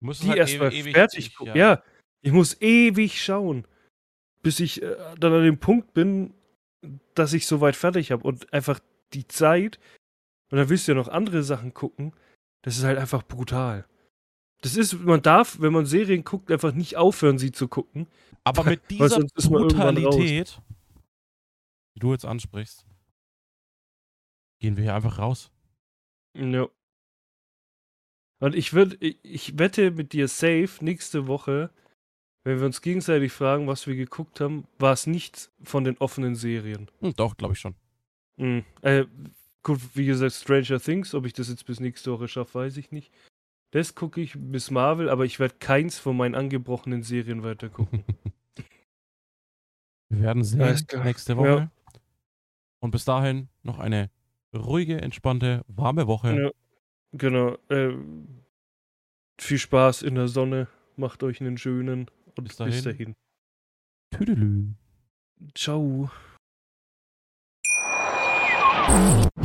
die 0.00 0.28
halt 0.28 0.38
erstmal 0.38 0.70
fertig 0.70 1.34
gucken. 1.34 1.54
Ja. 1.54 1.72
ja. 1.74 1.82
ich 2.22 2.32
muss 2.32 2.60
ewig 2.62 3.22
schauen, 3.22 3.66
bis 4.42 4.58
ich 4.58 4.82
äh, 4.82 4.96
dann 5.18 5.34
an 5.34 5.44
dem 5.44 5.58
Punkt 5.58 5.92
bin, 5.92 6.32
dass 7.14 7.34
ich 7.34 7.46
soweit 7.46 7.76
fertig 7.76 8.10
habe 8.10 8.26
und 8.26 8.52
einfach 8.54 8.80
die 9.12 9.28
Zeit. 9.28 9.78
Und 10.50 10.58
dann 10.58 10.68
willst 10.70 10.88
du 10.88 10.92
ja 10.92 10.96
noch 10.96 11.08
andere 11.08 11.42
Sachen 11.42 11.74
gucken. 11.74 12.14
Das 12.62 12.78
ist 12.78 12.84
halt 12.84 12.98
einfach 12.98 13.22
brutal. 13.22 13.86
Das 14.62 14.76
ist, 14.76 14.94
man 14.94 15.20
darf, 15.22 15.60
wenn 15.60 15.72
man 15.72 15.86
Serien 15.86 16.24
guckt, 16.24 16.50
einfach 16.50 16.72
nicht 16.72 16.96
aufhören, 16.96 17.38
sie 17.38 17.50
zu 17.50 17.68
gucken. 17.68 18.06
Aber 18.44 18.64
mit 18.64 18.80
dieser 18.90 19.20
Brutalität, 19.20 20.60
die 21.94 22.00
du 22.00 22.12
jetzt 22.12 22.24
ansprichst, 22.24 22.86
gehen 24.60 24.76
wir 24.76 24.84
hier 24.84 24.94
einfach 24.94 25.18
raus. 25.18 25.50
Ja. 26.34 26.68
Und 28.40 28.54
ich 28.54 28.72
würde, 28.72 28.96
ich 29.00 29.58
wette 29.58 29.90
mit 29.90 30.12
dir 30.12 30.28
safe, 30.28 30.70
nächste 30.80 31.26
Woche, 31.26 31.70
wenn 32.44 32.58
wir 32.58 32.66
uns 32.66 32.82
gegenseitig 32.82 33.32
fragen, 33.32 33.66
was 33.66 33.86
wir 33.86 33.94
geguckt 33.94 34.40
haben, 34.40 34.66
war 34.78 34.92
es 34.92 35.06
nichts 35.06 35.52
von 35.62 35.84
den 35.84 35.98
offenen 35.98 36.34
Serien. 36.34 36.90
Hm, 37.00 37.14
doch, 37.14 37.36
glaube 37.36 37.54
ich 37.54 37.60
schon. 37.60 37.74
Mhm. 38.36 38.64
Äh, 38.82 39.06
gut, 39.62 39.80
wie 39.94 40.06
gesagt, 40.06 40.32
Stranger 40.32 40.80
Things, 40.80 41.14
ob 41.14 41.26
ich 41.26 41.32
das 41.32 41.48
jetzt 41.48 41.66
bis 41.66 41.78
nächste 41.78 42.12
Woche 42.12 42.28
schaffe, 42.28 42.60
weiß 42.60 42.76
ich 42.76 42.90
nicht. 42.90 43.12
Das 43.72 43.94
gucke 43.94 44.20
ich 44.20 44.34
bis 44.36 44.70
Marvel, 44.70 45.08
aber 45.08 45.24
ich 45.24 45.40
werde 45.40 45.54
keins 45.58 45.98
von 45.98 46.16
meinen 46.16 46.34
angebrochenen 46.34 47.02
Serien 47.02 47.42
weiter 47.42 47.70
gucken. 47.70 48.04
Wir 50.10 50.20
werden 50.20 50.44
sehen 50.44 50.78
nächste 51.04 51.36
Woche. 51.38 51.48
Ja. 51.48 51.70
Und 52.80 52.90
bis 52.90 53.06
dahin 53.06 53.48
noch 53.62 53.78
eine 53.78 54.10
ruhige, 54.54 55.00
entspannte, 55.00 55.64
warme 55.68 56.06
Woche. 56.06 56.38
Ja, 56.38 56.50
genau. 57.12 57.56
Äh, 57.70 57.96
viel 59.40 59.58
Spaß 59.58 60.02
in 60.02 60.16
der 60.16 60.28
Sonne. 60.28 60.68
Macht 60.96 61.22
euch 61.22 61.40
einen 61.40 61.56
schönen 61.56 62.10
und 62.36 62.44
bis 62.44 62.56
dahin. 62.56 62.72
Bis 62.74 62.84
dahin. 62.84 63.14
Tüdelü. 64.10 64.74
Ciao. 65.54 66.10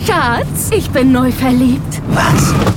Schatz, 0.06 0.72
ich 0.72 0.90
bin 0.92 1.14
neu 1.14 1.32
verliebt. 1.32 2.02
Was? 2.10 2.77